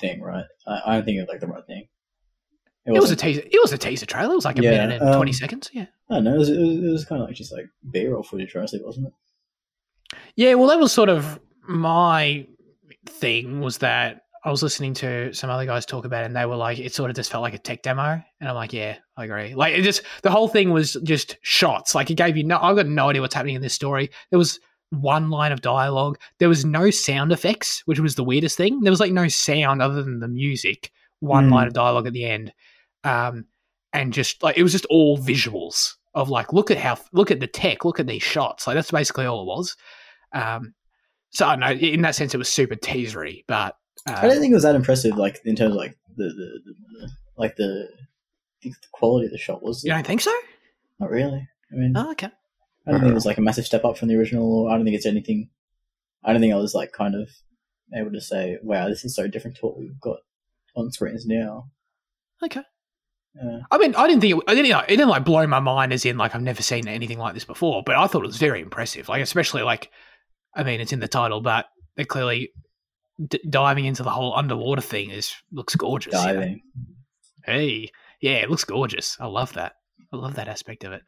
thing, 0.00 0.20
right? 0.22 0.44
I, 0.66 0.80
I 0.86 0.94
don't 0.96 1.04
think 1.04 1.18
it 1.18 1.20
was 1.20 1.28
like 1.28 1.40
the 1.40 1.46
right 1.46 1.66
thing. 1.66 1.86
It 2.86 2.90
was 2.92 2.98
a 2.98 3.02
wasn't- 3.02 3.20
teaser. 3.20 3.42
It 3.44 3.60
was 3.62 3.72
a 3.72 3.78
teaser 3.78 4.06
trailer. 4.06 4.32
It 4.32 4.36
was 4.36 4.44
like 4.46 4.58
a 4.58 4.62
Yeah, 4.62 4.70
minute 4.70 5.02
and 5.02 5.14
twenty 5.14 5.30
um, 5.30 5.34
seconds. 5.34 5.70
Yeah. 5.74 5.86
I 6.10 6.14
don't 6.14 6.24
know. 6.24 6.34
It 6.34 6.38
was, 6.38 6.48
it 6.48 6.58
was, 6.58 6.76
it 6.78 6.88
was 6.88 7.04
kind 7.04 7.20
of 7.22 7.28
like 7.28 7.36
just 7.36 7.52
like 7.52 7.66
B-roll 7.90 8.22
footage, 8.22 8.56
honestly, 8.56 8.80
wasn't 8.82 9.06
it? 9.08 9.12
Yeah, 10.36 10.54
well, 10.54 10.68
that 10.68 10.78
was 10.80 10.90
sort 10.90 11.08
of 11.10 11.38
my 11.68 12.46
thing 13.06 13.60
was 13.60 13.78
that 13.78 14.22
I 14.44 14.50
was 14.50 14.62
listening 14.62 14.94
to 14.94 15.32
some 15.32 15.50
other 15.50 15.66
guys 15.66 15.86
talk 15.86 16.04
about 16.04 16.24
it 16.24 16.26
and 16.26 16.36
they 16.36 16.46
were 16.46 16.56
like, 16.56 16.78
it 16.80 16.92
sort 16.92 17.10
of 17.10 17.16
just 17.16 17.30
felt 17.30 17.42
like 17.42 17.54
a 17.54 17.58
tech 17.58 17.82
demo. 17.82 18.20
And 18.40 18.48
I'm 18.48 18.56
like, 18.56 18.72
yeah, 18.72 18.96
I 19.16 19.24
agree. 19.24 19.54
Like, 19.54 19.74
it 19.74 19.82
just, 19.82 20.02
the 20.22 20.30
whole 20.32 20.48
thing 20.48 20.70
was 20.70 20.96
just 21.04 21.36
shots. 21.42 21.94
Like, 21.94 22.10
it 22.10 22.16
gave 22.16 22.36
you 22.36 22.42
no, 22.42 22.58
I've 22.60 22.74
got 22.74 22.88
no 22.88 23.08
idea 23.10 23.22
what's 23.22 23.34
happening 23.34 23.54
in 23.54 23.62
this 23.62 23.74
story. 23.74 24.10
There 24.30 24.38
was 24.40 24.58
one 24.90 25.30
line 25.30 25.52
of 25.52 25.60
dialogue. 25.60 26.18
There 26.38 26.48
was 26.48 26.64
no 26.64 26.90
sound 26.90 27.30
effects, 27.30 27.82
which 27.86 28.00
was 28.00 28.16
the 28.16 28.24
weirdest 28.24 28.56
thing. 28.56 28.80
There 28.80 28.90
was 28.90 29.00
like 29.00 29.12
no 29.12 29.28
sound 29.28 29.80
other 29.80 30.02
than 30.02 30.18
the 30.18 30.28
music, 30.28 30.90
one 31.20 31.46
Hmm. 31.46 31.52
line 31.54 31.66
of 31.68 31.72
dialogue 31.72 32.08
at 32.08 32.12
the 32.12 32.24
end. 32.24 32.52
Um, 33.04 33.46
and 33.92 34.12
just 34.12 34.42
like, 34.42 34.58
it 34.58 34.62
was 34.64 34.72
just 34.72 34.86
all 34.86 35.18
visuals 35.18 35.94
of 36.14 36.30
like, 36.30 36.52
look 36.52 36.70
at 36.70 36.78
how, 36.78 36.98
look 37.12 37.30
at 37.30 37.38
the 37.38 37.46
tech, 37.46 37.84
look 37.84 38.00
at 38.00 38.08
these 38.08 38.22
shots. 38.22 38.66
Like, 38.66 38.74
that's 38.74 38.90
basically 38.90 39.26
all 39.26 39.42
it 39.42 39.46
was. 39.46 39.76
Um, 40.32 40.74
so 41.30 41.46
I 41.46 41.56
don't 41.56 41.60
know. 41.60 41.86
In 41.86 42.02
that 42.02 42.16
sense, 42.16 42.34
it 42.34 42.38
was 42.38 42.48
super 42.52 42.74
teasery, 42.74 43.44
but 43.46 43.76
uh, 44.08 44.14
I 44.16 44.28
don't 44.28 44.40
think 44.40 44.50
it 44.50 44.54
was 44.54 44.64
that 44.64 44.74
impressive, 44.74 45.16
like 45.16 45.40
in 45.44 45.56
terms 45.56 45.72
of 45.72 45.76
like 45.76 45.96
the, 46.16 46.24
the, 46.24 46.60
the, 46.64 47.10
like 47.36 47.56
the 47.56 47.88
the 48.62 48.72
quality 48.92 49.26
of 49.26 49.32
the 49.32 49.38
shot 49.38 49.62
was. 49.62 49.84
you 49.84 49.90
don't 49.90 50.06
think 50.06 50.20
so? 50.20 50.34
Not 51.00 51.10
really. 51.10 51.48
I 51.72 51.74
mean, 51.74 51.92
Oh, 51.96 52.12
okay. 52.12 52.28
I 52.86 52.90
don't 52.90 53.00
think 53.00 53.12
it 53.12 53.14
was 53.14 53.26
like 53.26 53.38
a 53.38 53.42
massive 53.42 53.64
step 53.66 53.84
up 53.84 53.96
from 53.96 54.08
the 54.08 54.16
original. 54.16 54.64
Or 54.64 54.70
I 54.70 54.76
don't 54.76 54.84
think 54.84 54.96
it's 54.96 55.06
anything. 55.06 55.50
I 56.24 56.32
don't 56.32 56.40
think 56.40 56.52
I 56.52 56.58
was 56.58 56.74
like 56.74 56.92
kind 56.92 57.14
of 57.14 57.28
able 57.94 58.12
to 58.12 58.20
say, 58.20 58.58
"Wow, 58.62 58.88
this 58.88 59.04
is 59.04 59.14
so 59.14 59.28
different 59.28 59.56
to 59.58 59.66
what 59.66 59.78
we've 59.78 60.00
got 60.00 60.18
on 60.76 60.90
screens 60.90 61.26
now." 61.26 61.70
Okay. 62.42 62.62
Uh, 63.40 63.60
I 63.70 63.78
mean, 63.78 63.94
I 63.94 64.06
didn't 64.06 64.20
think 64.20 64.36
it, 64.36 64.42
I 64.48 64.54
didn't. 64.54 64.70
It 64.84 64.88
didn't 64.88 65.08
like 65.08 65.24
blow 65.24 65.46
my 65.46 65.60
mind 65.60 65.92
as 65.92 66.04
in 66.04 66.18
like 66.18 66.34
I've 66.34 66.42
never 66.42 66.62
seen 66.62 66.88
anything 66.88 67.18
like 67.18 67.34
this 67.34 67.44
before. 67.44 67.82
But 67.84 67.96
I 67.96 68.06
thought 68.06 68.24
it 68.24 68.26
was 68.26 68.36
very 68.36 68.60
impressive. 68.60 69.08
Like 69.08 69.22
especially 69.22 69.62
like, 69.62 69.90
I 70.54 70.64
mean, 70.64 70.80
it's 70.80 70.92
in 70.92 71.00
the 71.00 71.08
title, 71.08 71.40
but 71.40 71.66
they're 71.96 72.04
clearly 72.04 72.50
d- 73.28 73.40
diving 73.48 73.84
into 73.84 74.02
the 74.02 74.10
whole 74.10 74.34
underwater 74.34 74.82
thing. 74.82 75.10
Is 75.10 75.34
looks 75.52 75.74
gorgeous. 75.74 76.12
diving. 76.12 76.60
Hey, 77.44 77.90
yeah, 78.20 78.34
it 78.34 78.50
looks 78.50 78.64
gorgeous. 78.64 79.16
I 79.20 79.26
love 79.26 79.52
that. 79.54 79.74
I 80.12 80.16
love 80.16 80.34
that 80.34 80.48
aspect 80.48 80.84
of 80.84 80.92
it. 80.92 81.02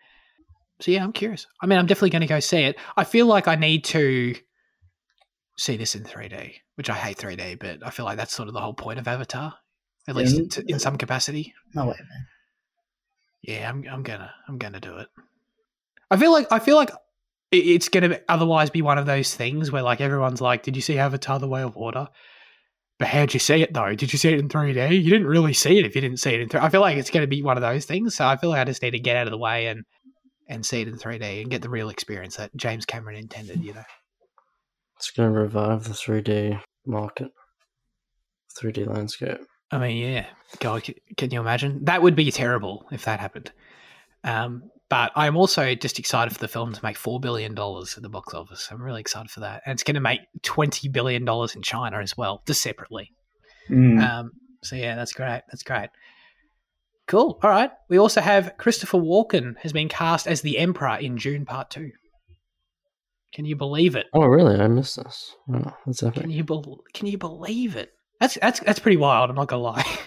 So 0.80 0.90
yeah, 0.90 1.04
I'm 1.04 1.12
curious. 1.12 1.46
I 1.62 1.66
mean, 1.66 1.78
I'm 1.78 1.86
definitely 1.86 2.10
going 2.10 2.22
to 2.22 2.26
go 2.26 2.40
see 2.40 2.64
it. 2.64 2.76
I 2.96 3.04
feel 3.04 3.26
like 3.26 3.46
I 3.46 3.54
need 3.54 3.84
to 3.84 4.34
see 5.56 5.76
this 5.76 5.94
in 5.94 6.02
3D, 6.02 6.54
which 6.74 6.90
I 6.90 6.94
hate 6.94 7.18
3D, 7.18 7.60
but 7.60 7.86
I 7.86 7.90
feel 7.90 8.04
like 8.04 8.16
that's 8.16 8.34
sort 8.34 8.48
of 8.48 8.54
the 8.54 8.60
whole 8.60 8.74
point 8.74 8.98
of 8.98 9.06
Avatar, 9.06 9.54
at 10.08 10.16
least 10.16 10.36
mm-hmm. 10.36 10.60
Yeah. 10.60 10.64
in, 10.68 10.74
in 10.74 10.78
some 10.80 10.98
capacity. 10.98 11.54
No 11.74 11.84
way, 11.86 11.96
man. 11.98 12.26
Yeah, 13.42 13.68
I'm, 13.68 13.84
I'm 13.88 14.02
gonna, 14.02 14.32
I'm 14.48 14.58
gonna 14.58 14.80
do 14.80 14.96
it. 14.96 15.08
I 16.10 16.16
feel 16.16 16.32
like, 16.32 16.50
I 16.50 16.58
feel 16.58 16.76
like 16.76 16.90
it- 17.54 17.66
it's 17.66 17.88
gonna 17.88 18.20
otherwise 18.28 18.70
be 18.70 18.82
one 18.82 18.98
of 18.98 19.06
those 19.06 19.34
things 19.34 19.70
where 19.70 19.82
like 19.82 20.00
everyone's 20.00 20.40
like, 20.40 20.62
"Did 20.62 20.76
you 20.76 20.82
see 20.82 20.98
Avatar: 20.98 21.38
The 21.38 21.48
Way 21.48 21.62
of 21.62 21.76
Water?" 21.76 22.08
But 22.98 23.08
how'd 23.08 23.34
you 23.34 23.40
see 23.40 23.60
it 23.62 23.74
though? 23.74 23.94
Did 23.94 24.12
you 24.12 24.18
see 24.18 24.28
it 24.32 24.38
in 24.38 24.48
3D? 24.48 25.02
You 25.02 25.10
didn't 25.10 25.26
really 25.26 25.52
see 25.52 25.78
it 25.78 25.84
if 25.86 25.94
you 25.96 26.00
didn't 26.00 26.18
see 26.20 26.32
it 26.34 26.40
in 26.40 26.48
3D. 26.48 26.62
I 26.62 26.68
feel 26.68 26.80
like 26.80 26.96
it's 26.96 27.10
going 27.10 27.22
to 27.24 27.26
be 27.28 27.42
one 27.42 27.56
of 27.56 27.60
those 27.62 27.84
things. 27.86 28.14
So 28.14 28.24
I 28.26 28.36
feel 28.36 28.50
like 28.50 28.60
I 28.60 28.64
just 28.64 28.82
need 28.82 28.92
to 28.92 29.00
get 29.00 29.16
out 29.16 29.26
of 29.26 29.32
the 29.32 29.38
way 29.38 29.66
and 29.66 29.82
and 30.48 30.64
see 30.64 30.80
it 30.82 30.88
in 30.88 30.96
3D 30.96 31.40
and 31.42 31.50
get 31.50 31.62
the 31.62 31.68
real 31.70 31.88
experience 31.88 32.36
that 32.36 32.54
James 32.56 32.84
Cameron 32.86 33.16
intended. 33.16 33.64
You 33.64 33.74
know. 33.74 33.84
It's 34.96 35.10
going 35.10 35.32
to 35.32 35.38
revive 35.38 35.84
the 35.84 35.94
3D 35.94 36.60
market, 36.86 37.32
3D 38.60 38.86
landscape. 38.86 39.38
I 39.70 39.78
mean, 39.78 39.96
yeah. 39.96 40.26
God, 40.60 40.84
can 41.16 41.30
you 41.30 41.40
imagine? 41.40 41.84
That 41.86 42.02
would 42.02 42.14
be 42.14 42.30
terrible 42.30 42.86
if 42.92 43.04
that 43.06 43.18
happened. 43.18 43.50
Um, 44.22 44.70
but 44.88 45.12
I'm 45.16 45.36
also 45.36 45.74
just 45.74 45.98
excited 45.98 46.32
for 46.32 46.38
the 46.38 46.48
film 46.48 46.72
to 46.72 46.80
make 46.82 46.96
four 46.96 47.18
billion 47.20 47.54
dollars 47.54 47.96
at 47.96 48.02
the 48.02 48.08
box 48.08 48.34
office. 48.34 48.68
I'm 48.70 48.82
really 48.82 49.00
excited 49.00 49.30
for 49.30 49.40
that, 49.40 49.62
and 49.64 49.72
it's 49.72 49.82
going 49.82 49.94
to 49.94 50.00
make 50.00 50.20
twenty 50.42 50.88
billion 50.88 51.24
dollars 51.24 51.54
in 51.54 51.62
China 51.62 51.98
as 52.00 52.16
well, 52.16 52.42
just 52.46 52.62
separately. 52.62 53.10
Mm. 53.70 54.02
Um, 54.02 54.30
so 54.62 54.76
yeah, 54.76 54.94
that's 54.94 55.12
great. 55.12 55.42
That's 55.50 55.62
great. 55.62 55.90
Cool. 57.06 57.38
All 57.42 57.50
right. 57.50 57.70
We 57.88 57.98
also 57.98 58.20
have 58.20 58.56
Christopher 58.56 58.98
Walken 58.98 59.58
has 59.58 59.72
been 59.72 59.88
cast 59.88 60.26
as 60.26 60.40
the 60.40 60.58
Emperor 60.58 60.96
in 60.96 61.16
Dune 61.16 61.44
Part 61.44 61.70
Two. 61.70 61.90
Can 63.34 63.44
you 63.44 63.56
believe 63.56 63.96
it? 63.96 64.06
Oh, 64.14 64.24
really? 64.26 64.58
I 64.58 64.68
missed 64.68 64.96
this. 64.96 65.34
Oh, 65.52 65.72
that's 65.84 66.00
Can 66.00 66.30
you 66.30 66.44
bel 66.44 66.80
Can 66.94 67.08
you 67.08 67.18
believe 67.18 67.76
it? 67.76 67.90
That's 68.20 68.38
that's 68.40 68.60
that's 68.60 68.78
pretty 68.78 68.96
wild. 68.96 69.28
I'm 69.28 69.36
not 69.36 69.48
gonna 69.48 69.62
lie. 69.62 69.98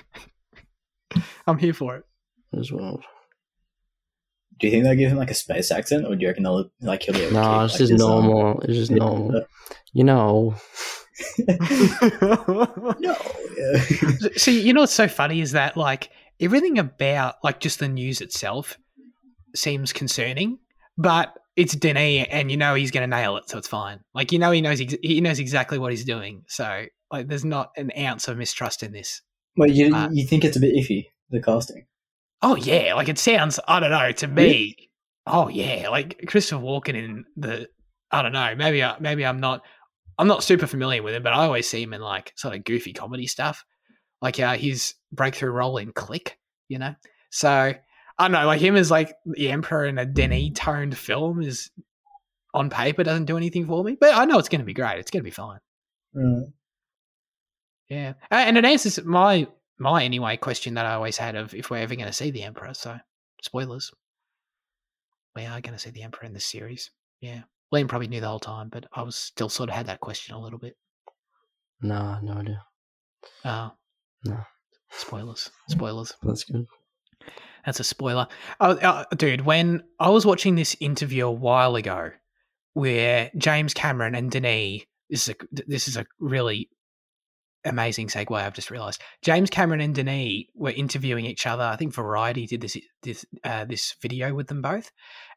I'm 1.48 1.58
here 1.58 1.74
for 1.74 1.98
it. 1.98 2.04
As 2.58 2.72
well. 2.72 3.02
Do 4.60 4.68
you 4.68 4.72
think 4.72 4.84
they'll 4.84 4.96
give 4.96 5.12
him 5.12 5.18
like 5.18 5.32
a 5.32 5.36
space 5.36 5.72
accent, 5.72 6.06
or 6.06 6.16
do 6.16 6.22
you 6.22 6.28
reckon 6.28 6.44
they'll 6.44 6.70
like 6.82 7.04
he'll 7.04 7.14
be 7.14 7.22
able 7.22 7.30
to 7.30 7.36
No, 7.36 7.42
keep, 7.42 7.66
it's 7.66 7.74
like, 7.74 7.80
just 7.80 7.92
um, 7.92 7.98
normal. 7.98 8.62
It's 8.62 8.74
just 8.74 8.92
yeah. 8.92 8.98
normal. 8.98 9.46
You 9.94 10.04
know, 10.04 10.56
no. 11.40 12.98
Yeah. 13.00 13.16
See, 14.36 14.62
you 14.62 14.74
know 14.74 14.82
what's 14.82 14.94
so 14.94 15.08
funny 15.08 15.42
is 15.42 15.52
that 15.54 15.78
like 15.78 16.10
everything 16.40 16.78
about 16.80 17.36
like 17.44 17.60
just 17.60 17.80
the 17.80 17.88
news 17.88 18.22
itself 18.22 18.78
seems 19.56 19.94
concerning, 19.94 20.60
but 20.98 21.34
it's 21.56 21.76
Denis, 21.76 22.28
and 22.30 22.52
you 22.52 22.58
know 22.58 22.76
he's 22.76 22.92
going 22.92 23.10
to 23.10 23.16
nail 23.16 23.38
it, 23.38 23.50
so 23.50 23.58
it's 23.58 23.68
fine. 23.68 24.00
Like 24.14 24.32
you 24.32 24.40
know 24.40 24.52
he 24.52 24.62
knows 24.62 24.80
ex- 24.80 24.96
he 25.02 25.22
knows 25.22 25.40
exactly 25.40 25.80
what 25.80 25.92
he's 25.92 26.06
doing, 26.06 26.44
so 26.48 26.86
like 27.12 27.28
there's 27.28 27.46
not 27.46 27.72
an 27.78 27.92
ounce 27.98 28.28
of 28.28 28.38
mistrust 28.38 28.84
in 28.84 28.92
this. 28.92 29.22
Wait, 29.56 29.74
you 29.74 29.96
Uh, 29.96 30.10
you 30.12 30.26
think 30.26 30.46
it's 30.46 30.58
a 30.58 30.60
bit 30.60 30.76
iffy 30.76 31.08
the 31.30 31.42
casting? 31.42 31.86
Oh 32.42 32.56
yeah, 32.56 32.94
like 32.94 33.10
it 33.10 33.18
sounds. 33.18 33.60
I 33.68 33.80
don't 33.80 33.92
know 33.92 34.12
to 34.12 34.28
me. 34.28 34.76
Oh 35.26 35.48
yeah, 35.48 35.90
like 35.90 36.26
Christopher 36.28 36.62
Walken 36.62 36.96
in 36.96 37.26
the. 37.36 37.68
I 38.12 38.22
don't 38.22 38.32
know. 38.32 38.56
Maybe 38.56 38.84
I, 38.84 38.98
maybe 39.00 39.26
I'm 39.26 39.40
not. 39.40 39.64
I'm 40.20 40.28
not 40.28 40.44
super 40.44 40.68
familiar 40.68 41.04
with 41.04 41.14
him, 41.14 41.24
but 41.24 41.34
I 41.34 41.46
always 41.46 41.70
see 41.70 41.84
him 41.84 41.94
in 41.94 42.02
like 42.02 42.34
sort 42.36 42.56
of 42.56 42.64
goofy 42.64 42.94
comedy 42.94 43.28
stuff, 43.28 43.64
like 44.22 44.40
uh, 44.40 44.56
his 44.56 44.96
breakthrough 45.12 45.52
role 45.52 45.78
in 45.78 45.92
Click. 45.92 46.38
You 46.70 46.80
know, 46.80 46.96
so 47.32 47.50
I 47.50 47.76
don't 48.20 48.32
know. 48.32 48.46
Like 48.46 48.62
him 48.62 48.76
as 48.76 48.92
like 48.92 49.14
the 49.26 49.50
Emperor 49.50 49.86
in 49.86 49.98
a 49.98 50.06
Denis 50.06 50.52
toned 50.56 50.98
film 50.98 51.42
is 51.42 51.72
on 52.54 52.70
paper 52.70 53.04
doesn't 53.04 53.26
do 53.26 53.38
anything 53.38 53.68
for 53.68 53.84
me, 53.84 53.98
but 54.00 54.16
I 54.16 54.26
know 54.26 54.40
it's 54.40 54.50
going 54.50 54.62
to 54.62 54.66
be 54.66 54.74
great. 54.74 55.00
It's 55.00 55.12
going 55.12 55.22
to 55.22 55.28
be 55.28 55.32
fine. 55.32 55.60
Mm. 56.16 56.54
Yeah, 57.90 58.14
and 58.32 58.58
it 58.58 58.66
answers 58.66 59.04
my 59.04 59.48
my 59.80 60.04
anyway 60.04 60.38
question 60.38 60.74
that 60.76 60.86
I 60.86 60.94
always 60.94 61.18
had 61.18 61.36
of 61.36 61.54
if 61.54 61.70
we're 61.70 61.78
ever 61.78 61.96
going 61.96 62.08
to 62.08 62.14
see 62.14 62.32
the 62.32 62.44
Emperor. 62.44 62.74
So 62.74 62.98
spoilers, 63.42 63.92
we 65.36 65.46
are 65.46 65.62
going 65.62 65.74
to 65.74 65.80
see 65.80 65.92
the 65.92 66.04
Emperor 66.04 66.26
in 66.26 66.34
this 66.34 66.46
series. 66.46 66.92
Yeah, 67.22 67.42
Liam 67.74 67.88
probably 67.88 68.08
knew 68.08 68.22
the 68.22 68.28
whole 68.28 68.40
time, 68.40 68.70
but 68.70 68.86
I 68.94 69.02
was 69.04 69.16
still 69.16 69.50
sort 69.50 69.70
of 69.70 69.76
had 69.76 69.88
that 69.88 70.00
question 70.00 70.36
a 70.36 70.40
little 70.42 70.60
bit. 70.60 70.76
nah, 71.82 72.20
no 72.22 72.34
idea. 72.34 72.64
Uh, 73.44 73.70
No. 74.24 74.38
spoilers, 74.92 75.50
spoilers. 75.70 76.14
That's 76.24 76.44
good. 76.44 76.66
That's 77.66 77.80
a 77.80 77.84
spoiler. 77.84 78.28
Oh, 78.62 78.72
uh, 78.78 79.04
dude, 79.16 79.42
when 79.42 79.84
I 80.00 80.10
was 80.10 80.26
watching 80.26 80.56
this 80.56 80.76
interview 80.80 81.28
a 81.28 81.32
while 81.32 81.76
ago, 81.76 82.12
where 82.74 83.30
James 83.38 83.74
Cameron 83.74 84.16
and 84.16 84.32
Denis, 84.32 84.84
this 85.10 85.28
is 85.28 85.36
a 85.36 85.36
this 85.68 85.88
is 85.88 85.98
a 85.98 86.06
really 86.20 86.70
amazing 87.68 88.08
segue. 88.08 88.32
I've 88.32 88.54
just 88.54 88.72
realised 88.72 89.02
James 89.22 89.50
Cameron 89.50 89.82
and 89.82 89.94
Denis 89.94 90.46
were 90.56 90.72
interviewing 90.72 91.26
each 91.26 91.46
other. 91.46 91.64
I 91.64 91.76
think 91.76 91.94
Variety 91.94 92.48
did 92.48 92.62
this 92.62 92.78
this 93.04 93.26
uh, 93.44 93.66
this 93.66 93.96
video 94.02 94.34
with 94.34 94.48
them 94.48 94.62
both, 94.62 94.92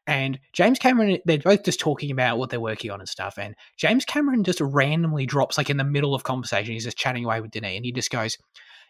and 0.07 0.39
James 0.53 0.79
Cameron 0.79 1.19
they're 1.25 1.39
both 1.39 1.63
just 1.63 1.79
talking 1.79 2.11
about 2.11 2.37
what 2.37 2.49
they're 2.49 2.59
working 2.59 2.91
on 2.91 2.99
and 2.99 3.09
stuff. 3.09 3.37
And 3.37 3.55
James 3.77 4.05
Cameron 4.05 4.43
just 4.43 4.61
randomly 4.61 5.25
drops 5.25 5.57
like 5.57 5.69
in 5.69 5.77
the 5.77 5.83
middle 5.83 6.15
of 6.15 6.23
conversation. 6.23 6.73
He's 6.73 6.85
just 6.85 6.97
chatting 6.97 7.25
away 7.25 7.41
with 7.41 7.51
Denis, 7.51 7.75
and 7.75 7.85
he 7.85 7.91
just 7.91 8.11
goes. 8.11 8.37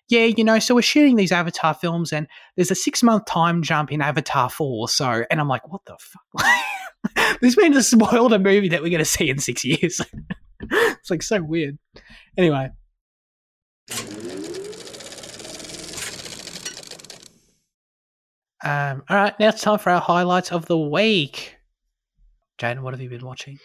Yeah, 0.09 0.25
you 0.25 0.43
know, 0.43 0.59
so 0.59 0.75
we're 0.75 0.81
shooting 0.81 1.15
these 1.15 1.31
Avatar 1.31 1.73
films, 1.73 2.11
and 2.11 2.27
there's 2.57 2.71
a 2.71 2.75
six 2.75 3.01
month 3.01 3.25
time 3.27 3.61
jump 3.61 3.93
in 3.93 4.01
Avatar 4.01 4.49
4. 4.49 4.89
So, 4.89 5.23
and 5.29 5.39
I'm 5.39 5.47
like, 5.47 5.65
what 5.71 5.85
the 5.85 5.95
fuck? 5.97 7.37
this 7.41 7.55
man 7.55 7.71
just 7.71 7.91
spoiled 7.91 8.33
a 8.33 8.39
movie 8.39 8.69
that 8.69 8.81
we're 8.81 8.89
going 8.89 8.99
to 8.99 9.05
see 9.05 9.29
in 9.29 9.39
six 9.39 9.63
years. 9.63 10.01
it's 10.59 11.09
like 11.09 11.23
so 11.23 11.41
weird. 11.41 11.77
Anyway. 12.37 12.71
Um, 18.63 19.03
all 19.09 19.17
right, 19.17 19.39
now 19.39 19.49
it's 19.49 19.61
time 19.61 19.79
for 19.79 19.89
our 19.89 20.01
highlights 20.01 20.51
of 20.51 20.65
the 20.67 20.77
week. 20.77 21.55
Jaden, 22.59 22.81
what 22.81 22.93
have 22.93 23.01
you 23.01 23.09
been 23.09 23.25
watching? 23.25 23.57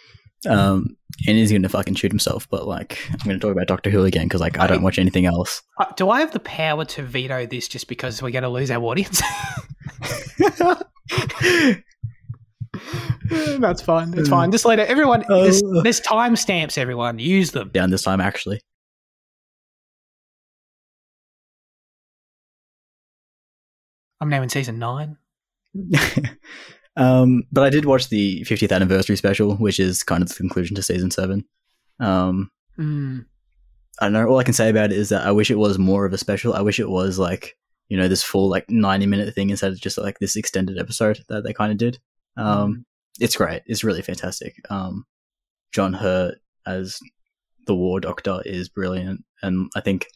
Um, 0.47 0.97
and 1.27 1.37
he's 1.37 1.51
gonna 1.51 1.69
fucking 1.69 1.95
shoot 1.95 2.11
himself. 2.11 2.47
But 2.49 2.67
like, 2.67 2.97
I'm 3.11 3.17
gonna 3.19 3.37
talk 3.39 3.51
about 3.51 3.67
Doctor 3.67 3.89
Who 3.91 4.05
again 4.05 4.25
because 4.25 4.41
like 4.41 4.57
I 4.59 4.65
don't 4.65 4.81
watch 4.81 4.97
anything 4.97 5.25
else. 5.25 5.61
Uh, 5.79 5.85
do 5.95 6.09
I 6.09 6.19
have 6.19 6.31
the 6.31 6.39
power 6.39 6.83
to 6.85 7.03
veto 7.03 7.45
this 7.45 7.67
just 7.67 7.87
because 7.87 8.21
we're 8.23 8.31
going 8.31 8.43
to 8.43 8.49
lose 8.49 8.71
our 8.71 8.81
audience? 8.83 9.21
That's 13.59 13.81
fine. 13.81 14.11
That's 14.11 14.29
fine. 14.29 14.51
Just 14.51 14.65
let 14.65 14.79
it, 14.79 14.87
everyone. 14.89 15.25
There's, 15.27 15.61
Oh. 15.65 15.81
there's 15.83 16.01
timestamps. 16.01 16.77
Everyone 16.77 17.19
use 17.19 17.51
them. 17.51 17.69
Down 17.69 17.89
this 17.89 18.03
time, 18.03 18.21
actually. 18.21 18.61
I'm 24.19 24.29
now 24.29 24.41
in 24.41 24.49
season 24.49 24.79
nine. 24.79 25.17
um, 26.97 27.43
but 27.51 27.63
I 27.63 27.69
did 27.69 27.85
watch 27.85 28.09
the 28.09 28.41
50th 28.41 28.71
anniversary 28.71 29.15
special, 29.15 29.55
which 29.57 29.79
is 29.79 30.03
kind 30.03 30.23
of 30.23 30.29
the 30.29 30.35
conclusion 30.35 30.75
to 30.75 30.81
season 30.81 31.11
seven. 31.11 31.45
Um, 31.99 32.51
Mm. 32.77 33.25
I 33.99 34.05
don't 34.05 34.13
know. 34.13 34.27
All 34.27 34.37
I 34.37 34.43
can 34.43 34.53
say 34.53 34.69
about 34.69 34.91
it 34.91 34.97
is 34.97 35.09
that 35.09 35.25
I 35.25 35.31
wish 35.31 35.49
it 35.49 35.57
was 35.57 35.79
more 35.79 36.05
of 36.05 36.13
a 36.13 36.17
special. 36.17 36.53
I 36.53 36.61
wish 36.61 36.79
it 36.79 36.89
was 36.89 37.17
like 37.17 37.57
you 37.89 37.97
know 37.97 38.07
this 38.07 38.23
full 38.23 38.49
like 38.49 38.69
90 38.69 39.05
minute 39.05 39.33
thing 39.33 39.49
instead 39.49 39.71
of 39.71 39.79
just 39.79 39.97
like 39.97 40.19
this 40.19 40.35
extended 40.35 40.77
episode 40.77 41.19
that 41.29 41.43
they 41.43 41.53
kind 41.53 41.71
of 41.71 41.77
did. 41.77 41.99
Um, 42.35 42.85
it's 43.19 43.35
great. 43.35 43.63
It's 43.65 43.83
really 43.83 44.03
fantastic. 44.03 44.55
Um, 44.69 45.05
John 45.71 45.93
Hurt 45.93 46.35
as 46.67 46.99
the 47.65 47.75
War 47.75 47.99
Doctor 47.99 48.41
is 48.45 48.69
brilliant, 48.69 49.23
and 49.41 49.71
I 49.75 49.81
think 49.81 50.07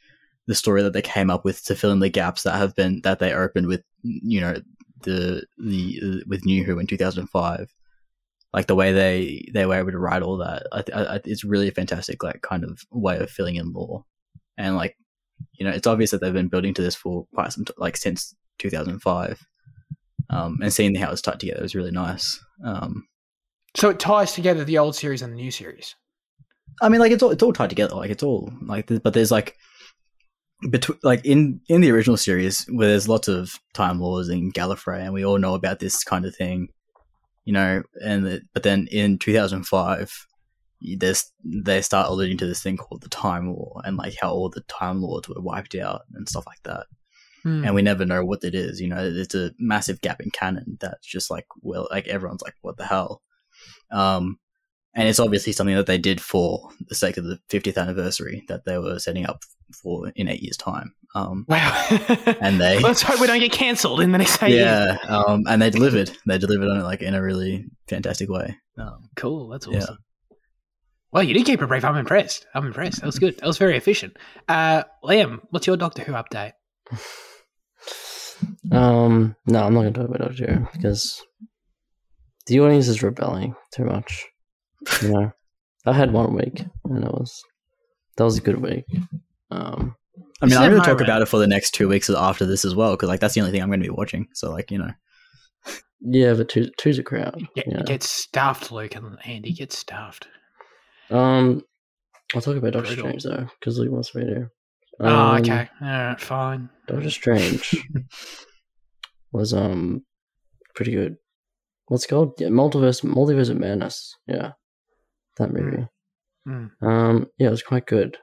the 0.45 0.55
story 0.55 0.83
that 0.83 0.93
they 0.93 1.01
came 1.01 1.31
up 1.31 1.43
with 1.43 1.63
to 1.65 1.75
fill 1.75 1.91
in 1.91 1.99
the 1.99 2.09
gaps 2.09 2.43
that 2.43 2.57
have 2.57 2.75
been 2.75 3.01
that 3.03 3.19
they 3.19 3.33
opened 3.33 3.67
with 3.67 3.81
you 4.03 4.41
know 4.41 4.55
the 5.03 5.45
the 5.57 5.99
uh, 6.03 6.23
with 6.27 6.45
New 6.45 6.63
Who 6.63 6.79
in 6.79 6.87
2005 6.87 7.73
like 8.53 8.67
the 8.67 8.75
way 8.75 8.91
they 8.91 9.49
they 9.53 9.65
were 9.65 9.75
able 9.75 9.91
to 9.91 9.99
write 9.99 10.21
all 10.21 10.37
that 10.37 10.67
I, 10.71 10.83
I, 10.93 11.21
it's 11.25 11.43
really 11.43 11.67
a 11.67 11.73
fantastic 11.73 12.23
like 12.23 12.41
kind 12.41 12.63
of 12.63 12.81
way 12.91 13.17
of 13.19 13.29
filling 13.29 13.55
in 13.55 13.71
lore 13.73 14.05
and 14.57 14.75
like 14.75 14.97
you 15.53 15.65
know 15.65 15.71
it's 15.71 15.87
obvious 15.87 16.11
that 16.11 16.21
they've 16.21 16.33
been 16.33 16.49
building 16.49 16.73
to 16.75 16.81
this 16.81 16.95
for 16.95 17.25
quite 17.33 17.53
some 17.53 17.65
t- 17.65 17.73
like 17.77 17.97
since 17.97 18.35
2005 18.59 19.45
um 20.29 20.59
and 20.61 20.73
seeing 20.73 20.95
how 20.95 21.11
it's 21.11 21.21
tied 21.21 21.39
together 21.39 21.61
was 21.61 21.75
really 21.75 21.91
nice 21.91 22.39
um 22.63 23.07
So 23.75 23.89
it 23.89 23.99
ties 23.99 24.33
together 24.33 24.63
the 24.63 24.77
old 24.77 24.95
series 24.95 25.21
and 25.21 25.31
the 25.31 25.37
new 25.37 25.51
series. 25.51 25.95
I 26.81 26.89
mean, 26.89 26.99
like 26.99 27.11
it's 27.11 27.23
all 27.23 27.31
it's 27.31 27.43
all 27.43 27.53
tied 27.53 27.69
together. 27.69 27.95
Like 27.95 28.11
it's 28.11 28.23
all 28.23 28.51
like, 28.61 28.87
but 29.03 29.13
there's 29.13 29.31
like 29.31 29.55
between 30.69 30.99
like 31.03 31.25
in 31.25 31.61
in 31.67 31.81
the 31.81 31.91
original 31.91 32.17
series 32.17 32.65
where 32.69 32.87
there's 32.87 33.09
lots 33.09 33.27
of 33.27 33.59
Time 33.73 33.99
Lords 33.99 34.29
in 34.29 34.51
Gallifrey, 34.51 35.01
and 35.01 35.13
we 35.13 35.25
all 35.25 35.39
know 35.39 35.55
about 35.55 35.79
this 35.79 36.03
kind 36.03 36.25
of 36.25 36.35
thing, 36.35 36.69
you 37.45 37.53
know. 37.53 37.83
And 38.03 38.25
the, 38.25 38.41
but 38.53 38.63
then 38.63 38.87
in 38.91 39.17
2005, 39.17 40.27
there's 40.97 41.31
they 41.43 41.81
start 41.81 42.09
alluding 42.09 42.37
to 42.37 42.47
this 42.47 42.61
thing 42.61 42.77
called 42.77 43.01
the 43.01 43.09
Time 43.09 43.53
War, 43.53 43.81
and 43.83 43.97
like 43.97 44.15
how 44.21 44.31
all 44.31 44.49
the 44.49 44.61
Time 44.61 45.01
Lords 45.01 45.27
were 45.27 45.41
wiped 45.41 45.75
out 45.75 46.01
and 46.13 46.29
stuff 46.29 46.45
like 46.45 46.61
that. 46.63 46.85
Hmm. 47.43 47.65
and 47.65 47.73
we 47.73 47.81
never 47.81 48.05
know 48.05 48.23
what 48.23 48.43
it 48.43 48.53
is. 48.53 48.79
You 48.79 48.87
know, 48.87 49.03
it's 49.03 49.33
a 49.33 49.51
massive 49.57 50.01
gap 50.01 50.21
in 50.21 50.29
canon 50.29 50.77
that's 50.79 51.07
just 51.07 51.31
like, 51.31 51.47
well, 51.63 51.87
like 51.89 52.07
everyone's 52.07 52.43
like, 52.43 52.53
what 52.61 52.77
the 52.77 52.85
hell? 52.85 53.23
Um, 53.91 54.37
and 54.93 55.07
it's 55.07 55.19
obviously 55.19 55.53
something 55.53 55.75
that 55.75 55.85
they 55.85 55.97
did 55.97 56.19
for 56.21 56.69
the 56.87 56.95
sake 56.95 57.17
of 57.17 57.23
the 57.25 57.39
50th 57.49 57.77
anniversary 57.77 58.43
that 58.47 58.65
they 58.65 58.77
were 58.77 58.99
setting 58.99 59.25
up 59.25 59.43
for 59.81 60.09
in 60.15 60.27
eight 60.27 60.41
years' 60.41 60.57
time. 60.57 60.93
Um, 61.15 61.45
wow. 61.47 61.87
and 62.41 62.59
they, 62.59 62.79
Let's 62.83 63.01
hope 63.01 63.19
we 63.21 63.27
don't 63.27 63.39
get 63.39 63.51
cancelled 63.51 64.01
in 64.01 64.11
the 64.11 64.17
next 64.17 64.41
eight 64.43 64.51
years. 64.51 64.61
yeah, 64.65 64.97
um, 65.07 65.43
and 65.47 65.61
they 65.61 65.69
delivered. 65.69 66.11
They 66.27 66.37
delivered 66.37 66.69
on 66.69 66.77
it 66.79 66.83
like 66.83 67.01
in 67.01 67.13
a 67.15 67.21
really 67.21 67.65
fantastic 67.87 68.29
way. 68.29 68.57
Um, 68.77 69.09
Cool. 69.15 69.47
That's 69.49 69.67
Yeah. 69.67 69.79
awesome. 69.79 69.97
Well, 71.13 71.23
you 71.23 71.33
did 71.33 71.45
keep 71.45 71.61
it 71.61 71.67
brief. 71.67 71.83
I'm 71.83 71.97
impressed. 71.97 72.45
I'm 72.55 72.65
impressed. 72.65 73.01
That 73.01 73.05
was 73.05 73.19
good. 73.19 73.37
That 73.39 73.45
was 73.47 73.57
very 73.57 73.75
efficient. 73.75 74.15
Uh, 74.47 74.83
Liam, 75.03 75.41
what's 75.49 75.67
your 75.67 75.75
Doctor 75.77 76.03
Who 76.03 76.13
update? 76.13 76.53
Um, 78.71 79.35
no, 79.45 79.63
I'm 79.63 79.73
not 79.73 79.81
going 79.81 79.93
to 79.93 79.99
talk 79.99 80.09
about 80.09 80.27
Doctor 80.29 80.51
Who 80.53 80.67
because 80.73 81.21
the 82.47 82.59
audience 82.59 82.87
is 82.87 83.03
rebelling 83.03 83.55
too 83.73 83.85
much. 83.85 84.25
You 85.01 85.09
know, 85.09 85.31
I 85.85 85.93
had 85.93 86.11
one 86.13 86.33
week 86.33 86.63
and 86.85 87.03
it 87.03 87.11
was 87.11 87.43
that 88.17 88.23
was 88.23 88.37
a 88.37 88.41
good 88.41 88.61
week. 88.61 88.85
Um, 89.51 89.95
I 90.41 90.45
mean, 90.47 90.57
I'm 90.57 90.69
going 90.69 90.71
to 90.71 90.77
talk 90.79 90.87
moment. 90.87 91.01
about 91.01 91.21
it 91.21 91.27
for 91.27 91.37
the 91.39 91.47
next 91.47 91.71
two 91.71 91.87
weeks 91.87 92.09
after 92.09 92.45
this 92.45 92.65
as 92.65 92.73
well, 92.75 92.91
because 92.91 93.09
like 93.09 93.19
that's 93.19 93.33
the 93.35 93.41
only 93.41 93.51
thing 93.51 93.61
I'm 93.61 93.69
going 93.69 93.79
to 93.81 93.85
be 93.85 93.89
watching. 93.91 94.27
So 94.33 94.51
like, 94.51 94.71
you 94.71 94.79
know, 94.79 94.91
yeah, 96.01 96.33
but 96.33 96.49
two, 96.49 96.71
two's 96.77 96.97
a 96.99 97.03
crowd. 97.03 97.47
Get, 97.55 97.67
Yeah. 97.67 97.83
get 97.83 98.01
stuffed, 98.03 98.71
Luke 98.71 98.95
and 98.95 99.17
Andy. 99.23 99.53
Get 99.53 99.71
stuffed. 99.71 100.27
Um, 101.11 101.61
I'll 102.33 102.41
talk 102.41 102.55
about 102.55 102.73
Doctor 102.73 102.95
Brutal. 102.95 103.19
Strange 103.19 103.23
though 103.23 103.47
because 103.59 103.77
Luke 103.77 103.91
wants 103.91 104.15
me 104.15 104.23
to. 104.23 104.49
oh, 105.01 105.07
Um, 105.07 105.41
okay. 105.41 105.69
All 105.81 105.87
right, 105.87 106.19
fine. 106.21 106.69
Doctor 106.87 107.09
Strange 107.11 107.75
was 109.31 109.53
um 109.53 110.03
pretty 110.75 110.91
good. 110.93 111.17
What's 111.87 112.05
it 112.05 112.09
called? 112.09 112.33
Yeah, 112.39 112.47
multiverse 112.47 113.03
multiverse 113.03 113.49
of 113.49 113.57
madness. 113.57 114.15
Yeah, 114.27 114.53
that 115.37 115.51
movie. 115.53 115.87
Mm. 116.47 116.71
Um, 116.81 117.27
yeah, 117.37 117.47
it 117.47 117.51
was 117.51 117.63
quite 117.63 117.85
good. 117.85 118.15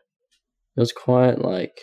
It 0.76 0.80
was 0.80 0.92
quite 0.92 1.38
like 1.38 1.78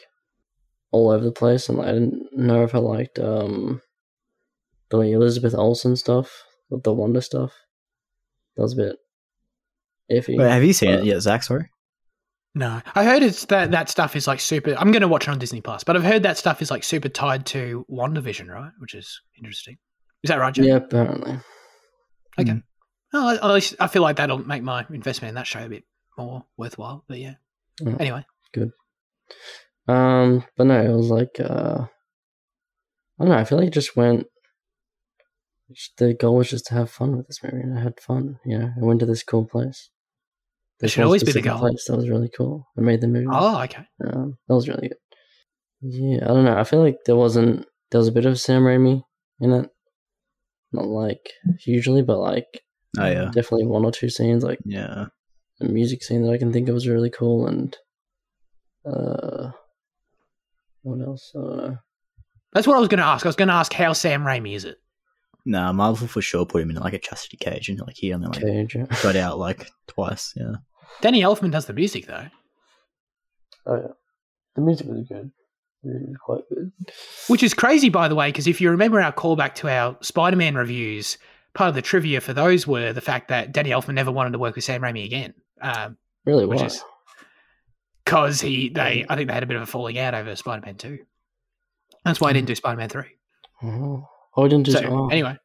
all 0.91 1.09
over 1.11 1.23
the 1.23 1.31
place, 1.31 1.69
and 1.69 1.81
I 1.81 1.91
didn't 1.91 2.27
know 2.33 2.63
if 2.63 2.73
I 2.75 2.79
liked 2.79 3.19
um 3.19 3.81
the 4.89 4.99
Elizabeth 4.99 5.55
Olsen 5.55 5.95
stuff, 5.95 6.43
the 6.69 6.93
Wonder 6.93 7.21
stuff. 7.21 7.53
That 8.55 8.63
was 8.63 8.73
a 8.73 8.77
bit 8.77 8.95
iffy. 10.11 10.37
Wait, 10.37 10.49
have 10.49 10.63
you 10.63 10.73
seen 10.73 10.93
Uh, 10.93 10.97
it 10.99 11.05
yet, 11.05 11.21
Zach? 11.21 11.43
Sorry. 11.43 11.69
No, 12.57 12.81
I 12.93 13.03
heard 13.03 13.21
it's 13.21 13.43
that 13.45 13.71
that 13.71 13.89
stuff 13.89 14.15
is 14.15 14.27
like 14.27 14.39
super. 14.39 14.75
I'm 14.77 14.91
going 14.91 15.01
to 15.01 15.09
watch 15.09 15.27
it 15.27 15.31
on 15.31 15.39
Disney 15.39 15.59
Plus, 15.59 15.83
but 15.83 15.97
I've 15.97 16.03
heard 16.05 16.23
that 16.23 16.37
stuff 16.37 16.61
is 16.61 16.71
like 16.71 16.85
super 16.85 17.09
tied 17.09 17.45
to 17.47 17.85
WandaVision, 17.91 18.47
right? 18.47 18.71
Which 18.79 18.93
is 18.95 19.19
interesting. 19.37 19.77
Is 20.23 20.29
that 20.29 20.39
right, 20.39 20.53
Joe? 20.53 20.63
yeah, 20.63 20.75
apparently. 20.77 21.37
Okay. 22.39 22.51
Mm. 22.51 22.63
Oh, 23.13 23.29
at 23.29 23.53
least 23.53 23.75
I 23.79 23.87
feel 23.87 24.01
like 24.01 24.17
that'll 24.17 24.37
make 24.39 24.63
my 24.63 24.85
investment 24.89 25.29
in 25.29 25.35
that 25.35 25.47
show 25.47 25.65
a 25.65 25.69
bit 25.69 25.83
more 26.17 26.45
worthwhile. 26.57 27.03
But 27.07 27.19
yeah. 27.19 27.35
Mm. 27.81 27.99
Anyway, 27.99 28.25
Good. 28.53 28.71
Um, 29.87 30.43
but 30.57 30.67
no, 30.67 30.81
it 30.81 30.95
was 30.95 31.09
like 31.09 31.39
uh, 31.39 31.85
I 33.19 33.23
don't 33.23 33.29
know. 33.29 33.37
I 33.37 33.43
feel 33.43 33.57
like 33.57 33.67
it 33.67 33.73
just 33.73 33.95
went. 33.95 34.27
The 35.97 36.13
goal 36.13 36.35
was 36.35 36.49
just 36.49 36.67
to 36.67 36.75
have 36.75 36.91
fun 36.91 37.17
with 37.17 37.27
this 37.27 37.43
movie, 37.43 37.61
and 37.61 37.77
I 37.77 37.81
had 37.81 37.99
fun. 37.99 38.39
You 38.45 38.59
know, 38.59 38.71
I 38.79 38.85
went 38.85 38.99
to 39.01 39.05
this 39.05 39.23
cool 39.23 39.45
place. 39.45 39.89
This 40.79 40.91
should 40.91 41.03
always 41.03 41.23
be 41.23 41.31
the 41.31 41.41
goal. 41.41 41.59
Place 41.59 41.85
that 41.87 41.95
was 41.95 42.09
really 42.09 42.29
cool. 42.29 42.67
I 42.77 42.81
made 42.81 43.01
the 43.01 43.07
movie. 43.07 43.27
oh, 43.31 43.61
okay. 43.63 43.85
Um, 44.05 44.37
that 44.47 44.55
was 44.55 44.67
really 44.67 44.89
good. 44.89 44.97
Yeah, 45.81 46.23
I 46.23 46.27
don't 46.27 46.45
know. 46.45 46.57
I 46.57 46.63
feel 46.63 46.81
like 46.81 46.99
there 47.05 47.15
wasn't 47.15 47.65
there 47.91 47.99
was 47.99 48.07
a 48.07 48.13
bit 48.13 48.25
of 48.25 48.39
Sam 48.39 48.63
Raimi 48.63 49.03
in 49.39 49.51
it. 49.51 49.69
Not 50.71 50.85
like 50.85 51.29
hugely, 51.59 52.01
but 52.01 52.19
like 52.19 52.61
Oh 52.97 53.05
yeah, 53.05 53.25
definitely 53.25 53.65
one 53.65 53.85
or 53.85 53.91
two 53.91 54.09
scenes. 54.09 54.43
Like 54.43 54.59
yeah. 54.65 55.05
the 55.59 55.67
music 55.67 56.03
scene 56.03 56.23
that 56.23 56.31
I 56.31 56.37
can 56.37 56.53
think 56.53 56.67
of 56.69 56.73
was 56.73 56.87
really 56.87 57.09
cool, 57.09 57.47
and 57.47 57.75
uh, 58.85 59.51
what 60.83 61.01
else? 61.01 61.31
I 61.35 61.39
don't 61.39 61.57
know. 61.57 61.77
That's 62.53 62.67
what 62.67 62.77
I 62.77 62.79
was 62.79 62.87
going 62.87 62.99
to 62.99 63.05
ask. 63.05 63.25
I 63.25 63.29
was 63.29 63.35
going 63.35 63.49
to 63.49 63.53
ask 63.53 63.73
how 63.73 63.91
Sam 63.91 64.23
Raimi 64.23 64.55
is 64.55 64.63
it? 64.63 64.77
Nah, 65.45 65.73
Marvel 65.73 66.07
for 66.07 66.21
sure 66.21 66.45
put 66.45 66.61
him 66.61 66.69
in 66.69 66.77
like 66.77 66.93
a 66.93 66.99
chastity 66.99 67.37
cage, 67.37 67.69
and 67.69 67.79
like 67.81 67.95
he 67.97 68.13
only 68.13 68.27
like 68.27 68.41
Cage. 68.41 68.75
yeah. 68.75 68.85
got 69.03 69.15
out 69.15 69.37
like 69.37 69.69
twice. 69.87 70.33
Yeah. 70.35 70.55
Danny 71.01 71.21
Elfman 71.21 71.51
does 71.51 71.65
the 71.65 71.73
music 71.73 72.07
though, 72.07 72.27
Oh 73.67 73.75
yeah, 73.75 73.93
the 74.55 74.61
music 74.61 74.87
was 74.87 75.05
good. 75.07 75.31
It 75.83 76.09
was 76.09 76.17
quite 76.23 76.41
good. 76.49 76.71
which 77.27 77.43
is 77.43 77.53
crazy, 77.53 77.89
by 77.89 78.07
the 78.07 78.15
way, 78.15 78.29
because 78.29 78.47
if 78.47 78.59
you 78.59 78.71
remember 78.71 78.99
our 79.01 79.13
callback 79.13 79.53
to 79.55 79.69
our 79.69 79.97
Spider-Man 80.01 80.55
reviews, 80.55 81.17
part 81.55 81.69
of 81.69 81.75
the 81.75 81.81
trivia 81.81 82.21
for 82.21 82.33
those 82.33 82.67
were 82.67 82.93
the 82.93 83.01
fact 83.01 83.29
that 83.29 83.51
Danny 83.51 83.71
Elfman 83.71 83.95
never 83.95 84.11
wanted 84.11 84.31
to 84.33 84.39
work 84.39 84.53
with 84.55 84.63
Sam 84.63 84.81
Raimi 84.81 85.05
again. 85.05 85.33
Um, 85.61 85.97
Really, 86.25 86.45
why? 86.45 86.69
because 88.03 88.39
he 88.41 88.69
they 88.69 89.05
I 89.09 89.15
think 89.15 89.27
they 89.27 89.33
had 89.33 89.43
a 89.43 89.47
bit 89.47 89.55
of 89.57 89.63
a 89.63 89.65
falling 89.65 89.97
out 89.97 90.13
over 90.13 90.35
Spider 90.35 90.65
Man 90.65 90.75
two. 90.75 90.99
That's 92.03 92.21
why 92.21 92.29
I 92.29 92.33
didn't 92.33 92.47
do 92.47 92.55
Spider 92.55 92.77
Man 92.77 92.89
three. 92.89 93.17
Oh, 93.63 94.07
oh, 94.35 94.45
I 94.45 94.47
didn't 94.47 94.65
just. 94.65 94.77
So 94.77 94.85
oh. 94.87 95.07
anyway, 95.07 95.37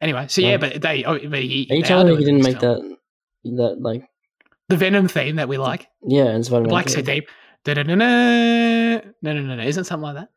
anyway, 0.00 0.26
so 0.28 0.42
yeah, 0.42 0.54
Oh. 0.54 0.58
but 0.58 0.82
they 0.82 1.04
oh, 1.04 1.18
but 1.28 1.42
he, 1.42 1.66
Are 1.70 1.76
you 1.76 1.82
telling 1.82 2.08
me 2.08 2.16
he 2.16 2.24
didn't 2.24 2.42
make 2.42 2.60
film. 2.60 2.96
that 3.44 3.56
that 3.56 3.80
like 3.80 4.08
the 4.68 4.76
Venom 4.76 5.08
theme 5.08 5.36
that 5.36 5.48
we 5.48 5.56
like, 5.58 5.86
yeah 6.06 6.34
in 6.34 6.42
Spider 6.42 6.62
Man? 6.62 6.68
Black 6.70 6.88
Suit 6.88 7.06
theme. 7.06 7.22
Da-da-da-da. 7.64 7.96
No, 7.96 9.00
no, 9.22 9.32
no, 9.32 9.56
no. 9.56 9.62
Isn't 9.62 9.84
something 9.84 10.02
like 10.02 10.16
that? 10.16 10.28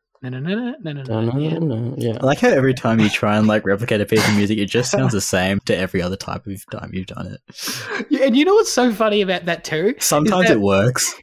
Yeah. 1.96 2.18
I 2.20 2.26
like 2.26 2.40
how 2.40 2.48
every 2.48 2.74
time 2.74 3.00
you 3.00 3.08
try 3.08 3.36
and 3.36 3.46
like 3.46 3.64
replicate 3.64 4.00
a 4.00 4.06
piece 4.06 4.26
of 4.28 4.34
music, 4.36 4.58
it 4.58 4.66
just 4.66 4.90
sounds 4.90 5.12
the 5.12 5.20
same 5.20 5.60
to 5.66 5.76
every 5.76 6.02
other 6.02 6.16
type 6.16 6.46
of 6.46 6.64
time 6.70 6.90
you've 6.92 7.06
done 7.06 7.26
it. 7.26 8.06
Yeah, 8.10 8.24
And 8.26 8.36
you 8.36 8.44
know 8.44 8.54
what's 8.54 8.72
so 8.72 8.92
funny 8.92 9.20
about 9.22 9.44
that 9.46 9.64
too? 9.64 9.94
Sometimes 9.98 10.48
that- 10.48 10.56
it 10.56 10.60
works. 10.60 11.14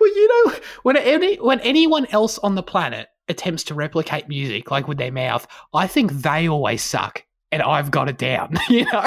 Well, 0.00 0.08
you 0.14 0.28
know, 0.46 0.54
when 0.82 0.96
any 0.96 1.36
when 1.36 1.60
anyone 1.60 2.06
else 2.10 2.38
on 2.38 2.54
the 2.54 2.62
planet 2.62 3.08
attempts 3.28 3.64
to 3.64 3.74
replicate 3.74 4.28
music 4.28 4.70
like 4.70 4.86
with 4.88 4.98
their 4.98 5.10
mouth, 5.12 5.46
I 5.74 5.86
think 5.86 6.12
they 6.12 6.48
always 6.48 6.82
suck, 6.82 7.24
and 7.52 7.62
I've 7.62 7.90
got 7.90 8.08
it 8.08 8.18
down. 8.18 8.56
You 8.68 8.84
know, 8.92 9.04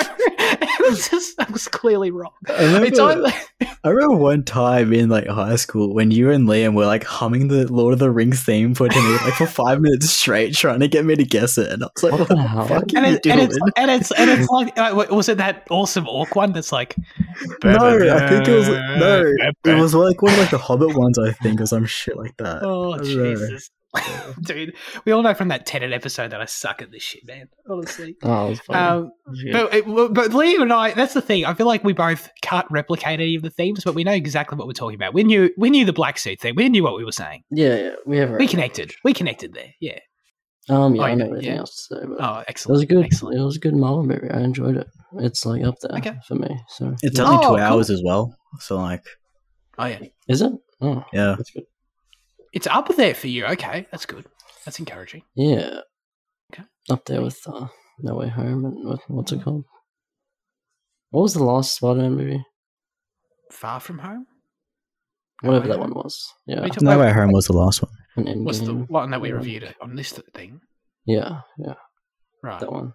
it's 0.82 1.10
just 1.10 1.40
I 1.40 1.52
was 1.52 1.68
clearly 1.68 2.12
wrong. 2.12 2.32
I 2.48 2.64
remember, 2.64 2.88
It's 2.88 2.98
either, 3.00 3.32
I 3.84 3.90
remember 3.90 4.16
one 4.16 4.44
time 4.44 4.94
in 4.94 5.10
like 5.10 5.28
high 5.28 5.58
school 5.58 5.94
when 5.94 6.12
you 6.12 6.32
and 6.32 6.48
Liam 6.48 6.74
were 6.74 6.86
like 6.86 7.04
humming 7.04 7.50
the 7.50 7.72
Lord 7.72 7.94
of 7.94 8.00
the 8.00 8.10
Rings 8.10 8.42
theme 8.42 8.74
for 8.74 8.88
me 8.88 9.12
like 9.18 9.34
for 9.34 9.46
five 9.46 9.82
minutes 9.82 10.10
straight, 10.10 10.56
trying 10.56 10.80
to 10.80 10.88
get 10.88 11.06
me 11.06 11.16
to 11.16 11.26
guess 11.26 11.58
it, 11.58 11.72
and 11.72 11.84
I 11.84 11.88
was 11.94 12.04
like, 12.04 12.14
What 12.14 12.20
"What, 12.22 12.28
the 12.30 12.36
the 12.36 12.42
hell?" 12.48 12.68
fuck 12.68 12.84
and, 12.96 13.06
are 13.06 13.10
you 13.10 13.16
it, 13.16 13.26
and 13.28 13.40
doing?" 13.40 13.40
it's 13.42 13.58
and 13.76 13.92
it's 13.92 14.12
and 14.12 14.30
it's 14.30 14.50
like 14.50 14.78
uh, 14.78 15.06
was 15.12 15.30
it 15.30 15.38
that 15.38 15.68
awesome 15.70 16.08
orc 16.08 16.36
one 16.36 16.54
that's 16.54 16.72
like 16.72 16.96
no, 17.64 17.78
I 17.78 18.30
think 18.30 18.48
it 18.48 18.56
was 18.56 18.70
no, 18.70 19.34
it 19.66 19.80
was 19.80 19.94
like 19.94 20.22
one 20.22 20.34
of 20.34 20.40
like 20.40 20.52
the 20.52 20.58
Hobbit 20.58 20.96
ones, 20.96 21.20
I 21.20 21.32
think, 21.32 21.62
or 21.62 21.68
some 21.68 21.86
shit 21.86 22.18
like 22.18 22.38
that. 22.38 22.64
Oh 22.64 22.94
I 22.94 22.98
know. 22.98 23.04
Jesus, 23.04 23.70
dude! 24.42 24.76
We 25.06 25.12
all 25.12 25.24
know 25.24 25.34
from 25.34 25.48
that 25.48 25.66
Tenet 25.66 25.92
episode 25.94 26.32
that 26.32 26.42
I 26.42 26.46
suck 26.46 26.82
at 26.82 26.92
this 26.92 27.02
shit, 27.04 27.26
man. 27.26 27.50
Honestly. 27.70 28.16
Oh, 28.24 28.48
it 28.48 28.50
was 28.50 28.60
funny. 28.60 28.80
Um, 28.80 29.12
It 29.26 29.30
was 29.30 29.44
good. 29.44 29.54
But, 29.54 29.74
it, 29.74 30.14
but 30.14 30.32
Liam 30.32 30.62
and 30.62 30.74
I, 30.74 30.92
that's 30.92 31.14
the 31.14 31.22
thing. 31.22 31.46
I 31.46 31.54
feel 31.56 31.66
like 31.68 31.84
we 31.84 31.94
both 31.94 32.30
can't 32.42 32.68
replicate 32.70 33.20
any 33.20 33.36
of 33.36 33.42
the 33.42 33.50
themes, 33.50 33.84
but 33.84 33.96
we 33.96 34.04
know 34.04 34.12
exactly 34.12 34.58
what 34.58 34.68
we're 34.68 34.74
talking 34.74 34.96
about. 34.96 35.14
We 35.14 35.24
knew 35.24 35.50
we 35.58 35.70
knew 35.70 35.86
the 35.86 35.94
black 35.94 36.20
suit 36.20 36.40
thing. 36.40 36.54
We 36.56 36.70
knew 36.70 36.84
what 36.84 36.96
we 36.98 37.04
were 37.06 37.12
saying. 37.12 37.44
yeah, 37.52 37.76
yeah, 37.76 37.96
we 38.06 38.18
have. 38.18 38.32
We 38.32 38.48
connected. 38.48 38.94
We 39.04 39.14
connected 39.14 39.54
there. 39.54 39.74
Yeah. 39.80 40.00
Um, 40.70 40.94
yeah, 40.96 41.02
Oh, 41.02 41.06
I 41.06 41.16
know 41.16 41.26
yeah, 41.26 41.32
everything 41.32 41.52
yeah. 41.54 41.58
else 41.60 41.88
to 41.88 41.96
say, 41.96 42.02
but 42.06 42.18
Oh, 42.20 42.40
it 42.42 42.46
excellent. 42.48 42.74
was 42.74 42.82
a 42.84 42.86
good. 42.86 43.04
Excellent. 43.06 43.40
It 43.40 43.44
was 43.44 43.56
a 43.56 43.60
good 43.60 43.74
Marvel 43.76 44.04
movie. 44.04 44.30
I 44.30 44.42
enjoyed 44.42 44.78
it. 44.78 44.88
It's 45.18 45.44
like 45.44 45.64
up 45.64 45.76
there 45.82 45.98
Okay. 45.98 46.14
for 46.28 46.36
me. 46.36 46.60
So 46.68 46.94
It's 47.02 47.18
yeah. 47.18 47.26
only 47.26 47.38
Oh, 47.38 47.42
two 47.42 47.48
cool. 47.48 47.58
hours 47.58 47.90
as 47.90 48.04
well, 48.06 48.36
so 48.60 48.78
like, 48.78 49.04
Oh 49.80 49.86
yeah, 49.86 50.00
is 50.28 50.44
it? 50.44 50.52
Oh, 50.82 51.04
yeah. 51.12 51.34
that's 51.38 51.50
good. 51.50 51.64
It's 52.54 52.68
up 52.68 52.88
there 52.96 53.14
for 53.14 53.28
you. 53.28 53.46
Okay, 53.46 53.88
that's 53.92 54.06
good. 54.06 54.26
That's 54.66 54.80
encouraging. 54.80 55.24
Yeah. 55.36 55.80
Okay. 56.54 56.64
Up 56.90 57.06
there 57.06 57.22
with 57.22 57.40
uh, 57.48 57.68
No 58.00 58.16
Way 58.16 58.28
Home 58.30 58.66
and 58.66 58.86
what, 58.88 59.00
what's 59.08 59.32
it 59.32 59.44
called? 59.44 59.66
What 61.12 61.22
was 61.24 61.34
the 61.34 61.44
last 61.44 61.76
Spider-Man 61.76 62.16
movie? 62.16 62.44
Far 63.52 63.80
from 63.80 63.98
home 64.00 64.28
Whatever 65.42 65.64
Way 65.64 65.68
that 65.70 65.80
Home? 65.80 65.92
one 65.92 66.04
was. 66.04 66.32
Yeah, 66.46 66.60
Are 66.60 66.64
you 66.66 66.70
talking 66.70 66.86
No 66.86 66.92
about- 67.00 67.06
Way 67.08 67.14
Home 67.14 67.32
was 67.32 67.46
the 67.48 67.54
last 67.54 67.82
one. 67.82 67.92
an 68.28 68.44
was 68.44 68.62
the 68.62 68.74
one 68.76 69.12
that 69.12 69.22
we 69.22 69.32
reviewed 69.32 69.64
it 69.64 69.76
on 69.82 69.96
this 69.96 70.12
thing, 70.36 70.62
Yeah, 71.06 71.42
yeah, 71.58 71.76
right? 72.44 72.60
that 72.60 72.72
one. 72.72 72.94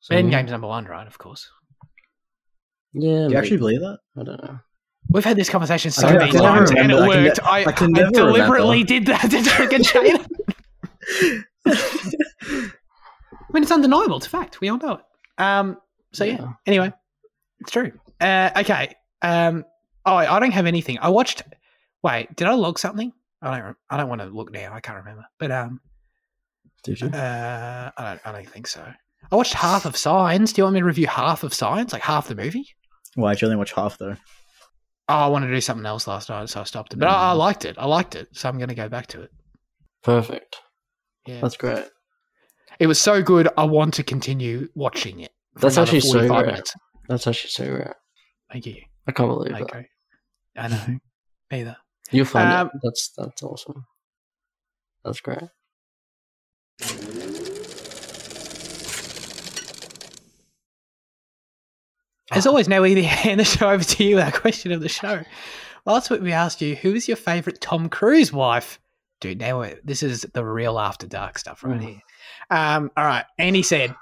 So 0.00 0.14
yeah. 0.14 0.20
Endgame's 0.22 0.50
number 0.50 0.66
one, 0.66 0.84
right? 0.86 1.06
Of 1.06 1.16
course. 1.18 1.48
Yeah, 2.92 3.26
Do 3.28 3.32
you 3.32 3.38
actually 3.38 3.58
believe 3.58 3.80
that? 3.80 3.98
I 4.18 4.22
don't 4.24 4.42
know. 4.42 4.58
We've 5.08 5.24
had 5.24 5.36
this 5.36 5.50
conversation 5.50 5.90
so 5.90 6.06
many 6.06 6.24
I 6.24 6.30
times, 6.30 6.70
and 6.70 6.90
it 6.90 6.98
I 6.98 7.06
worked. 7.08 7.40
I, 7.42 7.64
I 7.64 7.64
I 7.68 7.72
deliberately 7.72 8.82
remember. 8.82 8.86
did 8.86 9.06
that 9.06 9.30
to 9.30 9.74
and 9.74 9.84
chain. 9.84 10.16
I 11.66 13.52
mean, 13.52 13.62
it's 13.62 13.72
undeniable. 13.72 14.16
It's 14.16 14.26
a 14.26 14.30
fact. 14.30 14.60
We 14.60 14.68
all 14.68 14.78
know 14.78 14.94
it. 14.94 15.04
Um. 15.42 15.76
So 16.12 16.24
yeah. 16.24 16.36
Yeah. 16.40 16.52
Anyway, 16.66 16.92
it's 17.60 17.70
true. 17.70 17.92
Uh. 18.20 18.50
Okay. 18.56 18.94
Um. 19.20 19.64
Oh, 20.06 20.14
I 20.16 20.40
don't 20.40 20.52
have 20.52 20.66
anything. 20.66 20.98
I 21.00 21.10
watched. 21.10 21.42
Wait, 22.02 22.34
did 22.34 22.48
I 22.48 22.54
log 22.54 22.78
something? 22.78 23.12
I 23.42 23.58
don't. 23.60 23.76
I 23.90 23.96
don't 23.96 24.08
want 24.08 24.20
to 24.22 24.28
look 24.28 24.50
now. 24.52 24.72
I 24.72 24.80
can't 24.80 24.96
remember. 24.98 25.24
But 25.38 25.50
um, 25.50 25.80
Did 26.84 27.00
you? 27.00 27.08
uh, 27.08 27.90
I 27.96 28.04
don't. 28.04 28.20
I 28.26 28.32
don't 28.32 28.48
think 28.48 28.66
so. 28.66 28.84
I 29.30 29.36
watched 29.36 29.54
half 29.54 29.84
of 29.84 29.96
Signs. 29.96 30.52
Do 30.52 30.60
you 30.60 30.64
want 30.64 30.74
me 30.74 30.80
to 30.80 30.86
review 30.86 31.06
half 31.06 31.42
of 31.42 31.52
Signs, 31.54 31.92
like 31.92 32.02
half 32.02 32.28
the 32.28 32.34
movie? 32.34 32.66
Why 33.14 33.34
did 33.34 33.42
you 33.42 33.46
only 33.48 33.56
watch 33.56 33.72
half 33.72 33.98
though? 33.98 34.16
Oh, 35.08 35.14
I 35.14 35.26
wanted 35.26 35.48
to 35.48 35.54
do 35.54 35.60
something 35.60 35.84
else 35.86 36.06
last 36.06 36.28
night, 36.30 36.48
so 36.48 36.60
I 36.60 36.64
stopped 36.64 36.92
it. 36.92 36.98
But 36.98 37.08
I, 37.08 37.32
I 37.32 37.34
Mm. 37.34 37.38
liked 37.38 37.64
it. 37.64 37.76
I 37.78 37.86
liked 37.86 38.14
it, 38.14 38.28
so 38.32 38.48
I'm 38.48 38.56
going 38.56 38.68
to 38.68 38.74
go 38.74 38.88
back 38.88 39.08
to 39.08 39.22
it. 39.22 39.30
Perfect. 40.02 40.56
Yeah, 41.26 41.40
That's 41.40 41.56
great. 41.56 41.84
it 42.78 42.86
was 42.86 43.00
so 43.00 43.22
good. 43.22 43.48
I 43.56 43.64
want 43.64 43.94
to 43.94 44.02
continue 44.04 44.68
watching 44.74 45.20
it. 45.20 45.32
That's 45.56 45.76
actually 45.78 46.00
so 46.00 46.12
45 46.12 46.30
rare. 46.36 46.46
minutes. 46.46 46.74
That's 47.08 47.26
actually 47.26 47.50
so 47.50 47.64
rare. 47.72 47.96
Thank 48.50 48.66
you. 48.66 48.76
I 49.06 49.12
can't 49.12 49.28
believe 49.28 49.52
that. 49.52 49.62
Okay. 49.62 49.86
I 50.56 50.68
know. 50.68 50.98
Either. 51.52 51.76
You'll 52.10 52.24
find 52.24 52.52
Um, 52.52 52.68
it. 52.68 52.80
That's 52.82 53.12
that's 53.16 53.42
awesome. 53.42 53.84
That's 55.04 55.20
great. 55.20 55.40
As 62.32 62.46
always, 62.46 62.68
now 62.68 62.82
we 62.82 63.02
hand 63.02 63.40
the 63.40 63.44
show 63.44 63.70
over 63.70 63.84
to 63.84 64.04
you. 64.04 64.20
Our 64.20 64.32
question 64.32 64.72
of 64.72 64.80
the 64.80 64.88
show. 64.88 65.22
Last 65.84 66.10
week 66.10 66.20
we 66.22 66.32
asked 66.32 66.60
you 66.62 66.76
who 66.76 66.94
is 66.94 67.08
your 67.08 67.16
favorite 67.16 67.60
Tom 67.60 67.88
Cruise 67.88 68.32
wife. 68.32 68.78
Dude, 69.20 69.38
now 69.40 69.58
we're, 69.60 69.78
this 69.84 70.02
is 70.02 70.26
the 70.34 70.44
real 70.44 70.78
after 70.78 71.06
dark 71.06 71.38
stuff 71.38 71.62
right 71.64 71.80
Mm. 71.80 71.84
here. 71.84 72.00
Um, 72.50 72.90
all 72.96 73.04
right, 73.04 73.24
Andy 73.38 73.62
said. 73.62 73.94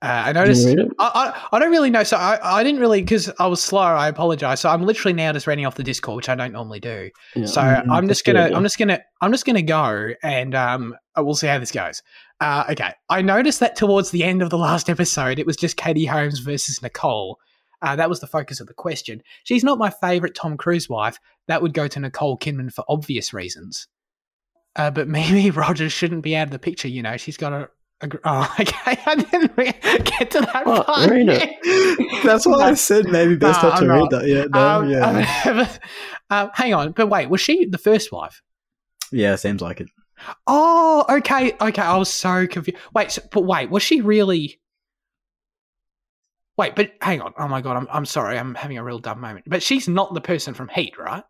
Uh, 0.00 0.22
I 0.26 0.32
noticed. 0.32 0.62
you 0.62 0.68
read 0.76 0.78
it? 0.78 0.92
I, 1.00 1.10
I, 1.52 1.56
I 1.56 1.58
don't 1.58 1.72
really 1.72 1.90
know. 1.90 2.04
So 2.04 2.16
I, 2.16 2.38
I 2.60 2.62
didn't 2.62 2.80
really 2.80 3.00
because 3.02 3.28
I 3.40 3.48
was 3.48 3.60
slow. 3.60 3.80
I 3.80 4.06
apologize. 4.08 4.60
So 4.60 4.68
I'm 4.68 4.82
literally 4.84 5.12
now 5.12 5.32
just 5.32 5.48
reading 5.48 5.66
off 5.66 5.74
the 5.74 5.82
Discord, 5.82 6.14
which 6.16 6.28
I 6.28 6.36
don't 6.36 6.52
normally 6.52 6.78
do. 6.78 7.10
Yeah. 7.34 7.46
So 7.46 7.60
Mm, 7.60 7.82
I'm 7.90 8.06
that's 8.06 8.18
just 8.20 8.24
gonna, 8.24 8.44
good, 8.44 8.50
yeah. 8.52 8.56
I'm 8.56 8.62
just 8.62 8.78
gonna, 8.78 9.00
I'm 9.20 9.32
just 9.32 9.44
gonna 9.44 9.62
go 9.62 10.12
and 10.22 10.54
um, 10.54 10.94
we'll 11.16 11.34
see 11.34 11.48
how 11.48 11.58
this 11.58 11.72
goes. 11.72 12.00
Uh, 12.40 12.64
okay, 12.70 12.92
I 13.10 13.20
noticed 13.22 13.60
that 13.60 13.74
towards 13.76 14.10
the 14.10 14.22
end 14.22 14.42
of 14.42 14.50
the 14.50 14.58
last 14.58 14.88
episode, 14.88 15.38
it 15.38 15.46
was 15.46 15.56
just 15.56 15.76
Katie 15.76 16.06
Holmes 16.06 16.38
versus 16.38 16.80
Nicole. 16.82 17.38
Uh, 17.82 17.96
that 17.96 18.08
was 18.08 18.20
the 18.20 18.26
focus 18.26 18.60
of 18.60 18.66
the 18.68 18.74
question. 18.74 19.22
She's 19.44 19.64
not 19.64 19.78
my 19.78 19.90
favorite 19.90 20.34
Tom 20.34 20.56
Cruise 20.56 20.88
wife. 20.88 21.18
That 21.48 21.62
would 21.62 21.74
go 21.74 21.88
to 21.88 22.00
Nicole 22.00 22.38
Kidman 22.38 22.72
for 22.72 22.84
obvious 22.88 23.32
reasons. 23.32 23.88
Uh, 24.76 24.90
but 24.90 25.08
Mimi 25.08 25.50
Rogers 25.50 25.92
shouldn't 25.92 26.22
be 26.22 26.36
out 26.36 26.48
of 26.48 26.50
the 26.52 26.58
picture. 26.58 26.88
You 26.88 27.02
know, 27.02 27.16
she's 27.16 27.36
got 27.36 27.52
a. 27.52 27.68
a 28.02 28.08
oh, 28.24 28.54
okay. 28.60 28.98
I 29.06 29.14
didn't 29.16 29.52
re- 29.56 29.72
get 29.82 30.30
to 30.32 30.40
that 30.40 30.64
What? 30.66 30.86
part. 30.86 31.10
Read 31.10 31.26
yet. 31.26 31.56
it. 31.62 32.24
That's 32.24 32.46
why 32.46 32.68
I 32.68 32.74
said 32.74 33.06
maybe 33.06 33.34
best 33.36 33.62
Nah, 33.62 33.70
not 33.70 33.78
to 33.78 33.84
I'm 33.84 33.90
read 33.90 33.98
not. 33.98 34.10
that. 34.10 34.26
Yeah, 34.28 34.44
no, 34.50 34.80
Um, 34.80 34.90
yeah, 34.90 35.76
um, 36.30 36.50
hang 36.54 36.74
on, 36.74 36.92
but 36.92 37.08
wait, 37.08 37.30
was 37.30 37.40
she 37.40 37.64
the 37.66 37.78
first 37.78 38.12
wife? 38.12 38.42
yeah. 39.10 39.34
Seems 39.36 39.60
like 39.62 39.80
it. 39.80 39.88
Oh, 40.46 41.04
okay, 41.08 41.52
okay. 41.60 41.82
I 41.82 41.96
was 41.96 42.12
so 42.12 42.46
confused. 42.46 42.78
Wait, 42.94 43.10
so, 43.12 43.22
but 43.30 43.42
wait, 43.42 43.70
was 43.70 43.82
she 43.82 44.00
really? 44.00 44.60
Wait, 46.56 46.74
but 46.74 46.92
hang 47.00 47.20
on. 47.20 47.32
Oh 47.38 47.46
my 47.48 47.60
god, 47.60 47.76
I'm 47.76 47.86
I'm 47.90 48.04
sorry. 48.06 48.38
I'm 48.38 48.54
having 48.54 48.78
a 48.78 48.84
real 48.84 48.98
dumb 48.98 49.20
moment. 49.20 49.44
But 49.48 49.62
she's 49.62 49.88
not 49.88 50.12
the 50.14 50.20
person 50.20 50.54
from 50.54 50.68
Heat, 50.68 50.98
right? 50.98 51.22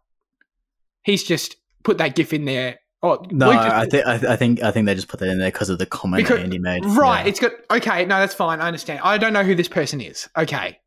He's 1.03 1.22
just 1.22 1.57
put 1.84 1.99
that 1.99 2.14
gif 2.16 2.32
in 2.32 2.45
there. 2.45 2.78
Oh 3.03 3.24
No, 3.30 3.51
Luke 3.51 3.59
I 3.59 3.86
think 3.86 4.07
I, 4.07 4.36
think 4.36 4.62
I 4.62 4.70
think 4.72 4.86
they 4.86 4.95
just 4.95 5.07
put 5.09 5.20
that 5.20 5.28
in 5.28 5.39
there 5.39 5.51
because 5.53 5.68
of 5.68 5.78
the 5.78 5.86
comment 5.86 6.24
Because- 6.24 6.41
Andy 6.41 6.59
made. 6.59 6.84
right. 6.84 7.22
Yeah. 7.22 7.28
It's 7.28 7.41
got 7.41 7.53
okay. 7.70 8.05
No, 8.07 8.18
that's 8.18 8.34
fine. 8.34 8.61
I 8.61 8.66
understand. 8.66 9.01
I 9.05 9.18
don't 9.18 9.32
know 9.32 9.45
who 9.45 9.55
this 9.55 9.68
person 9.68 10.01
is. 10.01 10.28
Okay, 10.36 10.78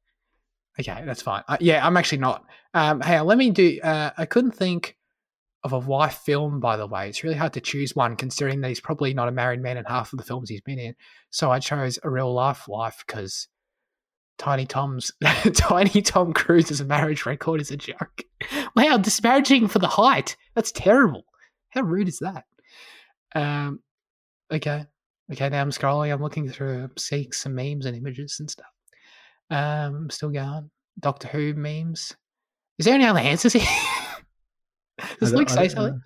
okay, 0.80 1.04
that's 1.06 1.22
fine. 1.22 1.44
Uh, 1.48 1.58
yeah, 1.62 1.86
I'm 1.86 1.96
actually 1.96 2.18
not. 2.18 2.44
Um, 2.74 3.00
hey, 3.02 3.20
let 3.22 3.38
me 3.38 3.52
do. 3.52 3.80
Uh, 3.82 4.10
I 4.18 4.26
couldn't 4.26 4.52
think 4.52 4.98
of 5.64 5.74
a 5.74 5.80
wife 5.80 6.20
film. 6.26 6.60
By 6.60 6.78
the 6.78 6.88
way, 6.88 7.10
it's 7.10 7.24
really 7.24 7.36
hard 7.36 7.54
to 7.54 7.62
choose 7.62 7.96
one 7.96 8.16
considering 8.16 8.62
that 8.62 8.70
he's 8.70 8.80
probably 8.80 9.14
not 9.14 9.28
a 9.28 9.32
married 9.32 9.62
man 9.62 9.78
in 9.78 9.86
half 9.86 10.14
of 10.14 10.18
the 10.18 10.26
films 10.26 10.50
he's 10.50 10.62
been 10.62 10.80
in. 10.80 10.96
So 11.30 11.52
I 11.52 11.60
chose 11.60 12.00
a 12.04 12.10
real 12.10 12.34
life 12.34 12.68
wife 12.68 13.04
because 13.06 13.48
Tiny 14.38 14.66
Tom's 14.66 15.12
Tiny 15.54 16.02
Tom 16.02 16.34
Cruise's 16.34 16.84
marriage 16.84 17.26
record 17.26 17.62
is 17.62 17.72
a 17.72 17.78
joke. 17.78 18.24
Wow, 18.76 18.98
disparaging 18.98 19.68
for 19.68 19.80
the 19.80 19.88
height. 19.88 20.38
That's 20.56 20.72
terrible. 20.72 21.26
How 21.70 21.82
rude 21.82 22.08
is 22.08 22.20
that? 22.20 22.46
Um, 23.36 23.82
okay. 24.50 24.86
Okay, 25.32 25.50
now 25.50 25.62
I'm 25.62 25.72
scrolling. 25.72 26.12
I'm 26.12 26.22
looking 26.22 26.50
through, 26.50 26.84
I'm 26.84 26.98
seeing 26.98 27.34
some 27.34 27.54
memes 27.54 27.86
and 27.86 27.96
images 27.96 28.38
and 28.40 28.50
stuff. 28.50 28.72
Um, 29.50 29.96
I'm 29.96 30.10
still 30.10 30.30
going. 30.30 30.72
Doctor 31.00 31.28
Who 31.28 31.54
memes. 31.54 32.16
Is 32.80 32.86
there 32.86 32.96
any 32.96 33.06
other 33.06 33.20
answers 33.20 33.54
here? 33.54 33.68
Does 35.20 35.34
I 35.34 35.38
Luke 35.38 35.50
say 35.50 35.68
something? 35.70 36.02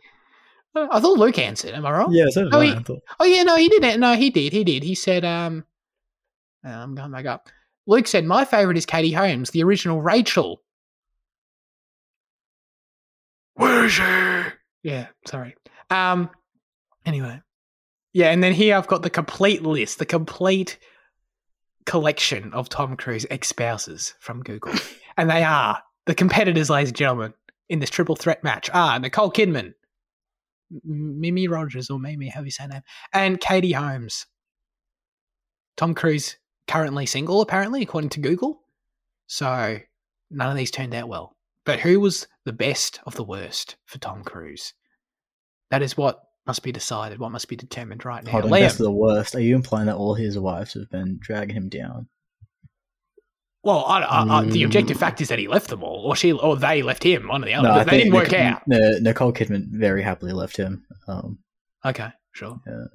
I 0.76 1.00
thought 1.00 1.18
Luke 1.18 1.40
answered. 1.40 1.74
Am 1.74 1.86
I 1.86 1.92
wrong? 1.92 2.14
Yeah, 2.14 2.26
so 2.30 2.50
Oh, 2.52 2.60
he- 2.60 2.72
I 2.72 2.82
thought. 2.82 3.00
Oh 3.20 3.26
yeah, 3.26 3.44
no, 3.44 3.56
he 3.56 3.70
didn't. 3.70 4.00
No, 4.00 4.16
he 4.16 4.30
did. 4.30 4.52
He 4.52 4.64
did. 4.66 4.84
He 4.84 4.94
said, 4.96 5.24
um, 5.24 5.64
uh, 6.66 6.70
I'm 6.70 6.96
going 6.96 7.12
back 7.12 7.26
up. 7.26 7.50
Luke 7.88 8.08
said, 8.08 8.26
my 8.26 8.44
favorite 8.46 8.78
is 8.78 8.86
Katie 8.86 9.12
Holmes, 9.14 9.52
the 9.52 9.64
original 9.64 10.02
Rachel. 10.02 10.62
Where 13.54 13.86
is 13.86 13.94
she? 13.94 14.04
Yeah, 14.84 15.08
sorry. 15.28 15.56
Um, 15.90 16.30
anyway, 17.06 17.42
yeah, 18.14 18.32
and 18.32 18.44
then 18.44 18.54
here 18.54 18.76
I've 18.76 18.88
got 18.88 19.02
the 19.02 19.10
complete 19.10 19.62
list, 19.64 20.00
the 20.00 20.06
complete 20.06 20.78
collection 21.86 22.52
of 22.54 22.68
Tom 22.70 22.98
Cruise 22.98 23.26
ex 23.30 23.48
spouses 23.48 24.14
from 24.20 24.42
Google, 24.44 24.74
and 25.18 25.30
they 25.30 25.44
are 25.44 25.82
the 26.06 26.16
competitors, 26.16 26.70
ladies 26.70 26.90
and 26.90 26.98
gentlemen, 26.98 27.34
in 27.70 27.80
this 27.80 27.90
triple 27.90 28.16
threat 28.16 28.44
match 28.44 28.70
are 28.74 29.00
Nicole 29.00 29.32
Kidman, 29.32 29.74
Mimi 30.84 31.48
Rogers 31.48 31.90
or 31.90 32.00
Mimi, 32.00 32.30
how 32.30 32.42
you 32.42 32.52
say 32.52 32.68
name, 32.68 32.82
and 33.14 33.40
Katie 33.40 33.74
Holmes. 33.74 34.26
Tom 35.78 35.94
Cruise 35.94 36.38
currently 36.68 37.06
single, 37.06 37.42
apparently, 37.42 37.82
according 37.82 38.10
to 38.12 38.20
Google. 38.20 38.62
So 39.28 39.80
none 40.32 40.52
of 40.52 40.58
these 40.58 40.72
turned 40.72 40.94
out 40.94 41.10
well. 41.10 41.36
But 41.66 41.80
who 41.80 42.00
was 42.00 42.28
the 42.46 42.54
best 42.54 43.00
of 43.06 43.16
the 43.16 43.24
worst 43.24 43.76
for 43.86 43.98
Tom 43.98 44.24
Cruise? 44.24 44.74
That 45.72 45.82
is 45.82 45.98
what 45.98 46.22
must 46.46 46.62
be 46.62 46.72
decided, 46.72 47.20
what 47.20 47.32
must 47.32 47.48
be 47.48 47.56
determined 47.56 48.06
right 48.06 48.24
now. 48.24 48.32
Hold 48.32 48.46
on, 48.46 48.52
Liam, 48.52 48.62
best 48.62 48.80
of 48.80 48.86
the 48.86 48.92
worst. 48.92 49.36
Are 49.36 49.42
you 49.42 49.56
implying 49.56 49.88
that 49.88 49.96
all 49.96 50.14
his 50.14 50.38
wives 50.38 50.76
have 50.76 50.90
been 50.92 51.18
dragging 51.20 51.56
him 51.56 51.70
down? 51.70 52.08
Well, 53.66 53.84
I, 53.86 54.00
I, 54.02 54.40
I, 54.40 54.46
the 54.46 54.64
objective 54.64 54.96
Mm. 54.96 55.00
fact 55.02 55.20
is 55.22 55.28
that 55.30 55.40
he 55.40 55.48
left 55.48 55.70
them 55.70 55.84
all, 55.84 56.06
or 56.06 56.16
she, 56.16 56.32
or 56.32 56.56
they 56.56 56.82
left 56.84 57.04
him, 57.04 57.28
one 57.28 57.44
or 57.44 57.48
the 57.48 57.54
other. 57.56 57.68
I 57.70 57.84
they 57.84 57.98
didn't 57.98 58.14
work 58.14 58.32
Nic- 58.32 58.40
out. 58.40 58.62
No, 58.68 58.78
Nicole 59.00 59.34
Kidman 59.34 59.68
very 59.72 60.02
happily 60.04 60.32
left 60.32 60.56
him. 60.56 60.86
Um, 61.08 61.40
Okay, 61.84 62.10
sure. 62.32 62.60
Yeah. 62.66 62.86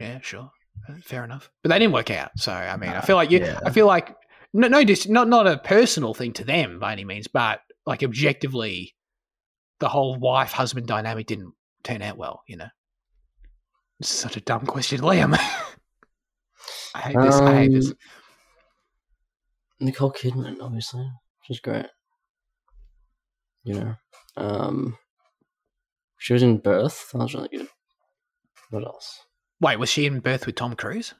Yeah, 0.00 0.18
sure. 0.22 0.50
Fair 1.02 1.24
enough. 1.24 1.50
But 1.62 1.70
they 1.70 1.78
didn't 1.78 1.94
work 1.94 2.10
out. 2.10 2.30
So 2.36 2.52
I 2.52 2.76
mean, 2.76 2.90
I 2.90 3.00
feel 3.00 3.16
like 3.16 3.30
you. 3.30 3.38
yeah. 3.40 3.58
I 3.64 3.70
feel 3.70 3.86
like 3.86 4.14
no, 4.52 4.68
no, 4.68 4.82
just 4.84 5.08
not 5.08 5.28
not 5.28 5.46
a 5.46 5.58
personal 5.58 6.14
thing 6.14 6.32
to 6.34 6.44
them 6.44 6.78
by 6.78 6.92
any 6.92 7.04
means, 7.04 7.26
but 7.28 7.60
like 7.86 8.02
objectively, 8.02 8.94
the 9.80 9.88
whole 9.88 10.16
wife 10.16 10.52
husband 10.52 10.86
dynamic 10.86 11.26
didn't 11.26 11.52
turn 11.84 12.00
out 12.02 12.16
well. 12.16 12.42
You 12.46 12.58
know, 12.58 12.68
it's 14.00 14.08
such 14.08 14.36
a 14.36 14.40
dumb 14.40 14.66
question, 14.66 15.00
Liam. 15.00 15.34
I 16.94 16.98
hate 17.00 17.16
this. 17.20 17.34
I 17.36 17.54
hate 17.56 17.72
this. 17.72 17.92
Nicole 19.80 20.12
Kidman, 20.12 20.56
obviously, 20.60 21.08
she's 21.42 21.60
great. 21.60 21.86
You 23.64 23.74
know, 23.74 23.94
um, 24.36 24.96
she 26.18 26.32
was 26.32 26.42
in 26.42 26.58
Birth. 26.58 27.10
That 27.12 27.18
was 27.18 27.34
really 27.34 27.48
good. 27.48 27.68
What 28.70 28.84
else? 28.84 29.20
Wait, 29.60 29.78
was 29.78 29.88
she 29.88 30.06
in 30.06 30.20
Birth 30.20 30.46
with 30.46 30.54
Tom 30.54 30.74
Cruise? 30.74 31.14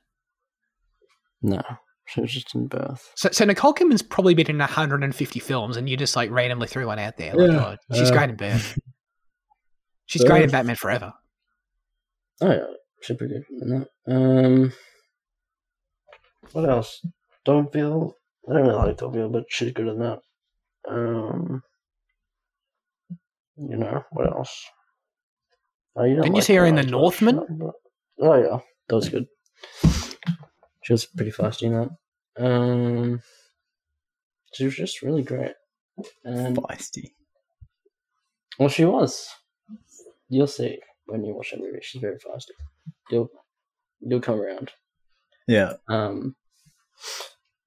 No, 1.43 1.63
she 2.07 2.21
was 2.21 2.33
just 2.33 2.55
in 2.55 2.67
Birth. 2.69 3.13
So, 3.17 3.29
so 3.33 3.45
Nicole 3.45 3.75
Kidman's 3.75 4.03
probably 4.03 4.35
been 4.35 4.51
in 4.51 4.59
150 4.59 5.41
films, 5.41 5.77
and 5.77 5.89
you 5.89 5.97
just 5.97 6.17
like 6.17 6.31
randomly 6.31 6.67
threw 6.69 6.87
one 6.87 6.99
out 6.99 7.17
there. 7.17 7.35
Like, 7.35 7.51
Yeah, 7.51 7.77
oh, 7.91 7.95
she's 7.97 8.11
uh, 8.11 8.15
great 8.15 8.31
in 8.31 8.37
Birth. 8.37 8.79
She's 10.07 10.25
great 10.25 10.43
in 10.43 10.49
Batman 10.51 10.77
Forever. 10.77 11.13
Oh 12.41 12.51
yeah, 12.51 12.65
she's 13.03 13.15
pretty 13.19 13.35
good 13.35 13.45
in 13.61 13.69
that. 13.79 13.89
Um, 14.11 14.73
what 16.53 16.67
else? 16.67 17.07
Dogville. 17.47 18.15
I 18.49 18.53
don't 18.55 18.63
really 18.63 18.75
like 18.75 18.97
Dogville, 18.97 19.33
but 19.33 19.45
she's 19.49 19.73
good 19.73 19.89
in 19.89 19.99
that. 19.99 20.21
Um, 20.89 21.63
you 23.57 23.77
know 23.77 24.05
what 24.11 24.27
else? 24.27 24.65
Oh, 25.97 26.05
you 26.05 26.15
don't 26.15 26.23
Didn't 26.25 26.37
you 26.37 26.41
like 26.41 26.45
see 26.47 26.55
her 26.55 26.65
in 26.67 26.77
that 26.77 26.87
The 26.87 26.93
much, 26.93 27.01
Northman? 27.01 27.47
but- 27.59 27.75
Oh 28.21 28.35
yeah, 28.35 28.59
that 28.89 28.95
was 28.97 29.09
good. 29.09 29.27
She 30.83 30.93
was 30.93 31.05
pretty 31.07 31.31
fast 31.31 31.63
in 31.63 31.73
that. 31.73 31.91
Um, 32.43 33.21
she 34.55 34.65
was 34.65 34.75
just 34.77 35.03
really 35.03 35.23
great, 35.23 35.53
and 36.25 36.57
feisty. 36.57 37.13
well, 38.59 38.69
she 38.69 38.85
was. 38.85 39.29
You'll 40.29 40.47
see 40.49 40.79
when 41.07 41.25
you 41.25 41.35
watch 41.35 41.51
that 41.53 41.61
movie. 41.61 41.79
She's 41.83 42.01
very 42.01 42.19
fast. 42.19 42.51
You'll 43.11 43.29
you'll 44.01 44.21
come 44.21 44.41
around. 44.41 44.71
Yeah, 45.47 45.75
Um, 45.89 46.35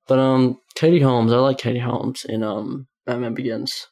but 0.08 0.20
um, 0.20 0.60
Katie 0.76 1.00
Holmes. 1.02 1.32
I 1.32 1.38
like 1.38 1.58
Katie 1.58 1.80
Holmes 1.80 2.26
in 2.28 2.44
um 2.44 2.88
Batman 3.06 3.34
Begins. 3.34 3.88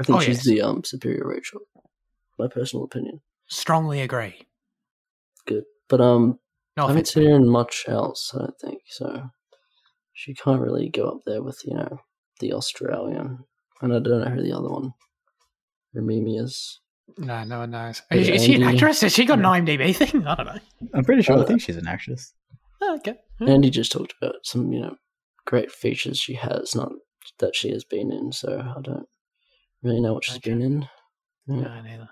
I 0.00 0.04
think 0.04 0.18
Oh, 0.18 0.20
she's 0.20 0.38
yes. 0.38 0.46
the 0.46 0.62
um 0.62 0.82
superior 0.84 1.26
Rachel. 1.26 1.60
my 2.38 2.48
personal 2.48 2.84
opinion. 2.84 3.20
Strongly 3.46 4.00
agree. 4.00 4.46
Good, 5.46 5.64
but 5.88 6.00
um, 6.00 6.38
No 6.76 6.84
I 6.84 6.88
haven't 6.88 7.08
seen 7.08 7.26
her 7.30 7.36
in 7.36 7.48
much 7.48 7.84
else. 7.88 8.32
I 8.34 8.38
don't 8.38 8.58
think 8.60 8.82
so. 8.86 9.30
She 10.14 10.32
can't 10.34 10.60
really 10.60 10.88
go 10.88 11.08
up 11.08 11.20
there 11.26 11.42
with 11.42 11.60
you 11.64 11.74
know 11.74 11.98
the 12.40 12.52
Australian, 12.54 13.44
and 13.82 13.92
I 13.92 13.98
don't 13.98 14.20
know 14.24 14.30
who 14.30 14.42
the 14.42 14.56
other 14.56 14.68
one, 14.68 14.92
Ramimi 15.94 16.40
is. 16.40 16.80
No, 17.18 17.44
no 17.44 17.58
one 17.60 17.70
knows. 17.70 18.00
Is, 18.10 18.28
is 18.28 18.44
she 18.44 18.54
an 18.54 18.62
actress? 18.62 19.02
Has 19.02 19.12
she 19.12 19.26
got 19.26 19.38
an 19.38 19.44
IMDb 19.44 19.94
thing? 19.94 20.26
I 20.26 20.34
don't 20.34 20.46
know. 20.46 20.58
I'm 20.94 21.04
pretty 21.04 21.22
sure. 21.22 21.36
I 21.36 21.40
Uh, 21.40 21.44
think 21.44 21.60
she's 21.60 21.76
an 21.76 21.86
actress. 21.86 22.32
Okay. 22.94 23.14
Andy 23.40 23.70
just 23.70 23.92
talked 23.92 24.14
about 24.20 24.36
some 24.44 24.72
you 24.72 24.80
know 24.80 24.96
great 25.46 25.70
features 25.72 26.18
she 26.18 26.34
has, 26.34 26.74
not 26.74 26.92
that 27.38 27.54
she 27.56 27.70
has 27.70 27.84
been 27.84 28.12
in. 28.12 28.32
So 28.32 28.60
I 28.60 28.80
don't 28.80 29.06
really 29.82 30.00
know 30.00 30.14
what 30.14 30.24
she's 30.24 30.36
Okay. 30.36 30.50
been 30.50 30.62
in. 30.62 30.80
Yeah. 31.46 31.56
No, 31.62 31.80
neither. 31.82 32.08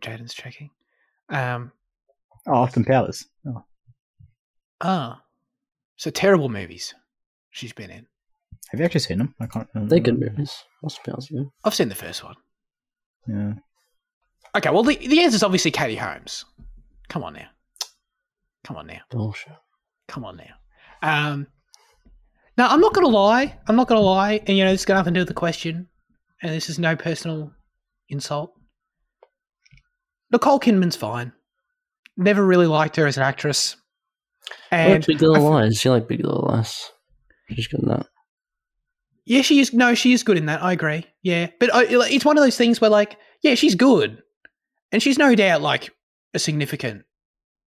Jaden's 0.00 0.34
checking. 0.34 0.70
Um. 1.28 1.72
Oh, 2.46 2.54
Austin 2.54 2.84
Powers. 2.84 3.26
Oh. 3.46 3.64
Ah. 4.80 5.22
So 5.96 6.10
terrible 6.10 6.48
movies 6.48 6.94
she's 7.50 7.72
been 7.72 7.90
in. 7.90 8.06
Have 8.70 8.80
you 8.80 8.84
actually 8.86 9.00
seen 9.00 9.18
them? 9.18 9.34
I 9.40 9.46
can't. 9.46 9.68
remember. 9.72 9.90
They're 9.94 10.02
good 10.02 10.18
movies. 10.18 10.64
Austin 10.82 11.12
Powers, 11.12 11.28
good. 11.28 11.48
I've 11.64 11.74
seen 11.74 11.88
the 11.88 11.94
first 11.94 12.24
one. 12.24 12.34
Yeah. 13.28 13.52
Okay, 14.56 14.70
well 14.70 14.82
the 14.82 14.96
the 14.96 15.20
answer 15.22 15.36
is 15.36 15.42
obviously 15.42 15.70
Katie 15.70 15.94
Holmes. 15.96 16.44
Come 17.08 17.22
on 17.22 17.34
now. 17.34 17.48
Come 18.64 18.76
on 18.76 18.86
now. 18.86 19.00
Bullshit. 19.10 19.52
Come 20.08 20.24
on 20.24 20.36
now. 20.36 20.54
Um, 21.02 21.46
now, 22.56 22.68
I'm 22.68 22.80
not 22.80 22.94
going 22.94 23.06
to 23.06 23.12
lie. 23.12 23.58
I'm 23.66 23.76
not 23.76 23.88
going 23.88 24.00
to 24.00 24.04
lie. 24.04 24.40
And, 24.46 24.56
you 24.56 24.64
know, 24.64 24.70
this 24.72 24.84
got 24.84 24.94
nothing 24.94 25.14
to 25.14 25.18
do 25.18 25.22
with 25.22 25.28
the 25.28 25.34
question. 25.34 25.88
And 26.42 26.52
this 26.52 26.68
is 26.68 26.78
no 26.78 26.96
personal 26.96 27.52
insult. 28.08 28.52
Nicole 30.30 30.60
Kidman's 30.60 30.96
fine. 30.96 31.32
Never 32.16 32.44
really 32.44 32.66
liked 32.66 32.96
her 32.96 33.06
as 33.06 33.16
an 33.16 33.22
actress. 33.22 33.76
And 34.70 34.92
like 34.92 35.06
Big 35.06 35.22
Little 35.22 35.50
Lies. 35.50 35.84
You 35.84 35.90
like 35.90 36.08
Big 36.08 36.24
Little 36.24 36.48
Lies? 36.48 36.90
She's 37.54 37.66
good 37.66 37.80
in 37.80 37.88
that. 37.88 38.06
yeah, 39.26 39.42
she 39.42 39.60
is. 39.60 39.72
No, 39.72 39.94
she 39.94 40.12
is 40.12 40.22
good 40.22 40.36
in 40.36 40.46
that. 40.46 40.62
I 40.62 40.72
agree. 40.72 41.06
Yeah. 41.22 41.48
But 41.60 41.74
I, 41.74 41.84
it's 41.88 42.24
one 42.24 42.38
of 42.38 42.44
those 42.44 42.56
things 42.56 42.80
where, 42.80 42.90
like, 42.90 43.16
yeah, 43.42 43.54
she's 43.54 43.74
good. 43.74 44.22
And 44.92 45.02
she's 45.02 45.18
no 45.18 45.34
doubt, 45.34 45.60
like, 45.60 45.90
a 46.34 46.38
significant, 46.38 47.04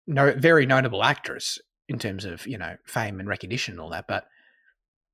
no, 0.09 0.32
very 0.32 0.66
notable 0.66 1.04
actress 1.04 1.61
in 1.88 1.98
terms 1.98 2.24
of, 2.24 2.46
you 2.46 2.59
know, 2.59 2.76
fame 2.84 3.20
and 3.20 3.28
recognition 3.28 3.74
and 3.74 3.80
all 3.80 3.90
that. 3.90 4.06
But 4.09 4.24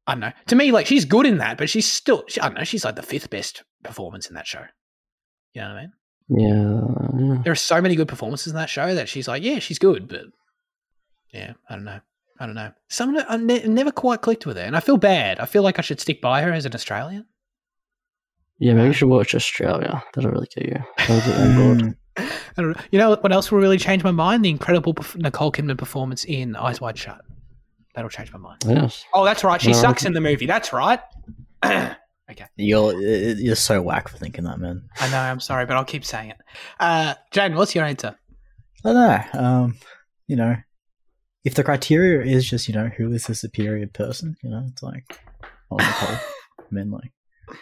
I 0.06 0.12
don't 0.12 0.20
know. 0.20 0.32
To 0.46 0.56
me, 0.56 0.72
like, 0.72 0.86
she's 0.86 1.04
good 1.04 1.26
in 1.26 1.38
that, 1.38 1.58
but 1.58 1.68
she's 1.68 1.90
still, 1.90 2.24
she, 2.28 2.40
I 2.40 2.46
don't 2.48 2.58
know, 2.58 2.64
she's 2.64 2.84
like 2.84 2.96
the 2.96 3.02
fifth 3.02 3.28
best 3.28 3.62
performance 3.82 4.28
in 4.28 4.34
that 4.34 4.46
show. 4.46 4.64
You 5.52 5.62
know 5.62 5.68
what 5.68 5.76
I 5.76 5.80
mean? 5.82 5.92
Yeah, 6.28 7.34
yeah. 7.34 7.42
There 7.42 7.52
are 7.52 7.56
so 7.56 7.82
many 7.82 7.96
good 7.96 8.08
performances 8.08 8.52
in 8.52 8.56
that 8.56 8.70
show 8.70 8.94
that 8.94 9.08
she's 9.08 9.28
like, 9.28 9.42
yeah, 9.42 9.58
she's 9.58 9.78
good, 9.78 10.08
but 10.08 10.22
yeah, 11.32 11.52
I 11.68 11.74
don't 11.74 11.84
know. 11.84 12.00
I 12.40 12.46
don't 12.46 12.54
know. 12.54 12.72
Some 12.88 13.16
I 13.28 13.36
ne- 13.36 13.66
never 13.66 13.92
quite 13.92 14.22
clicked 14.22 14.46
with 14.46 14.56
her, 14.56 14.62
and 14.62 14.76
I 14.76 14.80
feel 14.80 14.96
bad. 14.96 15.38
I 15.38 15.46
feel 15.46 15.62
like 15.62 15.78
I 15.78 15.82
should 15.82 16.00
stick 16.00 16.20
by 16.20 16.42
her 16.42 16.52
as 16.52 16.66
an 16.66 16.74
Australian. 16.74 17.26
Yeah, 18.58 18.74
maybe 18.74 18.88
you 18.88 18.92
should 18.92 19.08
watch 19.08 19.34
Australia. 19.34 20.02
That'll 20.14 20.30
really 20.30 20.48
get 20.52 20.66
you. 20.66 20.78
That'll 20.98 21.18
get 21.18 21.38
you 21.38 21.44
on 21.44 21.56
board. 21.56 21.80
Hmm. 21.82 21.90
I 22.16 22.30
don't 22.56 22.70
know. 22.70 22.80
You 22.90 22.98
know 22.98 23.16
what 23.16 23.32
else 23.32 23.50
will 23.50 23.58
really 23.58 23.78
change 23.78 24.04
my 24.04 24.10
mind? 24.10 24.44
The 24.44 24.50
incredible 24.50 24.94
Nicole 25.16 25.50
Kidman 25.52 25.78
performance 25.78 26.24
in 26.24 26.54
Eyes 26.56 26.80
Wide 26.80 26.96
Shut. 26.96 27.20
That'll 27.94 28.10
change 28.10 28.32
my 28.32 28.38
mind. 28.38 28.62
Yes. 28.66 29.04
Oh, 29.12 29.24
that's 29.24 29.44
right. 29.44 29.60
She 29.60 29.72
No, 29.72 29.78
sucks 29.78 30.04
in 30.04 30.12
the 30.12 30.20
movie. 30.20 30.46
That's 30.46 30.72
right. 30.72 31.00
okay. 31.64 31.96
You're 32.56 33.00
you're 33.00 33.54
so 33.56 33.80
whack 33.82 34.08
for 34.08 34.16
thinking 34.16 34.44
that, 34.44 34.58
man. 34.58 34.88
I 35.00 35.10
know. 35.10 35.18
I'm 35.18 35.40
sorry, 35.40 35.66
but 35.66 35.76
I'll 35.76 35.84
keep 35.84 36.04
saying 36.04 36.30
it. 36.30 36.36
Uh, 36.80 37.14
Jane, 37.30 37.54
what's 37.54 37.74
your 37.74 37.84
answer? 37.84 38.16
I 38.84 38.92
don't 38.92 38.94
know. 38.94 39.40
Um, 39.40 39.76
you 40.26 40.36
know, 40.36 40.56
if 41.44 41.54
the 41.54 41.64
criteria 41.64 42.22
is 42.22 42.48
just 42.48 42.68
you 42.68 42.74
know 42.74 42.88
who 42.88 43.12
is 43.12 43.26
the 43.26 43.34
superior 43.34 43.86
person, 43.86 44.36
you 44.42 44.50
know, 44.50 44.64
it's 44.68 44.82
like 44.82 45.20
oh, 45.70 45.76
Nicole. 45.76 46.16
I 46.60 46.64
mean, 46.70 46.90
like 46.90 47.12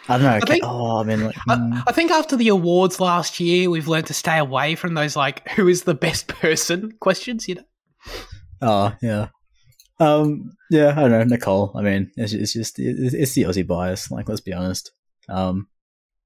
I 0.09 0.17
don't 0.17 0.23
know. 0.25 0.35
okay- 0.37 0.53
think- 0.53 0.63
oh, 0.65 0.97
I 0.97 1.03
mean, 1.03 1.25
like 1.25 1.35
mm, 1.47 1.83
I 1.87 1.91
think 1.91 2.11
after 2.11 2.35
the 2.35 2.49
awards 2.49 2.99
last 2.99 3.39
year, 3.39 3.69
we've 3.69 3.87
learned 3.87 4.07
to 4.07 4.13
stay 4.13 4.37
away 4.37 4.75
from 4.75 4.93
those 4.93 5.15
like 5.15 5.47
"who 5.49 5.67
is 5.67 5.83
the 5.83 5.93
best 5.93 6.27
person" 6.27 6.93
questions. 6.99 7.47
You 7.47 7.55
know. 7.55 7.63
oh 8.61 8.95
yeah. 9.01 9.27
Um, 9.99 10.51
yeah, 10.69 10.89
I 10.91 11.01
don't 11.01 11.11
know, 11.11 11.23
Nicole. 11.23 11.71
I 11.75 11.81
mean, 11.81 12.11
it's, 12.17 12.33
it's 12.33 12.53
just 12.53 12.79
it's, 12.79 13.13
it's 13.13 13.33
the 13.33 13.43
Aussie 13.43 13.65
bias. 13.65 14.09
Like, 14.11 14.27
let's 14.27 14.41
be 14.41 14.53
honest. 14.53 14.91
Um, 15.29 15.67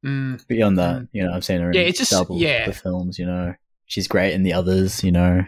Mm. 0.05 0.45
beyond 0.47 0.77
that, 0.77 1.07
you 1.11 1.23
know, 1.25 1.33
I've 1.33 1.43
seen 1.43 1.59
her 1.59 1.71
in 1.71 1.75
Yeah, 1.75 1.81
it's 1.81 1.97
just- 1.97 2.11
double 2.11 2.37
yeah. 2.37 2.67
the 2.67 2.71
films. 2.73 3.17
You 3.17 3.25
know, 3.25 3.55
she's 3.87 4.07
great 4.07 4.33
in 4.33 4.43
the 4.43 4.53
others. 4.53 5.03
You 5.03 5.11
know, 5.11 5.43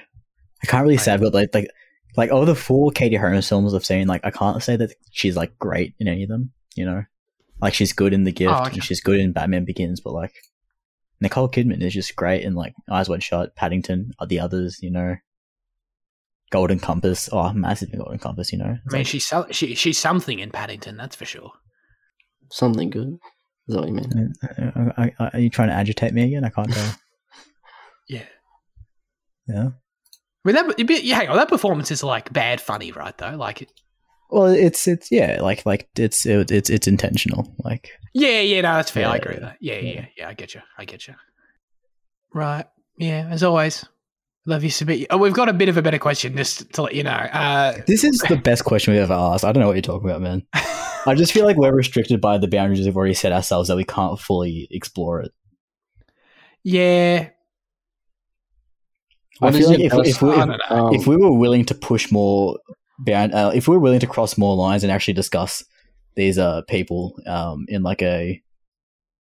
I 0.63 0.65
can't 0.67 0.83
really 0.83 0.97
say 0.97 1.13
I've 1.13 1.21
got 1.21 1.35
like 1.35 1.53
like 1.53 1.69
like 2.17 2.31
all 2.31 2.45
the 2.45 2.55
four 2.55 2.89
Katie 2.91 3.15
Holmes 3.15 3.47
films 3.47 3.73
I've 3.75 3.85
seen, 3.85 4.07
like 4.07 4.21
I 4.25 4.31
can't 4.31 4.61
say 4.63 4.75
that 4.75 4.91
she's 5.11 5.35
like 5.37 5.57
great 5.59 5.93
in 5.99 6.07
any 6.07 6.23
of 6.23 6.29
them. 6.29 6.51
You 6.75 6.85
know, 6.85 7.03
like 7.61 7.73
she's 7.73 7.93
good 7.93 8.13
in 8.13 8.23
The 8.23 8.31
Gift 8.31 8.53
Oh, 8.53 8.61
okay. 8.63 8.73
and 8.75 8.83
she's 8.83 9.01
good 9.01 9.19
in 9.19 9.31
Batman 9.33 9.65
Begins, 9.65 9.99
but 9.99 10.13
like 10.13 10.33
Nicole 11.21 11.49
Kidman 11.49 11.81
is 11.81 11.93
just 11.93 12.15
great 12.15 12.43
in 12.43 12.55
like 12.55 12.73
Eyes 12.89 13.09
Wide 13.09 13.23
Shut, 13.23 13.55
Paddington, 13.55 14.11
uh, 14.19 14.25
the 14.25 14.39
others. 14.39 14.79
You 14.81 14.91
know, 14.91 15.15
Golden 16.51 16.79
Compass. 16.79 17.29
Oh, 17.31 17.51
massive 17.53 17.91
Golden 17.91 18.19
Compass. 18.19 18.51
You 18.51 18.59
know, 18.59 18.77
I 18.89 18.93
mean, 18.95 19.03
she's 19.05 19.27
so- 19.27 19.47
she, 19.51 19.75
she's 19.75 19.97
something 19.97 20.39
in 20.39 20.49
Paddington, 20.51 20.97
that's 20.97 21.15
for 21.15 21.25
sure. 21.25 21.51
Something 22.51 22.89
good. 22.89 23.17
Is 23.67 23.75
that 23.75 23.81
what 23.81 23.89
you 23.89 23.93
mean? 23.95 24.33
Uh, 24.57 24.91
I, 24.97 25.11
I, 25.19 25.29
are 25.33 25.39
you 25.39 25.49
trying 25.51 25.67
to 25.67 25.75
agitate 25.75 26.13
me 26.13 26.23
again? 26.23 26.43
I 26.43 26.49
can't 26.49 26.71
tell. 26.71 26.95
Yeah. 28.07 28.23
yeah. 29.47 29.67
I 29.67 29.71
mean, 30.43 30.55
that, 30.55 30.65
but- 30.67 31.03
yeah, 31.03 31.15
hang 31.17 31.29
on, 31.29 31.35
that 31.37 31.47
performance 31.49 31.91
is 31.91 32.01
like 32.01 32.33
bad 32.33 32.59
funny, 32.59 32.91
right? 32.91 33.15
Though, 33.15 33.35
like, 33.35 33.69
Well, 34.29 34.45
it's 34.45 34.87
it's 34.87 35.11
yeah, 35.11 35.39
like 35.41 35.65
like 35.65 35.89
it's 35.97 36.25
it, 36.25 36.51
it's 36.51 36.69
it's 36.69 36.87
intentional. 36.87 37.51
Like 37.63 37.91
yeah, 38.13 38.41
yeah, 38.41 38.61
no, 38.61 38.75
that's 38.75 38.91
fair. 38.91 39.07
I 39.07 39.17
agree 39.17 39.35
with 39.35 39.43
that. 39.43 39.57
Yeah, 39.59 39.75
yeah, 39.75 39.93
yeah. 39.93 40.05
yeah, 40.17 40.29
I 40.29 40.33
get 40.33 40.53
you. 40.53 40.61
I 40.77 40.85
get 40.85 41.07
you. 41.07 41.15
Right. 42.33 42.65
Yeah. 42.97 43.27
As 43.31 43.41
always, 43.41 43.85
love 44.45 44.63
you 44.63 44.69
submit. 44.69 45.07
Oh, 45.09 45.17
we've 45.17 45.33
got 45.33 45.49
a 45.49 45.53
bit 45.53 45.69
of 45.69 45.77
a 45.77 45.81
better 45.81 45.97
question 45.97 46.37
just 46.37 46.71
to 46.73 46.83
let 46.83 46.93
you 46.93 47.03
know. 47.03 47.11
Uh, 47.11 47.79
this 47.87 48.03
is 48.03 48.19
the 48.29 48.35
best 48.43 48.65
question 48.65 48.93
we've 48.93 49.01
ever 49.01 49.13
asked. 49.13 49.43
I 49.43 49.51
don't 49.51 49.61
know 49.61 49.67
what 49.67 49.75
you're 49.75 49.81
talking 49.81 50.09
about, 50.09 50.21
man. 50.21 50.43
I 50.53 51.15
just 51.15 51.31
feel 51.31 51.45
like 51.45 51.57
we're 51.57 51.73
restricted 51.73 52.21
by 52.21 52.37
the 52.37 52.47
boundaries 52.47 52.85
we've 52.85 52.95
already 52.95 53.13
set 53.15 53.31
ourselves 53.31 53.69
that 53.69 53.77
we 53.77 53.85
can't 53.85 54.19
fully 54.19 54.67
explore 54.69 55.21
it. 55.21 55.31
yeah. 56.63 57.29
What 59.39 59.55
I 59.55 59.59
feel 59.59 59.69
like 59.69 59.79
if, 59.79 59.93
if, 59.93 60.21
we, 60.21 60.31
if. 60.31 60.71
Um, 60.71 60.93
if 60.93 61.07
we 61.07 61.15
were 61.15 61.31
willing 61.31 61.63
to 61.65 61.73
push 61.73 62.11
more 62.11 62.59
bound, 62.99 63.33
uh, 63.33 63.51
if 63.53 63.67
we're 63.67 63.79
willing 63.79 63.99
to 64.01 64.07
cross 64.07 64.37
more 64.37 64.55
lines 64.55 64.83
and 64.83 64.91
actually 64.91 65.13
discuss 65.15 65.63
these 66.15 66.37
uh 66.37 66.61
people 66.63 67.13
um 67.27 67.65
in 67.69 67.81
like 67.83 68.01
a 68.01 68.41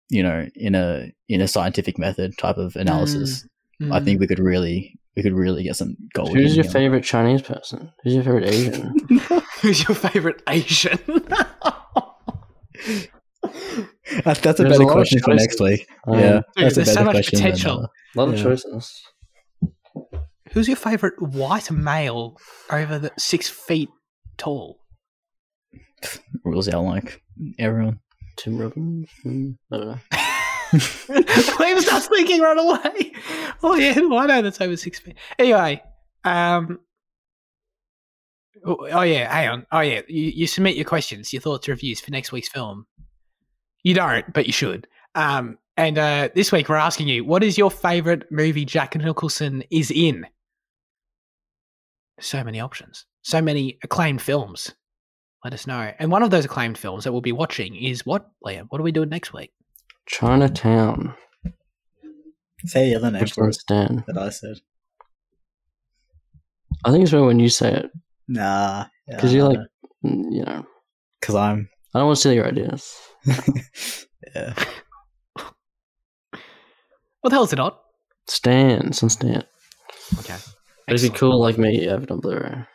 you 0.09 0.21
know 0.21 0.47
in 0.55 0.75
a 0.75 1.11
in 1.27 1.41
a 1.41 1.47
scientific 1.47 1.97
method 1.97 2.37
type 2.37 2.57
of 2.57 2.75
analysis, 2.75 3.47
I 3.91 3.99
Mm. 3.99 4.05
think 4.05 4.19
we 4.19 4.27
could 4.27 4.39
really 4.39 4.97
we 5.15 5.23
could 5.23 5.33
really 5.33 5.63
get 5.63 5.75
some 5.75 5.95
gold. 6.13 6.35
who's 6.37 6.51
in 6.51 6.55
your 6.57 6.63
here. 6.63 6.71
favorite 6.71 7.03
Chinese 7.03 7.41
person? 7.41 7.91
Who's 8.03 8.13
your 8.15 8.23
favorite 8.23 8.45
Asian? 8.49 8.93
Who's 9.61 9.87
your 9.87 9.95
favorite 9.95 10.41
Asian? 10.47 10.99
That's, 14.23 14.39
that's 14.41 14.43
a 14.43 14.43
There's 14.43 14.59
a 14.59 14.69
better 14.69 14.83
lot 14.85 14.93
question 14.93 15.19
for 15.19 15.33
next 15.33 15.59
week. 15.59 15.87
Um, 16.07 16.19
yeah, 16.19 16.31
Dude, 16.55 16.65
that's 16.65 16.77
a 16.77 16.83
there's 16.83 16.93
so 16.93 17.03
much 17.03 17.13
question 17.13 17.39
than, 17.39 17.51
potential. 17.51 17.79
uh, 17.83 17.87
A 17.87 18.15
lot 18.19 18.29
of 18.29 18.35
Yeah. 18.37 18.43
choices. 18.43 19.01
Who's 20.53 20.67
your 20.67 20.77
favorite 20.77 21.19
white 21.19 21.71
male 21.71 22.37
over 22.71 22.99
the 22.99 23.11
six 23.17 23.49
feet 23.49 23.89
tall? 24.37 24.79
rules 26.43 26.69
out 26.69 26.83
like 26.83 27.21
everyone. 27.59 27.99
Tim 28.37 28.57
Robbins. 28.57 29.09
Mm, 29.25 29.57
I 29.71 29.77
don't 29.77 29.87
know. 29.87 29.97
Liam 30.73 31.79
starts 31.79 32.07
thinking 32.07 32.41
right 32.41 32.57
away. 32.57 33.11
Oh 33.65 33.75
yeah, 33.75 33.93
who 33.93 34.09
do 34.09 34.17
I 34.17 34.25
know 34.25 34.41
that's 34.41 34.59
over 34.59 34.75
six 34.75 34.99
feet? 34.99 35.15
Anyway, 35.39 35.81
um, 36.25 36.79
oh, 38.65 38.89
oh, 38.91 39.01
yeah, 39.03 39.33
hang 39.33 39.47
on. 39.47 39.65
Oh 39.71 39.79
yeah, 39.79 40.01
you, 40.09 40.23
you 40.23 40.47
submit 40.47 40.75
your 40.75 40.83
questions, 40.83 41.31
your 41.31 41.41
thoughts, 41.41 41.69
reviews 41.69 42.01
for 42.01 42.11
next 42.11 42.33
week's 42.33 42.49
film. 42.49 42.85
You 43.83 43.93
don't, 43.93 44.33
but 44.33 44.47
you 44.47 44.51
should. 44.51 44.85
Um, 45.15 45.57
and 45.77 45.97
uh, 45.97 46.27
this 46.35 46.51
week 46.51 46.67
we're 46.67 46.75
asking 46.75 47.07
you, 47.07 47.23
what 47.23 47.41
is 47.41 47.57
your 47.57 47.71
favorite 47.71 48.29
movie 48.29 48.65
Jack 48.65 48.97
Nicholson 48.97 49.63
is 49.71 49.91
in? 49.91 50.27
So 52.23 52.41
many 52.41 52.61
options, 52.61 53.05
so 53.21 53.41
many 53.41 53.77
acclaimed 53.83 54.21
films. 54.21 54.73
Let 55.43 55.53
us 55.53 55.67
know. 55.67 55.91
And 55.99 56.09
one 56.09 56.23
of 56.23 56.31
those 56.31 56.45
acclaimed 56.45 56.77
films 56.77 57.03
that 57.03 57.11
we'll 57.11 57.19
be 57.19 57.33
watching 57.33 57.75
is 57.75 58.05
what, 58.05 58.29
Liam? 58.45 58.67
What 58.69 58.79
are 58.79 58.83
we 58.83 58.93
doing 58.93 59.09
next 59.09 59.33
week? 59.33 59.51
Chinatown. 60.05 61.15
Say 62.65 62.89
the 62.91 62.95
other 62.95 63.11
name 63.11 63.19
Which 63.19 63.33
for 63.33 63.43
one's 63.43 63.57
it 63.57 63.63
Dan? 63.67 64.05
that 64.07 64.17
I 64.17 64.29
said. 64.29 64.55
I 66.85 66.91
think 66.91 67.01
it's 67.03 67.11
better 67.11 67.25
when 67.25 67.41
you 67.41 67.49
say 67.49 67.73
it 67.73 67.91
Nah, 68.29 68.85
because 69.05 69.33
you're 69.33 69.49
like, 69.49 69.59
mm, 70.05 70.23
you 70.31 70.43
know, 70.45 70.65
because 71.19 71.35
I'm 71.35 71.67
I 71.93 71.99
don't 71.99 72.07
want 72.07 72.15
to 72.15 72.19
steal 72.21 72.33
your 72.33 72.47
ideas. 72.47 72.97
yeah. 74.35 74.53
What 77.19 77.29
the 77.29 77.31
hell 77.31 77.43
is 77.43 77.51
it 77.53 77.59
on? 77.59 77.73
Stan, 78.27 78.87
it's 78.87 79.03
on 79.03 79.09
Stan. 79.09 79.43
Okay. 80.19 80.37
But 80.87 80.95
it'd 80.95 81.01
be 81.09 81.13
Excellent. 81.13 81.19
cool, 81.33 81.39
like 81.41 81.57
me, 81.57 81.85
have 81.85 82.03
it 82.03 82.11
on 82.11 82.19
Blu-ray. 82.19 82.65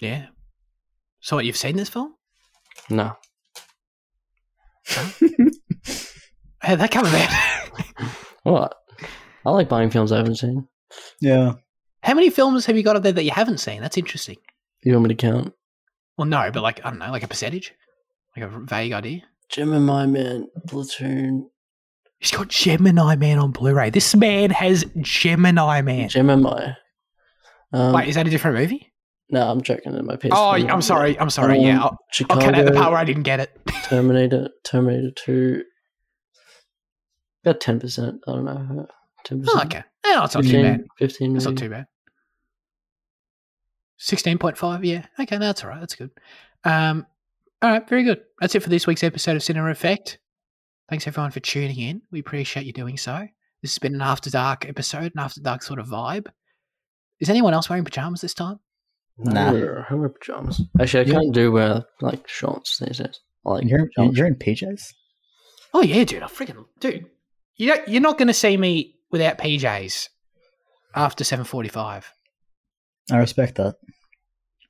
Yeah. 0.00 0.26
So 1.20 1.36
what? 1.36 1.44
You've 1.44 1.56
seen 1.56 1.76
this 1.76 1.88
film? 1.88 2.14
No, 2.90 3.16
How'd 6.60 6.78
that 6.80 6.90
come 6.90 7.06
about? 7.06 8.10
what? 8.42 8.74
I 9.46 9.50
like 9.50 9.68
buying 9.68 9.90
films 9.90 10.12
I 10.12 10.16
haven't 10.18 10.36
seen. 10.36 10.66
yeah. 11.20 11.52
How 12.02 12.14
many 12.14 12.30
films 12.30 12.66
have 12.66 12.76
you 12.76 12.82
got 12.82 12.96
up 12.96 13.04
there 13.04 13.12
that 13.12 13.22
you 13.24 13.30
haven't 13.30 13.58
seen? 13.58 13.80
That's 13.80 13.96
interesting. 13.96 14.36
You 14.82 14.92
want 14.94 15.04
me 15.08 15.14
to 15.14 15.20
count? 15.20 15.54
Well, 16.18 16.26
no, 16.26 16.50
but 16.50 16.62
like 16.62 16.84
I 16.84 16.90
don't 16.90 16.98
know, 16.98 17.10
like 17.12 17.22
a 17.22 17.28
percentage, 17.28 17.72
like 18.36 18.44
a 18.44 18.60
vague 18.64 18.92
idea. 18.92 19.22
Gemini 19.48 20.06
Man, 20.06 20.48
Platoon, 20.66 21.48
He's 22.22 22.30
got 22.30 22.48
Gemini 22.48 23.16
Man 23.16 23.38
on 23.38 23.50
Blu-ray. 23.50 23.90
This 23.90 24.14
man 24.14 24.50
has 24.50 24.84
Gemini 25.00 25.82
Man. 25.82 26.08
Gemini. 26.08 26.74
Um, 27.72 27.92
Wait, 27.92 28.08
is 28.08 28.14
that 28.14 28.28
a 28.28 28.30
different 28.30 28.56
movie? 28.58 28.92
no, 29.28 29.50
I'm 29.50 29.60
checking 29.60 29.94
in 29.94 30.06
my 30.06 30.14
PS. 30.14 30.28
Oh, 30.30 30.50
I'm 30.50 30.82
sorry. 30.82 31.18
I'm 31.18 31.30
sorry. 31.30 31.58
Um, 31.58 31.64
yeah, 31.64 31.82
I'll, 31.82 31.98
I'll 32.30 32.38
cut 32.38 32.54
out 32.54 32.64
the 32.64 32.72
part 32.72 32.92
where 32.92 33.00
I 33.00 33.04
didn't 33.04 33.24
get 33.24 33.40
it. 33.40 33.50
Terminator, 33.84 34.50
Terminator 34.62 35.10
Two. 35.16 35.64
About 37.44 37.60
ten 37.60 37.80
percent. 37.80 38.20
I 38.28 38.32
don't 38.32 38.44
know. 38.44 38.86
Ten 39.24 39.40
percent. 39.40 39.58
Oh, 39.58 39.64
okay. 39.64 39.82
No, 40.06 40.24
it's 40.24 40.34
not 40.34 40.44
too 40.44 40.62
bad. 40.62 40.84
Fifteen. 40.98 41.34
It's 41.34 41.46
not 41.46 41.56
too 41.56 41.70
bad. 41.70 41.86
Sixteen 43.96 44.38
point 44.38 44.58
five. 44.58 44.84
Yeah. 44.84 45.06
Okay, 45.18 45.38
no, 45.38 45.46
that's 45.46 45.64
all 45.64 45.70
right. 45.70 45.80
That's 45.80 45.96
good. 45.96 46.10
Um. 46.62 47.04
All 47.62 47.70
right. 47.70 47.88
Very 47.88 48.04
good. 48.04 48.20
That's 48.40 48.54
it 48.54 48.62
for 48.62 48.68
this 48.70 48.86
week's 48.86 49.02
episode 49.02 49.34
of 49.34 49.42
Cinema 49.42 49.70
Effect. 49.70 50.18
Thanks 50.92 51.06
everyone 51.06 51.30
for 51.30 51.40
tuning 51.40 51.78
in. 51.78 52.02
We 52.10 52.20
appreciate 52.20 52.66
you 52.66 52.72
doing 52.74 52.98
so. 52.98 53.26
This 53.62 53.72
has 53.72 53.78
been 53.78 53.94
an 53.94 54.02
after 54.02 54.28
dark 54.28 54.68
episode, 54.68 55.12
an 55.14 55.20
after 55.20 55.40
dark 55.40 55.62
sort 55.62 55.78
of 55.78 55.86
vibe. 55.86 56.26
Is 57.18 57.30
anyone 57.30 57.54
else 57.54 57.70
wearing 57.70 57.82
pajamas 57.86 58.20
this 58.20 58.34
time? 58.34 58.60
Nah. 59.16 59.52
Nah. 59.52 59.84
I 59.88 59.94
wear 59.94 60.10
pajamas. 60.10 60.60
Actually, 60.78 61.04
I 61.04 61.06
Yeah. 61.06 61.12
can't 61.14 61.32
do 61.32 61.50
wear 61.50 61.84
like 62.02 62.28
shorts 62.28 62.76
these 62.78 62.98
days. 62.98 63.20
I 63.46 63.52
like 63.52 63.64
You're, 63.64 63.86
pajamas. 63.86 64.18
you're 64.18 64.26
in 64.26 64.34
PJs? 64.34 64.92
Oh 65.72 65.80
yeah, 65.80 66.04
dude. 66.04 66.22
I 66.22 66.26
freaking 66.26 66.62
dude. 66.78 67.06
You 67.56 67.68
don't, 67.68 67.88
you're 67.88 68.02
not 68.02 68.18
going 68.18 68.28
to 68.28 68.34
see 68.34 68.58
me 68.58 68.96
without 69.10 69.38
PJs 69.38 70.10
after 70.94 71.24
seven 71.24 71.46
forty-five. 71.46 72.12
I 73.10 73.16
respect 73.16 73.54
that. 73.54 73.76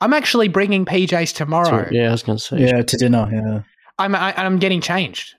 I'm 0.01 0.13
actually 0.13 0.47
bringing 0.47 0.85
PJs 0.85 1.35
tomorrow. 1.35 1.89
yeah, 1.91 2.11
I 2.11 2.13
was 2.13 2.23
gonna 2.23 2.39
say. 2.39 2.59
Yeah, 2.61 2.83
to 2.83 2.97
dinner, 2.97 3.29
yeah. 3.33 3.63
I'm 3.99 4.15
I, 4.15 4.33
I'm 4.37 4.61
getting 4.61 4.81
changed 4.81 5.35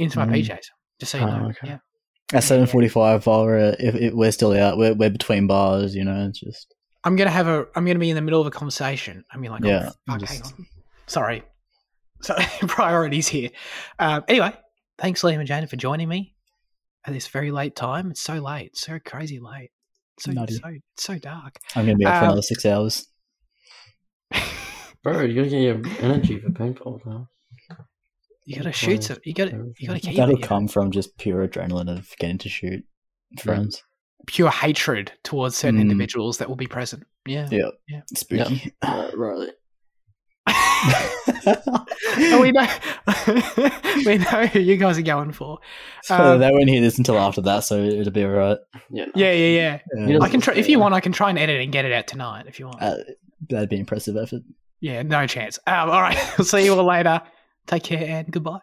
into 0.00 0.18
my 0.18 0.26
Mm. 0.26 0.32
PJs. 0.44 0.64
Just 0.98 1.12
so 1.12 1.18
you 1.18 1.24
Oh, 1.24 1.38
know. 1.38 1.48
okay. 1.50 1.68
Yeah. 1.68 1.78
At 2.32 2.42
7.45, 2.44 3.26
while 3.26 3.44
we're, 3.44 3.70
uh, 3.70 3.76
if, 3.78 3.94
if 3.96 4.12
we're 4.14 4.30
still 4.32 4.52
out, 4.56 4.78
we're, 4.78 4.94
we're 4.94 5.10
between 5.10 5.46
bars, 5.46 5.94
you 5.94 6.04
know, 6.04 6.26
it's 6.28 6.40
just... 6.40 6.74
I'm 7.02 7.16
gonna 7.16 7.30
have 7.30 7.46
a. 7.48 7.66
I'm 7.74 7.86
gonna 7.86 7.98
be 7.98 8.10
in 8.10 8.14
the 8.16 8.20
middle 8.20 8.42
of 8.42 8.46
a 8.46 8.50
conversation. 8.50 9.24
I 9.32 9.38
mean, 9.38 9.50
like, 9.50 9.64
Yeah, 9.64 9.88
oh, 9.88 9.92
fuck, 10.12 10.20
just- 10.20 10.32
hang 10.32 10.42
on. 10.42 10.66
Sorry. 11.06 11.42
So 12.20 12.34
priorities 12.68 13.26
here. 13.26 13.48
Um, 13.98 14.22
anyway, 14.28 14.52
thanks, 14.98 15.22
Liam 15.22 15.38
and 15.38 15.46
Jane, 15.46 15.66
for 15.66 15.76
joining 15.76 16.08
me 16.10 16.34
at 17.06 17.14
this 17.14 17.26
very 17.28 17.50
late 17.50 17.74
time. 17.74 18.10
It's 18.10 18.20
so 18.20 18.34
late. 18.34 18.66
It's 18.72 18.82
so 18.82 18.98
crazy 19.02 19.38
late. 19.40 19.70
It's 20.18 20.26
so 20.26 20.32
Nutty. 20.32 20.54
so 20.56 20.74
so 20.98 21.18
dark. 21.18 21.56
I'm 21.74 21.86
going 21.86 21.96
to 21.96 21.98
be 21.98 22.04
up 22.04 22.12
for 22.12 22.18
Um, 22.18 22.24
another 22.24 22.42
six 22.42 22.66
hours. 22.66 23.06
Bro, 25.02 25.22
you 25.22 25.34
gotta 25.34 25.48
get 25.48 25.60
your 25.62 25.80
energy 26.00 26.38
for 26.38 26.50
paintball 26.50 27.00
though. 27.04 27.26
You 28.50 28.56
gotta 28.56 28.72
shoot 28.72 29.04
some. 29.04 29.18
You 29.24 29.32
gotta. 29.34 29.52
You 29.78 29.88
gotta 29.88 30.00
keep 30.00 30.16
That'll 30.16 30.34
it, 30.34 30.38
you 30.38 30.40
know. 30.42 30.46
come 30.48 30.66
from 30.68 30.90
just 30.90 31.16
pure 31.18 31.46
adrenaline 31.46 31.88
of 31.90 32.08
getting 32.18 32.38
to 32.38 32.48
shoot 32.48 32.84
friends. 33.38 33.82
pure 34.26 34.50
hatred 34.50 35.12
towards 35.22 35.56
certain 35.56 35.78
Mm. 35.78 35.82
individuals 35.82 36.38
that 36.38 36.48
will 36.48 36.56
be 36.56 36.66
present. 36.66 37.04
Yeah. 37.26 37.48
Yeah. 37.50 37.70
Yeah. 37.88 38.00
Spooky. 38.14 38.72
Uh, 38.82 39.10
Riley. 39.14 39.50
And 42.16 42.40
we 42.40 42.50
know 42.52 42.66
we 44.06 44.18
know 44.18 44.46
who 44.46 44.58
you 44.60 44.76
guys 44.76 44.98
are 44.98 45.02
going 45.02 45.32
for. 45.32 45.58
so 46.02 46.16
Um, 46.16 46.40
they 46.40 46.50
won't 46.50 46.68
hear 46.68 46.80
this 46.80 46.98
until 46.98 47.18
after 47.18 47.40
that, 47.42 47.60
so 47.60 47.78
it'll 47.82 48.12
be 48.12 48.24
alright. 48.24 48.58
Yeah. 48.90 49.06
Yeah, 49.14 49.32
yeah, 49.32 49.78
yeah. 49.94 50.06
Yeah. 50.08 50.18
I 50.20 50.28
can 50.28 50.40
try 50.40 50.54
if 50.54 50.68
you 50.68 50.78
want. 50.78 50.94
I 50.94 51.00
can 51.00 51.12
try 51.12 51.30
and 51.30 51.38
edit 51.38 51.60
and 51.60 51.72
get 51.72 51.84
it 51.84 51.92
out 51.92 52.06
tonight 52.06 52.46
if 52.48 52.58
you 52.58 52.66
want. 52.66 52.82
Uh, 52.82 52.96
that'd 53.48 53.68
be 53.68 53.78
impressive 53.78 54.16
effort. 54.16 54.42
yeah, 54.80 55.02
no 55.02 55.26
chance. 55.26 55.58
Um, 55.66 55.90
all 55.90 56.00
right, 56.02 56.18
we'll 56.38 56.44
see 56.44 56.64
you 56.64 56.74
all 56.74 56.84
later. 56.84 57.22
Take 57.66 57.84
care 57.84 58.04
and 58.06 58.30
goodbye. 58.30 58.60